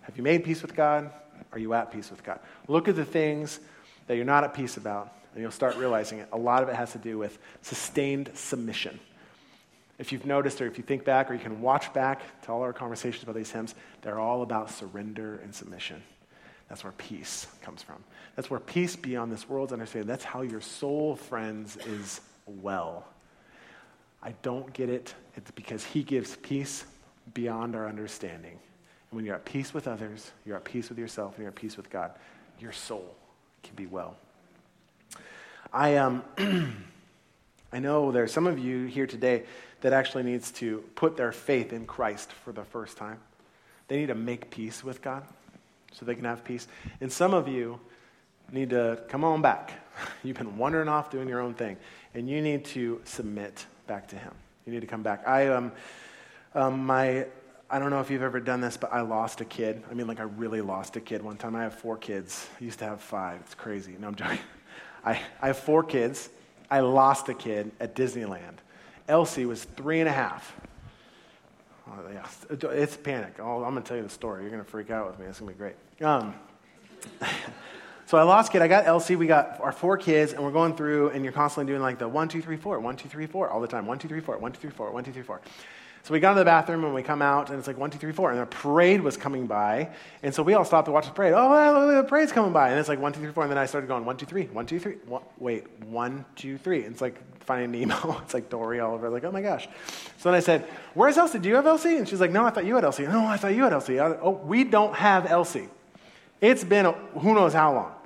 Have 0.02 0.18
you 0.18 0.24
made 0.24 0.44
peace 0.44 0.62
with 0.62 0.76
God? 0.76 1.12
Are 1.52 1.60
you 1.60 1.74
at 1.74 1.92
peace 1.92 2.10
with 2.10 2.24
God? 2.24 2.40
Look 2.68 2.88
at 2.88 2.96
the 2.96 3.06
things 3.06 3.60
that 4.08 4.16
you're 4.16 4.26
not 4.26 4.44
at 4.44 4.54
peace 4.54 4.78
about, 4.78 5.14
and 5.34 5.42
you'll 5.42 5.52
start 5.52 5.76
realizing 5.78 6.20
it. 6.20 6.30
A 6.32 6.38
lot 6.38 6.64
of 6.64 6.70
it 6.70 6.76
has 6.76 6.92
to 6.94 6.98
do 6.98 7.18
with 7.18 7.38
sustained 7.62 8.32
submission. 8.34 9.00
If 10.00 10.12
you've 10.12 10.26
noticed, 10.26 10.62
or 10.62 10.68
if 10.68 10.78
you 10.78 10.84
think 10.84 11.04
back, 11.04 11.30
or 11.30 11.34
you 11.34 11.40
can 11.40 11.62
watch 11.62 11.94
back 11.94 12.22
to 12.44 12.52
all 12.52 12.62
our 12.62 12.74
conversations 12.74 13.22
about 13.24 13.36
these 13.36 13.52
hymns, 13.52 13.76
they're 14.02 14.20
all 14.20 14.42
about 14.42 14.72
surrender 14.72 15.40
and 15.44 15.54
submission. 15.54 16.02
That's 16.70 16.84
where 16.84 16.94
peace 16.94 17.48
comes 17.62 17.84
from. 17.84 17.98
That's 18.36 18.50
where 18.50 18.60
peace 18.60 18.96
beyond 18.96 19.32
this 19.32 19.50
world's 19.50 19.74
understanding. 19.74 20.08
That's 20.08 20.24
how 20.24 20.42
your 20.42 20.62
soul, 20.62 21.16
friends, 21.16 21.78
is 21.78 22.22
well. 22.48 23.06
I 24.22 24.34
don't 24.42 24.72
get 24.74 24.90
it. 24.90 25.14
It's 25.36 25.52
because 25.52 25.84
He 25.84 26.04
gives 26.04 26.36
peace 26.38 26.86
beyond 27.34 27.76
our 27.76 27.88
understanding. 27.88 28.52
And 28.52 29.18
when 29.18 29.26
you're 29.26 29.36
at 29.36 29.46
peace 29.46 29.74
with 29.74 29.88
others, 29.88 30.32
you're 30.46 30.58
at 30.58 30.64
peace 30.64 30.90
with 30.90 30.98
yourself, 30.98 31.36
and 31.36 31.44
you're 31.44 31.50
at 31.50 31.56
peace 31.56 31.78
with 31.78 31.90
God, 31.90 32.12
your 32.60 32.72
soul 32.72 33.16
can 33.64 33.76
be 33.76 33.86
well. 33.86 34.16
I, 35.72 35.98
um, 35.98 36.24
I 37.72 37.80
know 37.80 38.12
there's 38.12 38.32
some 38.32 38.48
of 38.48 38.60
you 38.60 38.86
here 38.86 39.08
today 39.08 39.44
that 39.82 39.94
actually 39.94 40.24
needs 40.24 40.52
to 40.52 40.84
put 40.96 41.16
their 41.16 41.32
faith 41.32 41.72
in 41.72 41.86
Christ 41.86 42.32
for 42.32 42.52
the 42.52 42.64
first 42.64 42.98
time. 42.98 43.20
They 43.88 43.98
need 43.98 44.08
to 44.08 44.16
make 44.16 44.50
peace 44.50 44.84
with 44.84 45.02
God 45.02 45.24
so 45.94 46.06
they 46.06 46.16
can 46.16 46.26
have 46.26 46.44
peace. 46.44 46.68
And 47.02 47.12
some 47.12 47.34
of 47.34 47.48
you 47.48 47.80
need 48.52 48.72
to 48.72 49.02
come 49.08 49.24
on 49.24 49.42
back. 49.42 49.74
You've 50.24 50.38
been 50.38 50.58
wandering 50.58 50.90
off 50.90 51.10
doing 51.10 51.28
your 51.28 51.40
own 51.40 51.54
thing, 51.54 51.78
and 52.14 52.30
you 52.30 52.42
need 52.42 52.66
to 52.66 53.02
submit 53.06 53.66
back 53.90 54.08
to 54.10 54.16
Him. 54.16 54.32
You 54.66 54.72
need 54.72 54.82
to 54.82 54.88
come 54.88 55.04
back. 55.04 55.28
I 55.28 55.48
um, 55.48 55.74
um, 56.56 56.86
my 56.86 57.26
I 57.70 57.80
don't 57.80 57.90
know 57.90 58.00
if 58.00 58.10
you've 58.10 58.22
ever 58.22 58.40
done 58.40 58.62
this, 58.62 58.78
but 58.78 58.94
I 58.94 59.02
lost 59.02 59.42
a 59.42 59.46
kid. 59.46 59.84
I 59.92 59.94
mean, 59.94 60.08
like 60.08 60.20
I 60.20 60.24
really 60.24 60.62
lost 60.62 60.96
a 60.96 61.02
kid 61.02 61.22
one 61.22 61.38
time. 61.38 61.56
I 61.56 61.64
have 61.64 61.74
four 61.74 61.98
kids. 61.98 62.48
I 62.60 62.64
used 62.64 62.80
to 62.80 62.86
have 62.86 63.02
five. 63.02 63.42
It's 63.42 63.56
crazy. 63.56 63.96
No, 64.00 64.08
I'm 64.08 64.16
joking. 64.16 64.40
I, 65.04 65.22
I 65.42 65.48
have 65.48 65.58
four 65.58 65.84
kids. 65.84 66.30
I 66.72 66.80
lost 66.80 67.30
a 67.30 67.34
kid 67.34 67.72
at 67.80 67.96
Disneyland. 67.96 68.58
Elsie 69.08 69.46
was 69.46 69.64
three 69.64 70.00
and 70.00 70.10
a 70.10 70.12
half. 70.12 70.56
Oh, 71.88 71.94
yeah, 72.14 72.28
it's 72.72 72.98
panic. 72.98 73.36
Oh, 73.40 73.64
I'm 73.64 73.72
going 73.72 73.82
to 73.82 73.88
tell 73.88 73.98
you 73.98 74.04
the 74.04 74.10
story. 74.10 74.44
You're 74.44 74.52
going 74.52 74.64
to 74.64 74.70
freak 74.70 74.92
out 74.92 75.08
with 75.08 75.20
me. 75.20 75.26
It's 75.26 75.40
going 75.40 75.52
to 75.52 75.58
be 75.58 75.60
great. 75.60 75.76
Um, 76.02 76.36
so 78.10 78.18
I 78.18 78.24
lost 78.24 78.52
kid. 78.52 78.64
I 78.64 78.68
got 78.68 78.88
Elsie. 78.88 79.16
We 79.16 79.28
got 79.28 79.60
our 79.62 79.72
four 79.72 79.96
kids, 79.96 80.34
and 80.34 80.44
we're 80.44 80.50
going 80.50 80.76
through, 80.76 81.10
and 81.10 81.24
you're 81.24 81.32
constantly 81.32 81.72
doing 81.72 81.80
like 81.80 82.00
the 82.00 82.08
one, 82.08 82.28
two, 82.28 82.42
three, 82.42 82.58
four, 82.58 82.80
one, 82.80 82.96
two, 82.98 83.08
three, 83.08 83.28
four 83.28 83.52
all 83.52 83.62
the 83.62 83.68
time. 83.68 83.86
One, 83.86 84.00
two, 84.00 84.08
three, 84.08 84.20
four, 84.20 84.36
one, 84.40 84.52
two, 84.52 84.60
three, 84.60 84.72
four, 84.72 84.90
one, 84.90 85.04
two, 85.04 85.12
three, 85.12 85.22
four. 85.22 85.42
So 86.02 86.14
we 86.16 86.20
got 86.20 86.32
into 86.32 86.40
the 86.40 86.46
bathroom 86.46 86.86
and 86.86 86.96
we 86.96 87.04
come 87.04 87.22
out, 87.22 87.52
and 87.52 87.60
it's 87.60 87.68
like 87.68 87.78
one, 87.78 87.92
two, 87.92 88.00
three, 88.00 88.12
four. 88.12 88.32
And 88.32 88.40
a 88.40 88.48
parade 88.48 89.02
was 89.02 89.16
coming 89.16 89.46
by. 89.46 89.92
And 90.24 90.34
so 90.34 90.42
we 90.42 90.56
all 90.56 90.66
stopped 90.66 90.88
to 90.88 90.92
watch 90.92 91.06
the 91.06 91.12
parade. 91.12 91.34
Oh, 91.36 91.52
well, 91.52 92.02
the 92.02 92.04
parade's 92.04 92.32
coming 92.32 92.52
by. 92.52 92.70
And 92.72 92.80
it's 92.80 92.90
like 92.90 93.00
one, 93.00 93.14
two, 93.14 93.20
three, 93.20 93.32
four. 93.32 93.44
And 93.44 93.52
then 93.52 93.60
I 93.60 93.68
started 93.68 93.86
going 93.86 94.04
one, 94.06 94.18
two, 94.18 94.26
three, 94.26 94.46
one, 94.46 94.66
two, 94.66 94.80
three. 94.80 94.96
One, 95.06 95.22
wait, 95.38 95.68
one, 95.84 96.26
two, 96.36 96.58
three. 96.58 96.86
And 96.86 96.94
it's 96.94 97.02
like 97.02 97.14
finding 97.44 97.80
Nemo. 97.80 98.20
It's 98.24 98.34
like 98.34 98.50
Dory 98.50 98.80
all 98.80 98.96
over. 98.96 99.12
Like, 99.12 99.24
oh 99.24 99.32
my 99.32 99.44
gosh. 99.44 99.68
So 100.18 100.32
then 100.32 100.34
I 100.34 100.40
said, 100.40 100.68
Where's 100.96 101.16
Elsie? 101.20 101.38
Do 101.38 101.48
you 101.48 101.54
have 101.58 101.68
Elsie? 101.68 101.98
And 101.98 102.10
she's 102.10 102.22
like, 102.22 102.32
No, 102.32 102.44
I 102.44 102.50
thought 102.50 102.66
you 102.66 102.74
had 102.74 102.86
Elsie. 102.86 103.06
No, 103.06 103.28
I 103.28 103.38
thought 103.38 103.54
you 103.54 103.66
had 103.66 103.74
Elsie. 103.74 104.00
oh, 104.00 104.42
we 104.44 104.64
don't 104.64 104.96
have 104.96 105.28
Elsie. 105.28 105.70
It's 106.42 106.64
been 106.64 106.86
who 107.14 107.36
knows 107.36 107.54
how 107.54 107.76
long. 107.76 107.99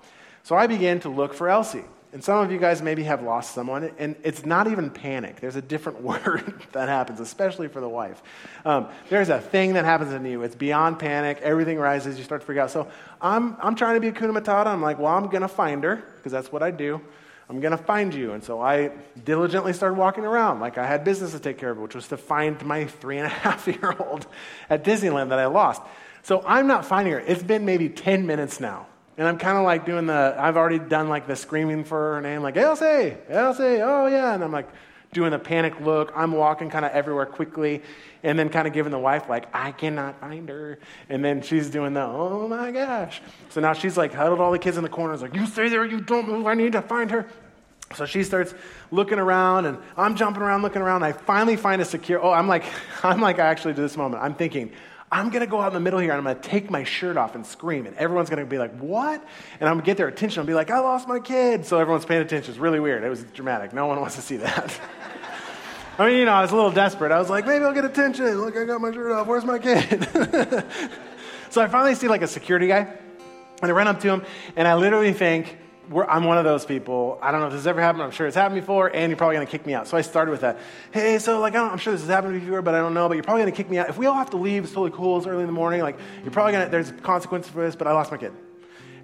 So 0.44 0.56
I 0.56 0.68
began 0.68 1.00
to 1.02 1.10
look 1.10 1.34
for 1.34 1.50
Elsie. 1.50 1.86
And 2.12 2.24
some 2.24 2.44
of 2.46 2.52
you 2.52 2.60
guys 2.60 2.80
maybe 2.84 3.04
have 3.04 3.24
lost 3.24 3.56
someone, 3.56 3.92
and 3.98 4.16
it's 4.24 4.46
not 4.46 4.68
even 4.68 4.92
panic. 4.92 5.40
There's 5.42 5.56
a 5.56 5.64
different 5.64 6.02
word 6.04 6.62
that 6.74 6.88
happens, 6.88 7.20
especially 7.20 7.68
for 7.68 7.82
the 7.82 7.90
wife. 7.90 8.22
Um, 8.66 8.90
there's 9.10 9.30
a 9.30 9.42
thing 9.42 9.74
that 9.74 9.84
happens 9.84 10.14
in 10.14 10.24
you. 10.24 10.44
It's 10.44 10.54
beyond 10.54 11.00
panic. 11.00 11.40
Everything 11.42 11.80
rises. 11.80 12.20
You 12.20 12.24
start 12.24 12.42
to 12.42 12.46
freak 12.46 12.60
out. 12.60 12.70
So 12.70 12.88
I'm, 13.20 13.58
I'm 13.60 13.74
trying 13.74 13.96
to 13.96 14.00
be 14.00 14.10
a 14.10 14.12
Hakuna 14.12 14.38
Matata. 14.38 14.68
I'm 14.68 14.82
like, 14.82 15.00
well, 15.00 15.16
I'm 15.16 15.26
going 15.26 15.42
to 15.42 15.48
find 15.48 15.84
her, 15.84 16.04
because 16.18 16.32
that's 16.32 16.52
what 16.52 16.62
I 16.62 16.70
do. 16.70 17.02
I'm 17.50 17.60
going 17.60 17.72
to 17.72 17.84
find 17.84 18.14
you. 18.14 18.34
And 18.34 18.44
so 18.44 18.62
I 18.62 18.92
diligently 19.26 19.74
started 19.74 19.98
walking 19.98 20.24
around 20.24 20.60
like 20.60 20.78
I 20.78 20.86
had 20.86 21.04
business 21.04 21.32
to 21.32 21.40
take 21.40 21.58
care 21.58 21.72
of, 21.72 21.80
which 21.80 21.96
was 21.96 22.08
to 22.10 22.18
find 22.18 22.64
my 22.64 22.86
three 22.86 23.18
and 23.18 23.26
a 23.26 23.30
half 23.44 23.66
year 23.66 23.96
old 24.00 24.28
at 24.70 24.84
Disneyland 24.84 25.30
that 25.30 25.40
I 25.40 25.48
lost. 25.48 25.82
So 26.22 26.44
I'm 26.46 26.68
not 26.68 26.86
finding 26.86 27.14
her. 27.14 27.20
It's 27.20 27.44
been 27.44 27.66
maybe 27.66 27.90
10 27.90 28.28
minutes 28.28 28.60
now. 28.60 28.86
And 29.18 29.28
I'm 29.28 29.38
kind 29.38 29.58
of 29.58 29.64
like 29.64 29.86
doing 29.86 30.08
the, 30.08 30.36
I've 30.38 30.58
already 30.58 30.80
done 30.80 31.08
like 31.08 31.28
the 31.28 31.36
screaming 31.36 31.84
for 31.84 32.16
her 32.16 32.22
name, 32.22 32.42
like, 32.42 32.58
Elsie, 32.58 33.16
Elsie, 33.30 33.82
oh 33.82 34.08
yeah. 34.08 34.34
And 34.34 34.44
I'm 34.44 34.52
like 34.52 34.70
doing 35.12 35.32
the 35.32 35.40
panic 35.40 35.80
look. 35.80 36.12
I'm 36.16 36.32
walking 36.32 36.70
kind 36.70 36.84
of 36.84 36.92
everywhere 36.92 37.28
quickly 37.28 37.82
and 38.24 38.38
then 38.40 38.50
kind 38.50 38.68
of 38.68 38.74
giving 38.74 38.92
the 38.92 39.00
wife, 39.00 39.30
like, 39.30 39.48
I 39.54 39.72
cannot 39.72 40.20
find 40.20 40.50
her. 40.50 40.80
And 41.10 41.24
then 41.24 41.42
she's 41.42 41.70
doing 41.70 41.94
the, 41.94 42.02
oh 42.02 42.48
my 42.48 42.72
gosh. 42.72 43.22
So 43.50 43.62
now 43.62 43.74
she's 43.74 43.98
like 43.98 44.14
huddled 44.14 44.40
all 44.40 44.52
the 44.52 44.60
kids 44.60 44.78
in 44.78 44.84
the 44.84 44.90
corners, 44.90 45.22
like, 45.22 45.36
you 45.36 45.46
stay 45.46 45.70
there, 45.70 45.86
you 45.86 46.02
don't 46.02 46.28
move, 46.28 46.48
I 46.48 46.56
need 46.56 46.72
to 46.72 46.82
find 46.82 47.12
her. 47.12 47.28
So 47.96 48.06
she 48.06 48.24
starts 48.24 48.56
looking 48.92 49.20
around 49.20 49.66
and 49.66 49.78
I'm 49.96 50.16
jumping 50.16 50.42
around, 50.42 50.64
looking 50.64 50.82
around. 50.82 51.04
I 51.04 51.12
finally 51.12 51.56
find 51.56 51.82
a 51.82 51.86
secure, 51.86 52.24
oh, 52.24 52.32
I'm 52.32 52.48
like, 52.48 52.64
I'm 53.04 53.22
like 53.22 53.38
actually 53.40 53.76
to 53.76 53.82
this 53.82 53.96
moment, 53.96 54.24
I'm 54.24 54.34
thinking, 54.34 54.72
I'm 55.14 55.30
going 55.30 55.42
to 55.42 55.48
go 55.48 55.62
out 55.62 55.68
in 55.68 55.74
the 55.76 55.80
middle 55.80 56.00
here 56.00 56.10
and 56.10 56.18
I'm 56.18 56.24
going 56.24 56.42
to 56.42 56.50
take 56.50 56.72
my 56.72 56.84
shirt 56.84 57.18
off 57.18 57.36
and 57.36 57.46
scream. 57.46 57.86
And 57.86 57.96
everyone's 57.98 58.32
going 58.32 58.44
to 58.44 58.50
be 58.50 58.58
like, 58.58 58.76
what? 58.80 59.24
And 59.60 59.70
I'm 59.70 59.76
going 59.76 59.82
to 59.82 59.86
get 59.86 59.96
their 59.96 60.08
attention. 60.08 60.40
I'll 60.40 60.48
be 60.48 60.56
like, 60.56 60.72
I 60.72 60.80
lost 60.80 61.08
my 61.08 61.20
kid. 61.20 61.68
So 61.68 61.78
everyone's 61.80 62.04
paying 62.04 62.24
attention. 62.24 62.50
It's 62.50 62.60
really 62.60 62.80
weird. 62.80 63.04
It 63.04 63.10
was 63.10 63.24
dramatic. 63.26 63.74
No 63.74 63.86
one 63.86 64.00
wants 64.02 64.16
to 64.16 64.24
see 64.24 64.38
that. 64.38 64.80
I 66.00 66.08
mean, 66.10 66.18
you 66.18 66.26
know, 66.26 66.34
I 66.34 66.42
was 66.42 66.52
a 66.52 66.56
little 66.56 66.72
desperate. 66.72 67.12
I 67.12 67.20
was 67.20 67.30
like, 67.30 67.46
maybe 67.46 67.64
I'll 67.64 67.76
get 67.76 67.86
attention. 67.86 68.26
Look, 68.42 68.58
I 68.58 68.66
got 68.66 68.82
my 68.82 68.92
shirt 68.92 69.12
off. 69.12 69.28
Where's 69.28 69.46
my 69.46 69.60
kid? 69.60 70.08
so 71.52 71.62
I 71.62 71.68
finally 71.68 71.94
see 71.94 72.08
like 72.08 72.24
a 72.24 72.28
security 72.28 72.66
guy. 72.66 72.92
And 73.62 73.70
I 73.70 73.72
run 73.72 73.88
up 73.88 74.00
to 74.00 74.10
him 74.10 74.24
and 74.56 74.68
I 74.68 74.74
literally 74.74 75.14
think, 75.14 75.60
I'm 75.92 76.24
one 76.24 76.38
of 76.38 76.44
those 76.44 76.66
people. 76.66 77.20
I 77.22 77.32
don't 77.32 77.42
know 77.42 77.48
if 77.48 77.54
this 77.54 77.60
has 77.60 77.68
ever 77.68 77.82
happened. 77.82 78.04
I'm 78.04 78.12
sure 78.12 78.26
it's 78.26 78.36
happened 78.36 78.62
before, 78.62 78.88
and 78.88 79.10
you're 79.10 79.18
probably 79.18 79.36
going 79.36 79.46
to 79.46 79.52
kick 79.52 79.66
me 79.66 79.74
out. 79.74 79.88
So 79.88 79.98
I 79.98 80.02
started 80.02 80.32
with 80.32 80.42
that. 80.42 80.60
Hey, 80.92 81.20
so 81.20 81.40
like 81.40 81.56
I 81.56 81.72
am 81.72 81.78
sure 81.78 81.92
this 81.92 82.02
has 82.02 82.10
happened 82.10 82.40
before, 82.40 82.62
but 82.62 82.74
I 82.74 82.80
don't 82.80 82.94
know. 82.94 83.08
But 83.08 83.16
you're 83.16 83.24
probably 83.24 83.44
going 83.44 83.54
to 83.54 83.58
kick 83.58 83.70
me 83.70 83.78
out. 83.78 83.90
If 83.90 83.98
we 83.98 84.06
all 84.06 84.16
have 84.16 84.30
to 84.32 84.38
leave, 84.38 84.64
it's 84.64 84.74
totally 84.74 84.92
cool. 84.92 85.18
It's 85.18 85.28
early 85.28 85.42
in 85.42 85.48
the 85.48 85.54
morning. 85.54 85.82
Like 85.82 85.98
you're 86.24 86.32
probably 86.32 86.54
going 86.54 86.66
to. 86.66 86.72
There's 86.72 86.92
consequences 87.04 87.52
for 87.52 87.66
this, 87.66 87.76
but 87.76 87.88
I 87.88 87.92
lost 87.92 88.12
my 88.12 88.18
kid. 88.18 88.34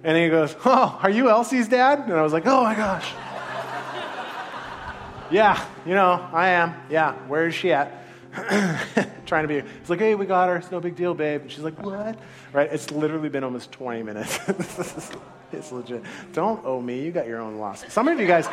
And 0.02 0.16
he 0.16 0.28
goes, 0.28 0.56
"Oh, 0.64 0.98
are 1.02 1.10
you 1.10 1.28
Elsie's 1.28 1.68
dad?" 1.68 2.00
And 2.00 2.12
I 2.12 2.22
was 2.22 2.32
like, 2.32 2.46
"Oh 2.46 2.64
my 2.64 2.74
gosh." 2.74 3.12
yeah, 5.30 5.64
you 5.84 5.94
know, 5.94 6.28
I 6.32 6.48
am. 6.48 6.74
Yeah, 6.88 7.14
where 7.28 7.46
is 7.46 7.54
she 7.54 7.72
at? 7.72 8.00
trying 9.26 9.42
to 9.42 9.48
be. 9.48 9.56
It's 9.56 9.90
like, 9.90 9.98
hey, 9.98 10.14
we 10.14 10.24
got 10.24 10.48
her. 10.48 10.56
It's 10.56 10.70
no 10.70 10.80
big 10.80 10.94
deal, 10.94 11.14
babe. 11.14 11.42
And 11.42 11.50
she's 11.50 11.64
like, 11.64 11.80
what? 11.82 12.18
Right? 12.52 12.72
It's 12.72 12.90
literally 12.90 13.28
been 13.28 13.44
almost 13.44 13.72
20 13.72 14.02
minutes. 14.02 14.38
it's 15.52 15.72
legit. 15.72 16.02
Don't 16.32 16.64
owe 16.64 16.80
me. 16.80 17.02
You 17.02 17.10
got 17.10 17.26
your 17.26 17.40
own 17.40 17.58
loss. 17.58 17.84
Some 17.92 18.08
of 18.08 18.18
you 18.20 18.26
guys, 18.26 18.48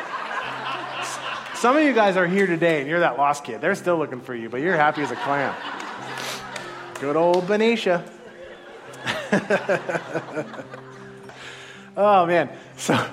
some 1.54 1.76
of 1.76 1.82
you 1.82 1.92
guys 1.92 2.16
are 2.16 2.26
here 2.26 2.46
today 2.46 2.80
and 2.80 2.88
you're 2.88 3.00
that 3.00 3.18
lost 3.18 3.44
kid. 3.44 3.60
They're 3.60 3.74
still 3.74 3.96
looking 3.96 4.20
for 4.20 4.34
you, 4.34 4.48
but 4.48 4.60
you're 4.60 4.76
happy 4.76 5.02
as 5.02 5.10
a 5.10 5.16
clam. 5.16 5.54
Good 7.00 7.16
old 7.16 7.46
Benicia. 7.46 8.04
oh, 11.96 12.26
man. 12.26 12.50
So 12.76 13.08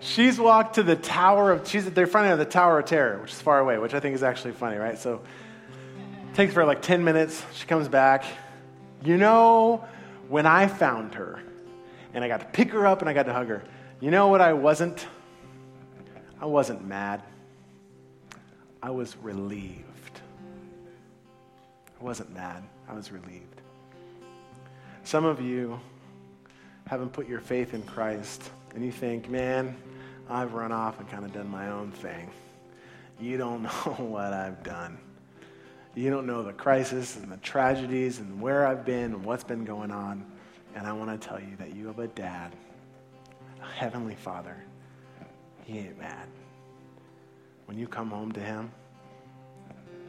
she's 0.00 0.38
walked 0.38 0.74
to 0.74 0.82
the 0.82 0.96
Tower 0.96 1.52
of, 1.52 1.66
she's, 1.66 1.90
they're 1.90 2.06
front 2.06 2.30
of 2.30 2.38
the 2.38 2.44
Tower 2.44 2.80
of 2.80 2.86
Terror, 2.86 3.20
which 3.20 3.32
is 3.32 3.40
far 3.40 3.60
away, 3.60 3.78
which 3.78 3.94
I 3.94 4.00
think 4.00 4.14
is 4.14 4.22
actually 4.22 4.52
funny, 4.52 4.76
right? 4.76 4.98
So 4.98 5.22
takes 6.34 6.54
her 6.54 6.64
like 6.64 6.82
10 6.82 7.02
minutes. 7.04 7.42
She 7.54 7.66
comes 7.66 7.88
back. 7.88 8.24
You 9.02 9.16
know, 9.16 9.84
when 10.28 10.46
I 10.46 10.66
found 10.66 11.14
her 11.14 11.42
and 12.14 12.24
I 12.24 12.28
got 12.28 12.40
to 12.40 12.46
pick 12.46 12.70
her 12.70 12.86
up 12.86 13.00
and 13.00 13.08
I 13.08 13.12
got 13.12 13.26
to 13.26 13.32
hug 13.32 13.48
her, 13.48 13.62
you 14.00 14.10
know 14.10 14.28
what 14.28 14.40
I 14.40 14.52
wasn't? 14.52 15.06
I 16.40 16.46
wasn't 16.46 16.86
mad. 16.86 17.22
I 18.82 18.90
was 18.90 19.16
relieved. 19.16 20.20
I 22.00 22.04
wasn't 22.04 22.32
mad. 22.32 22.62
I 22.88 22.94
was 22.94 23.10
relieved. 23.10 23.60
Some 25.02 25.24
of 25.24 25.40
you 25.40 25.80
haven't 26.86 27.12
put 27.12 27.28
your 27.28 27.40
faith 27.40 27.74
in 27.74 27.82
Christ 27.82 28.50
and 28.74 28.84
you 28.84 28.92
think, 28.92 29.28
man, 29.28 29.76
I've 30.28 30.54
run 30.54 30.72
off 30.72 31.00
and 31.00 31.08
kind 31.08 31.24
of 31.24 31.32
done 31.32 31.48
my 31.48 31.68
own 31.68 31.90
thing. 31.90 32.30
You 33.20 33.36
don't 33.38 33.62
know 33.62 33.96
what 33.98 34.32
I've 34.32 34.62
done. 34.62 34.98
You 35.94 36.10
don't 36.10 36.26
know 36.26 36.42
the 36.42 36.52
crisis 36.52 37.16
and 37.16 37.30
the 37.30 37.36
tragedies 37.38 38.18
and 38.18 38.40
where 38.40 38.66
I've 38.66 38.84
been 38.84 39.14
and 39.14 39.24
what's 39.24 39.44
been 39.44 39.64
going 39.64 39.90
on. 39.90 40.26
And 40.74 40.86
I 40.86 40.92
want 40.92 41.20
to 41.20 41.28
tell 41.28 41.40
you 41.40 41.56
that 41.56 41.74
you 41.74 41.86
have 41.86 41.98
a 41.98 42.08
dad, 42.08 42.54
a 43.62 43.66
heavenly 43.66 44.14
father. 44.14 44.62
He 45.64 45.78
ain't 45.78 45.98
mad. 45.98 46.28
When 47.66 47.78
you 47.78 47.86
come 47.86 48.10
home 48.10 48.32
to 48.32 48.40
him, 48.40 48.70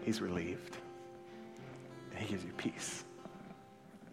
he's 0.04 0.22
relieved. 0.22 0.78
And 2.12 2.20
he 2.20 2.28
gives 2.28 2.44
you 2.44 2.52
peace 2.58 3.04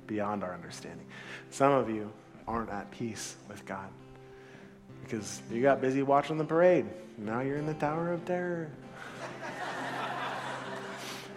beyond 0.07 0.44
our 0.44 0.55
understanding. 0.55 1.07
Some 1.50 1.72
of 1.72 1.88
you 1.88 2.12
aren't 2.46 2.70
at 2.70 2.90
peace 2.90 3.36
with 3.48 3.64
God 3.64 3.88
because 5.03 5.40
you 5.50 5.62
got 5.62 5.80
busy 5.80 6.03
watching 6.03 6.38
the 6.38 6.44
parade. 6.44 6.86
Now 7.18 7.40
you're 7.40 7.57
in 7.57 7.66
the 7.66 7.74
Tower 7.74 8.12
of 8.12 8.24
Terror. 8.24 8.70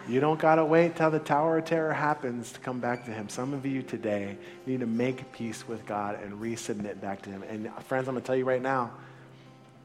You 0.08 0.20
don't 0.20 0.40
got 0.40 0.56
to 0.56 0.66
wait 0.66 0.96
till 0.96 1.10
the 1.10 1.20
Tower 1.20 1.58
of 1.58 1.66
Terror 1.66 1.94
happens 1.94 2.52
to 2.52 2.60
come 2.60 2.80
back 2.80 3.06
to 3.06 3.12
Him. 3.12 3.28
Some 3.30 3.54
of 3.54 3.66
you 3.66 3.82
today 3.82 4.38
need 4.66 4.82
to 4.82 4.86
make 4.86 5.32
peace 5.32 5.68
with 5.68 5.86
God 5.86 6.22
and 6.22 6.34
resubmit 6.34 7.02
back 7.02 7.24
to 7.24 7.30
Him. 7.30 7.44
And 7.44 7.68
uh, 7.68 7.80
friends, 7.80 8.08
I'm 8.08 8.14
going 8.14 8.22
to 8.22 8.28
tell 8.28 8.36
you 8.36 8.46
right 8.46 8.62
now, 8.62 8.92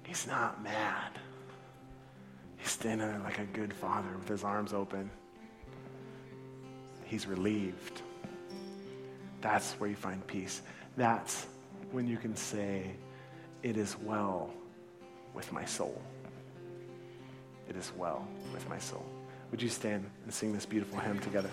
He's 0.03 0.27
not 0.27 0.63
mad. 0.63 1.13
He's 2.59 2.71
standing 2.71 3.07
there 3.07 3.21
like 3.21 3.39
a 3.39 3.45
good 3.45 3.73
father 3.73 4.09
with 4.19 4.29
his 4.29 4.45
arms 4.45 4.73
open. 4.73 5.09
He's 7.05 7.27
relieved. 7.27 8.03
That's 9.41 9.73
where 9.75 9.89
you 9.89 9.97
find 9.97 10.25
peace. 10.27 10.61
That's 10.97 11.47
when 11.93 12.07
you 12.07 12.19
can 12.19 12.37
say, 12.37 12.91
It 13.63 13.77
is 13.77 13.97
well 13.99 14.51
with 15.33 15.51
my 15.53 15.65
soul. 15.65 16.03
It 17.69 17.77
is 17.77 17.93
well 17.97 18.27
with 18.53 18.69
my 18.69 18.79
soul. 18.79 19.07
Would 19.51 19.61
you 19.63 19.69
stand 19.69 20.09
and 20.25 20.33
sing 20.33 20.53
this 20.53 20.65
beautiful 20.65 21.01
hymn 21.01 21.19
together? 21.19 21.51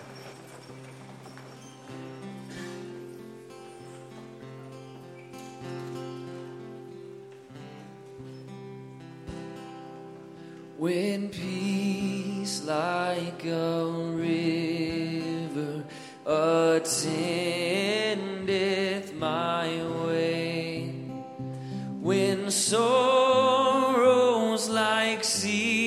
When 10.78 11.28
peace 11.30 12.62
like 12.64 13.44
a 13.44 13.84
river 14.14 15.84
attendeth 16.24 17.02
my 19.14 19.82
way, 20.06 20.90
when 22.00 22.48
sorrows 22.52 23.88
like 24.68 25.24
sea 25.24 25.77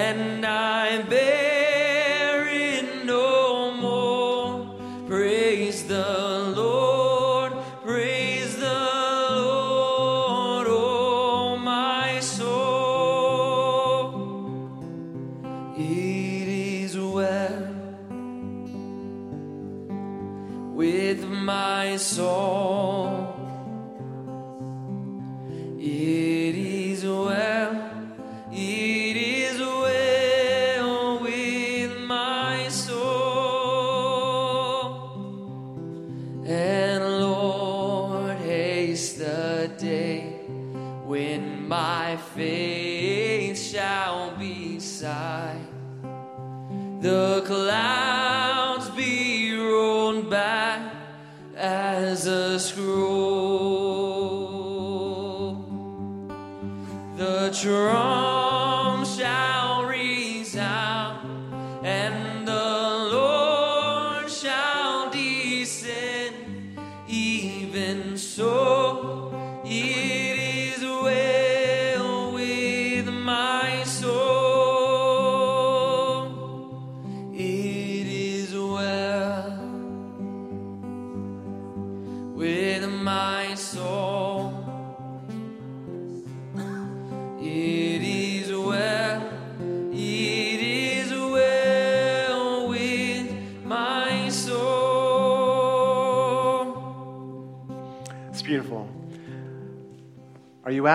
and 0.00 0.46
I 0.46 1.02
bear 1.02 1.49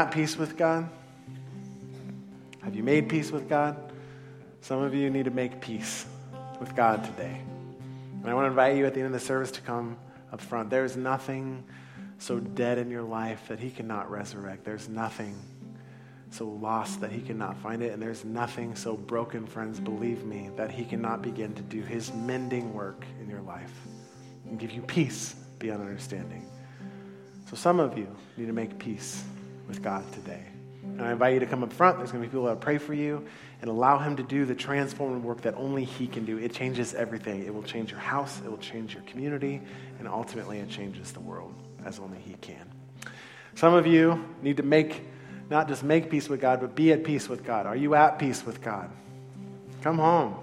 at 0.05 0.11
peace 0.11 0.37
with 0.37 0.55
God? 0.55 0.87
Have 2.61 2.75
you 2.75 2.83
made 2.83 3.09
peace 3.09 3.31
with 3.31 3.49
God? 3.49 3.91
Some 4.61 4.83
of 4.83 4.93
you 4.93 5.09
need 5.09 5.25
to 5.25 5.31
make 5.31 5.59
peace 5.59 6.05
with 6.59 6.75
God 6.75 7.03
today. 7.03 7.41
And 8.21 8.29
I 8.29 8.33
want 8.35 8.45
to 8.45 8.49
invite 8.49 8.77
you 8.77 8.85
at 8.85 8.93
the 8.93 8.99
end 8.99 9.07
of 9.07 9.13
the 9.13 9.19
service 9.19 9.49
to 9.51 9.61
come 9.61 9.97
up 10.31 10.41
front. 10.41 10.69
There's 10.69 10.95
nothing 10.95 11.63
so 12.19 12.39
dead 12.39 12.77
in 12.77 12.91
your 12.91 13.01
life 13.01 13.47
that 13.47 13.59
He 13.59 13.71
cannot 13.71 14.11
resurrect. 14.11 14.63
There's 14.63 14.87
nothing 14.87 15.35
so 16.29 16.45
lost 16.45 17.01
that 17.01 17.11
He 17.11 17.21
cannot 17.21 17.57
find 17.57 17.81
it. 17.81 17.91
And 17.91 17.99
there's 17.99 18.23
nothing 18.23 18.75
so 18.75 18.95
broken, 18.95 19.47
friends, 19.47 19.79
believe 19.79 20.23
me, 20.23 20.51
that 20.55 20.69
He 20.69 20.85
cannot 20.85 21.23
begin 21.23 21.55
to 21.55 21.63
do 21.63 21.81
His 21.81 22.13
mending 22.13 22.75
work 22.75 23.05
in 23.19 23.27
your 23.27 23.41
life 23.41 23.73
and 24.47 24.59
give 24.59 24.69
you 24.69 24.83
peace 24.83 25.33
beyond 25.57 25.81
understanding. 25.81 26.47
So 27.49 27.55
some 27.55 27.79
of 27.79 27.97
you 27.97 28.15
need 28.37 28.45
to 28.47 28.53
make 28.53 28.77
peace 28.77 29.23
with 29.67 29.81
God 29.81 30.09
today. 30.13 30.43
And 30.83 31.01
I 31.01 31.11
invite 31.11 31.33
you 31.33 31.39
to 31.41 31.45
come 31.45 31.63
up 31.63 31.73
front. 31.73 31.97
There's 31.97 32.11
going 32.11 32.23
to 32.23 32.27
be 32.27 32.31
people 32.31 32.45
that 32.45 32.61
pray 32.61 32.77
for 32.77 32.93
you 32.93 33.25
and 33.61 33.69
allow 33.69 33.97
Him 33.97 34.15
to 34.17 34.23
do 34.23 34.45
the 34.45 34.55
transformative 34.55 35.23
work 35.23 35.41
that 35.41 35.55
only 35.55 35.83
He 35.83 36.07
can 36.07 36.25
do. 36.25 36.37
It 36.37 36.53
changes 36.53 36.93
everything. 36.93 37.45
It 37.45 37.53
will 37.53 37.63
change 37.63 37.91
your 37.91 37.99
house, 37.99 38.39
it 38.45 38.49
will 38.49 38.57
change 38.57 38.93
your 38.93 39.03
community, 39.03 39.61
and 39.99 40.07
ultimately 40.07 40.59
it 40.59 40.69
changes 40.69 41.11
the 41.11 41.19
world 41.19 41.53
as 41.85 41.99
only 41.99 42.19
He 42.19 42.35
can. 42.35 42.69
Some 43.55 43.73
of 43.73 43.87
you 43.87 44.23
need 44.41 44.57
to 44.57 44.63
make, 44.63 45.03
not 45.49 45.67
just 45.67 45.83
make 45.83 46.09
peace 46.09 46.29
with 46.29 46.41
God, 46.41 46.61
but 46.61 46.75
be 46.75 46.91
at 46.91 47.03
peace 47.03 47.27
with 47.27 47.43
God. 47.43 47.65
Are 47.65 47.75
you 47.75 47.95
at 47.95 48.19
peace 48.19 48.45
with 48.45 48.61
God? 48.61 48.89
Come 49.81 49.97
home. 49.97 50.35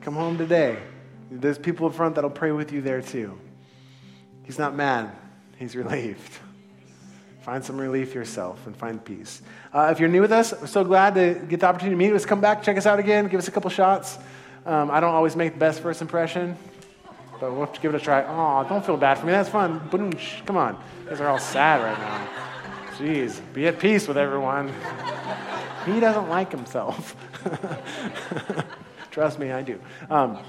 Come 0.00 0.14
home 0.14 0.38
today. 0.38 0.78
There's 1.30 1.58
people 1.58 1.86
up 1.86 1.94
front 1.94 2.14
that'll 2.14 2.30
pray 2.30 2.52
with 2.52 2.72
you 2.72 2.80
there 2.80 3.02
too. 3.02 3.38
He's 4.44 4.58
not 4.58 4.74
mad, 4.74 5.10
He's 5.58 5.74
relieved. 5.76 6.38
Find 7.46 7.64
some 7.64 7.78
relief 7.78 8.12
yourself 8.12 8.66
and 8.66 8.76
find 8.76 9.04
peace. 9.04 9.40
Uh, 9.72 9.90
if 9.92 10.00
you're 10.00 10.08
new 10.08 10.20
with 10.20 10.32
us, 10.32 10.52
we're 10.60 10.66
so 10.66 10.82
glad 10.82 11.14
to 11.14 11.34
get 11.48 11.60
the 11.60 11.66
opportunity 11.66 11.94
to 11.94 11.96
meet 11.96 12.12
us. 12.12 12.26
Come 12.26 12.40
back, 12.40 12.60
check 12.60 12.76
us 12.76 12.86
out 12.86 12.98
again, 12.98 13.28
give 13.28 13.38
us 13.38 13.46
a 13.46 13.52
couple 13.52 13.70
shots. 13.70 14.18
Um, 14.64 14.90
I 14.90 14.98
don't 14.98 15.14
always 15.14 15.36
make 15.36 15.52
the 15.52 15.60
best 15.60 15.80
first 15.80 16.02
impression, 16.02 16.56
but 17.40 17.52
we'll 17.52 17.60
have 17.60 17.72
to 17.72 17.80
give 17.80 17.94
it 17.94 18.02
a 18.02 18.04
try. 18.04 18.24
Oh, 18.24 18.68
don't 18.68 18.84
feel 18.84 18.96
bad 18.96 19.18
for 19.18 19.26
me. 19.26 19.30
That's 19.30 19.48
fun. 19.48 19.78
Boonch. 19.90 20.44
Come 20.44 20.56
on. 20.56 20.74
You 21.04 21.10
guys 21.10 21.20
are 21.20 21.28
all 21.28 21.38
sad 21.38 21.84
right 21.84 21.96
now. 22.00 22.28
Jeez, 22.98 23.40
be 23.52 23.68
at 23.68 23.78
peace 23.78 24.08
with 24.08 24.16
everyone. 24.16 24.72
he 25.84 26.00
doesn't 26.00 26.28
like 26.28 26.50
himself. 26.50 27.14
Trust 29.12 29.38
me, 29.38 29.52
I 29.52 29.62
do. 29.62 29.80
Um, 30.10 30.40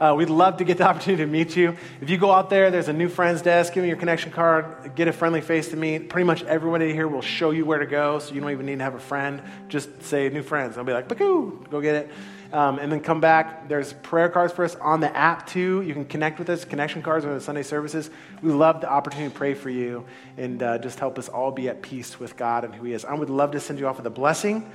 uh, 0.00 0.14
we'd 0.16 0.30
love 0.30 0.56
to 0.56 0.64
get 0.64 0.78
the 0.78 0.84
opportunity 0.88 1.22
to 1.22 1.30
meet 1.30 1.54
you. 1.56 1.76
If 2.00 2.08
you 2.08 2.18
go 2.18 2.32
out 2.32 2.50
there, 2.50 2.70
there's 2.70 2.88
a 2.88 2.92
new 2.92 3.08
friends 3.08 3.42
desk. 3.42 3.74
Give 3.74 3.82
me 3.82 3.88
your 3.88 3.98
connection 3.98 4.32
card. 4.32 4.94
Get 4.96 5.08
a 5.08 5.12
friendly 5.12 5.40
face 5.40 5.68
to 5.68 5.76
meet. 5.76 6.08
Pretty 6.08 6.24
much 6.24 6.42
everybody 6.44 6.92
here 6.92 7.06
will 7.06 7.22
show 7.22 7.50
you 7.50 7.64
where 7.64 7.78
to 7.78 7.86
go, 7.86 8.18
so 8.18 8.34
you 8.34 8.40
don't 8.40 8.50
even 8.50 8.66
need 8.66 8.78
to 8.78 8.84
have 8.84 8.94
a 8.94 9.00
friend. 9.00 9.42
Just 9.68 10.02
say 10.02 10.28
new 10.30 10.42
friends. 10.42 10.78
I'll 10.78 10.84
be 10.84 10.92
like, 10.92 11.08
go 11.08 11.80
get 11.80 11.94
it. 11.94 12.10
Um, 12.52 12.80
and 12.80 12.90
then 12.90 13.00
come 13.00 13.20
back. 13.20 13.68
There's 13.68 13.92
prayer 13.92 14.28
cards 14.28 14.52
for 14.52 14.64
us 14.64 14.74
on 14.76 15.00
the 15.00 15.14
app 15.16 15.46
too. 15.46 15.82
You 15.82 15.94
can 15.94 16.04
connect 16.04 16.40
with 16.40 16.50
us. 16.50 16.64
Connection 16.64 17.00
cards 17.00 17.24
are 17.24 17.32
the 17.32 17.40
Sunday 17.40 17.62
services. 17.62 18.10
We 18.42 18.50
love 18.50 18.80
the 18.80 18.90
opportunity 18.90 19.30
to 19.32 19.36
pray 19.36 19.54
for 19.54 19.70
you 19.70 20.04
and 20.36 20.60
uh, 20.60 20.78
just 20.78 20.98
help 20.98 21.16
us 21.16 21.28
all 21.28 21.52
be 21.52 21.68
at 21.68 21.80
peace 21.80 22.18
with 22.18 22.36
God 22.36 22.64
and 22.64 22.74
who 22.74 22.86
He 22.86 22.92
is. 22.92 23.04
I 23.04 23.14
would 23.14 23.30
love 23.30 23.52
to 23.52 23.60
send 23.60 23.78
you 23.78 23.86
off 23.86 23.98
with 23.98 24.06
a 24.06 24.10
blessing 24.10 24.68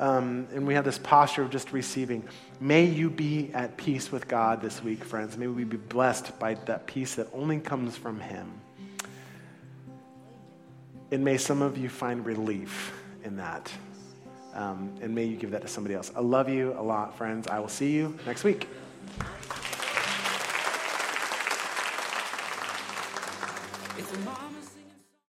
um, 0.00 0.48
and 0.54 0.66
we 0.66 0.72
have 0.74 0.84
this 0.86 0.98
posture 0.98 1.42
of 1.42 1.50
just 1.50 1.72
receiving. 1.72 2.26
May 2.58 2.86
you 2.86 3.10
be 3.10 3.50
at 3.52 3.76
peace 3.76 4.10
with 4.10 4.26
God 4.26 4.62
this 4.62 4.82
week, 4.82 5.04
friends. 5.04 5.36
May 5.36 5.46
we 5.46 5.64
be 5.64 5.76
blessed 5.76 6.38
by 6.38 6.54
that 6.54 6.86
peace 6.86 7.16
that 7.16 7.28
only 7.34 7.60
comes 7.60 7.98
from 7.98 8.18
Him. 8.18 8.50
And 11.10 11.22
may 11.22 11.36
some 11.36 11.60
of 11.60 11.76
you 11.76 11.90
find 11.90 12.24
relief 12.24 12.94
in 13.24 13.36
that. 13.36 13.70
Um, 14.54 14.94
and 15.02 15.14
may 15.14 15.26
you 15.26 15.36
give 15.36 15.50
that 15.50 15.62
to 15.62 15.68
somebody 15.68 15.94
else. 15.94 16.10
I 16.16 16.20
love 16.20 16.48
you 16.48 16.72
a 16.78 16.82
lot, 16.82 17.18
friends. 17.18 17.46
I 17.46 17.58
will 17.58 17.68
see 17.68 17.92
you 17.92 18.18
next 18.26 18.42
week. 18.42 18.68
It's 23.98 24.12
a 24.14 24.49